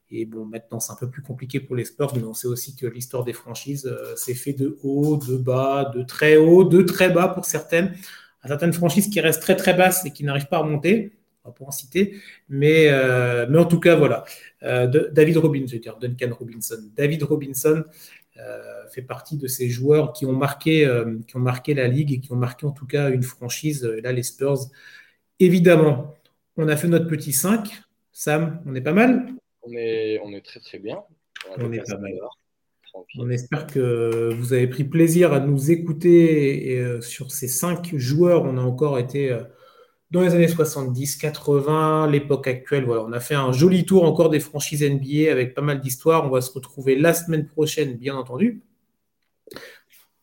Et 0.10 0.26
bon, 0.26 0.44
maintenant, 0.44 0.80
c'est 0.80 0.92
un 0.92 0.96
peu 0.96 1.10
plus 1.10 1.22
compliqué 1.22 1.60
pour 1.60 1.76
les 1.76 1.86
Spurs, 1.86 2.14
mais 2.16 2.24
on 2.24 2.34
sait 2.34 2.48
aussi 2.48 2.76
que 2.76 2.88
l'histoire 2.88 3.24
des 3.24 3.34
franchises, 3.34 3.86
euh, 3.86 4.14
c'est 4.18 4.34
fait 4.34 4.54
de 4.54 4.78
haut, 4.84 5.18
de 5.18 5.38
bas, 5.38 5.92
de 5.96 6.02
très 6.04 6.36
haut, 6.36 6.64
de 6.64 6.82
très 6.82 7.10
bas 7.10 7.30
pour 7.30 7.46
certaines. 7.46 7.94
certaines 8.46 8.74
franchises 8.74 9.08
qui 9.10 9.22
restent 9.22 9.42
très 9.42 9.56
très 9.56 9.76
basses 9.76 10.06
et 10.06 10.12
qui 10.12 10.24
n'arrivent 10.24 10.48
pas 10.50 10.60
à 10.60 10.64
monter, 10.64 11.14
on 11.46 11.66
en 11.66 11.72
citer, 11.72 12.16
mais, 12.50 12.88
euh, 12.90 13.48
mais 13.50 13.58
en 13.58 13.66
tout 13.66 13.80
cas, 13.80 13.96
voilà. 13.96 14.26
Euh, 14.64 15.10
David 15.12 15.38
Robinson, 15.38 15.68
je 15.68 15.76
veux 15.76 15.82
dire 15.82 15.98
Duncan 15.98 16.36
Robinson. 16.38 16.78
David 16.96 17.24
Robinson 17.24 17.84
fait 18.90 19.02
partie 19.02 19.38
de 19.38 19.48
ces 19.48 19.70
joueurs 19.70 20.14
qui 20.14 20.26
ont, 20.26 20.34
marqué, 20.34 20.90
qui 21.28 21.36
ont 21.36 21.42
marqué 21.42 21.74
la 21.74 21.88
ligue 21.88 22.12
et 22.12 22.20
qui 22.20 22.32
ont 22.32 22.38
marqué 22.38 22.66
en 22.66 22.72
tout 22.72 22.88
cas 22.88 23.10
une 23.10 23.24
franchise. 23.24 23.84
Là, 23.84 24.12
les 24.12 24.24
Spurs, 24.24 24.58
évidemment, 25.40 26.16
on 26.58 26.68
a 26.68 26.76
fait 26.76 26.88
notre 26.88 27.08
petit 27.08 27.34
5. 27.34 27.82
Sam, 28.12 28.62
on 28.66 28.76
est 28.76 28.82
pas 28.82 28.94
mal? 28.94 29.34
On 29.64 29.72
est, 29.74 30.20
on 30.24 30.34
est 30.34 30.42
très 30.42 30.60
très 30.60 30.80
bien. 30.80 31.00
On, 31.58 31.72
est 31.72 31.88
pas 31.88 31.98
mal. 31.98 32.14
On 33.18 33.30
espère 33.30 33.68
que 33.68 34.34
vous 34.34 34.54
avez 34.54 34.68
pris 34.68 34.84
plaisir 34.84 35.34
à 35.34 35.40
nous 35.40 35.72
écouter. 35.72 36.72
Et, 36.72 36.80
euh, 36.80 37.02
sur 37.02 37.32
ces 37.32 37.48
cinq 37.48 37.96
joueurs, 37.96 38.44
on 38.44 38.58
a 38.58 38.62
encore 38.62 39.00
été 39.00 39.32
euh, 39.32 39.44
dans 40.12 40.22
les 40.22 40.36
années 40.36 40.48
70, 40.48 41.16
80, 41.16 42.08
l'époque 42.08 42.48
actuelle. 42.48 42.86
Voilà, 42.86 43.04
on 43.04 43.14
a 43.14 43.20
fait 43.20 43.36
un 43.36 43.52
joli 43.52 43.86
tour 43.86 44.04
encore 44.04 44.30
des 44.30 44.42
franchises 44.42 44.84
NBA 44.84 45.32
avec 45.32 45.54
pas 45.54 45.62
mal 45.62 45.80
d'histoires. 45.80 46.26
On 46.26 46.30
va 46.30 46.42
se 46.42 46.52
retrouver 46.52 46.98
la 46.98 47.14
semaine 47.14 47.48
prochaine, 47.48 47.96
bien 47.96 48.16
entendu. 48.16 48.62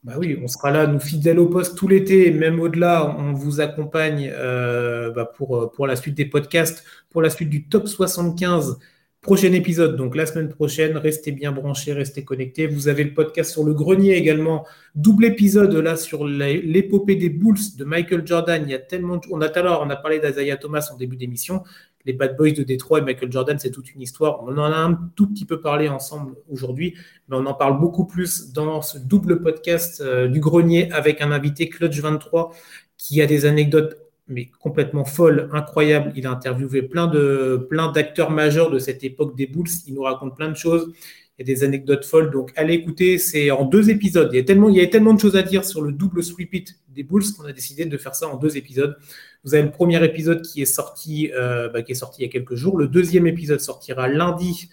Bah 0.04 0.14
oui, 0.16 0.38
on 0.42 0.46
sera 0.46 0.70
là, 0.70 0.86
nous 0.86 1.00
fidèles 1.00 1.40
au 1.40 1.46
poste 1.46 1.76
tout 1.76 1.88
l'été, 1.88 2.30
même 2.30 2.60
au-delà, 2.60 3.16
on 3.18 3.32
vous 3.32 3.60
accompagne 3.60 4.30
euh, 4.32 5.10
bah, 5.10 5.24
pour, 5.24 5.72
pour 5.72 5.86
la 5.86 5.96
suite 5.96 6.14
des 6.14 6.24
podcasts, 6.24 6.84
pour 7.10 7.20
la 7.20 7.30
suite 7.30 7.50
du 7.50 7.68
top 7.68 7.88
75 7.88 8.78
Prochain 9.28 9.52
épisode, 9.52 9.96
donc 9.96 10.16
la 10.16 10.24
semaine 10.24 10.48
prochaine, 10.48 10.96
restez 10.96 11.32
bien 11.32 11.52
branchés, 11.52 11.92
restez 11.92 12.24
connectés. 12.24 12.66
Vous 12.66 12.88
avez 12.88 13.04
le 13.04 13.12
podcast 13.12 13.50
sur 13.52 13.62
le 13.62 13.74
grenier 13.74 14.16
également. 14.16 14.66
Double 14.94 15.26
épisode 15.26 15.74
là 15.74 15.98
sur 15.98 16.26
l'épopée 16.26 17.14
des 17.14 17.28
Bulls 17.28 17.76
de 17.76 17.84
Michael 17.84 18.26
Jordan. 18.26 18.62
Il 18.64 18.70
y 18.70 18.74
a 18.74 18.78
tellement 18.78 19.20
On 19.30 19.42
a 19.42 19.50
tout 19.50 19.60
on 19.60 19.90
a 19.90 19.96
parlé 19.96 20.18
d'Azaya 20.18 20.56
Thomas 20.56 20.88
en 20.90 20.96
début 20.96 21.18
d'émission. 21.18 21.62
Les 22.06 22.14
Bad 22.14 22.38
Boys 22.38 22.52
de 22.52 22.62
Détroit 22.62 23.00
et 23.00 23.02
Michael 23.02 23.30
Jordan, 23.30 23.58
c'est 23.58 23.70
toute 23.70 23.94
une 23.94 24.00
histoire. 24.00 24.42
On 24.44 24.56
en 24.56 24.72
a 24.72 24.78
un 24.78 24.98
tout 25.14 25.26
petit 25.26 25.44
peu 25.44 25.60
parlé 25.60 25.90
ensemble 25.90 26.34
aujourd'hui, 26.48 26.94
mais 27.28 27.36
on 27.36 27.44
en 27.44 27.52
parle 27.52 27.78
beaucoup 27.78 28.06
plus 28.06 28.54
dans 28.54 28.80
ce 28.80 28.96
double 28.96 29.42
podcast 29.42 30.00
euh, 30.00 30.28
du 30.28 30.40
grenier 30.40 30.90
avec 30.90 31.20
un 31.20 31.32
invité, 31.32 31.68
Clutch 31.68 32.00
23, 32.00 32.54
qui 32.96 33.20
a 33.20 33.26
des 33.26 33.44
anecdotes 33.44 34.07
mais 34.28 34.50
complètement 34.60 35.04
folle, 35.04 35.48
incroyable. 35.52 36.12
Il 36.16 36.26
a 36.26 36.30
interviewé 36.30 36.82
plein 36.82 37.06
de 37.06 37.66
plein 37.68 37.90
d'acteurs 37.90 38.30
majeurs 38.30 38.70
de 38.70 38.78
cette 38.78 39.02
époque 39.04 39.36
des 39.36 39.46
Bulls. 39.46 39.70
Il 39.86 39.94
nous 39.94 40.02
raconte 40.02 40.36
plein 40.36 40.50
de 40.50 40.56
choses. 40.56 40.92
Il 41.38 41.48
y 41.48 41.50
a 41.50 41.54
des 41.54 41.64
anecdotes 41.64 42.04
folles. 42.04 42.30
Donc 42.30 42.52
allez 42.56 42.74
écouter, 42.74 43.18
c'est 43.18 43.50
en 43.50 43.64
deux 43.64 43.90
épisodes. 43.90 44.28
Il 44.32 44.36
y 44.36 44.40
a 44.40 44.44
tellement, 44.44 44.68
il 44.68 44.76
y 44.76 44.80
a 44.80 44.86
tellement 44.86 45.14
de 45.14 45.20
choses 45.20 45.36
à 45.36 45.42
dire 45.42 45.64
sur 45.64 45.82
le 45.82 45.92
double 45.92 46.22
sweep 46.22 46.68
des 46.88 47.02
Bulls 47.02 47.24
qu'on 47.36 47.44
a 47.44 47.52
décidé 47.52 47.84
de 47.86 47.96
faire 47.96 48.14
ça 48.14 48.28
en 48.28 48.36
deux 48.36 48.56
épisodes. 48.56 48.96
Vous 49.44 49.54
avez 49.54 49.62
le 49.62 49.70
premier 49.70 50.04
épisode 50.04 50.42
qui 50.42 50.62
est 50.62 50.66
sorti, 50.66 51.30
euh, 51.32 51.68
bah, 51.68 51.82
qui 51.82 51.92
est 51.92 51.94
sorti 51.94 52.22
il 52.22 52.26
y 52.26 52.28
a 52.28 52.32
quelques 52.32 52.54
jours. 52.54 52.76
Le 52.76 52.88
deuxième 52.88 53.26
épisode 53.26 53.60
sortira 53.60 54.08
lundi. 54.08 54.68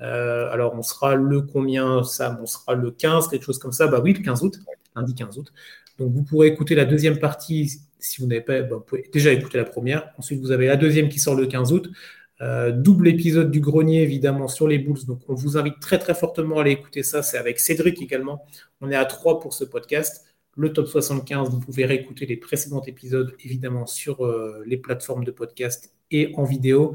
Euh, 0.00 0.50
alors 0.50 0.74
on 0.74 0.82
sera 0.82 1.14
le 1.14 1.40
combien 1.40 2.02
ça 2.02 2.38
On 2.42 2.46
sera 2.46 2.74
le 2.74 2.90
15, 2.90 3.28
quelque 3.28 3.44
chose 3.44 3.58
comme 3.58 3.72
ça. 3.72 3.86
Bah 3.86 4.00
oui, 4.02 4.14
le 4.14 4.22
15 4.22 4.42
août, 4.42 4.58
lundi 4.94 5.14
15 5.14 5.38
août. 5.38 5.52
Donc 5.98 6.12
vous 6.12 6.22
pourrez 6.22 6.48
écouter 6.48 6.74
la 6.74 6.84
deuxième 6.84 7.18
partie 7.18 7.80
si 7.98 8.20
vous 8.20 8.26
n'avez 8.26 8.40
pas, 8.40 8.62
bah, 8.62 8.76
vous 8.76 8.80
pouvez 8.80 9.08
déjà 9.12 9.32
écouter 9.32 9.58
la 9.58 9.64
première. 9.64 10.10
Ensuite, 10.18 10.40
vous 10.40 10.52
avez 10.52 10.66
la 10.66 10.76
deuxième 10.76 11.08
qui 11.08 11.18
sort 11.18 11.34
le 11.34 11.46
15 11.46 11.72
août. 11.72 11.90
Euh, 12.42 12.70
double 12.70 13.08
épisode 13.08 13.50
du 13.50 13.60
grenier, 13.60 14.02
évidemment, 14.02 14.48
sur 14.48 14.68
les 14.68 14.78
Bulls. 14.78 15.04
Donc, 15.06 15.20
on 15.28 15.34
vous 15.34 15.56
invite 15.56 15.80
très, 15.80 15.98
très 15.98 16.14
fortement 16.14 16.58
à 16.58 16.62
aller 16.62 16.72
écouter 16.72 17.02
ça. 17.02 17.22
C'est 17.22 17.38
avec 17.38 17.58
Cédric 17.58 18.00
également. 18.02 18.44
On 18.80 18.90
est 18.90 18.96
à 18.96 19.04
trois 19.04 19.40
pour 19.40 19.54
ce 19.54 19.64
podcast. 19.64 20.24
Le 20.56 20.72
top 20.72 20.86
75, 20.86 21.50
vous 21.50 21.60
pouvez 21.60 21.84
réécouter 21.84 22.24
les 22.26 22.36
précédents 22.36 22.82
épisodes, 22.82 23.34
évidemment, 23.44 23.86
sur 23.86 24.24
euh, 24.24 24.62
les 24.66 24.78
plateformes 24.78 25.24
de 25.24 25.30
podcast 25.30 25.92
et 26.10 26.32
en 26.36 26.44
vidéo. 26.44 26.94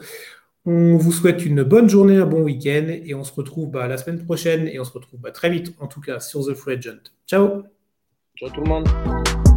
On 0.66 0.98
vous 0.98 1.12
souhaite 1.12 1.44
une 1.46 1.64
bonne 1.64 1.90
journée, 1.90 2.18
un 2.18 2.26
bon 2.28 2.44
week-end 2.44 2.86
et 2.88 3.16
on 3.16 3.24
se 3.24 3.34
retrouve 3.34 3.72
bah, 3.72 3.88
la 3.88 3.98
semaine 3.98 4.24
prochaine 4.24 4.68
et 4.68 4.80
on 4.80 4.84
se 4.84 4.92
retrouve 4.92 5.20
bah, 5.20 5.32
très 5.32 5.50
vite, 5.50 5.74
en 5.80 5.88
tout 5.88 6.02
cas, 6.02 6.20
sur 6.20 6.46
The 6.46 6.54
Free 6.54 6.76
Agent. 6.76 7.12
Ciao 7.28 7.64
Ciao 8.38 8.50
tout 8.50 8.62
le 8.62 8.70
monde 8.70 9.51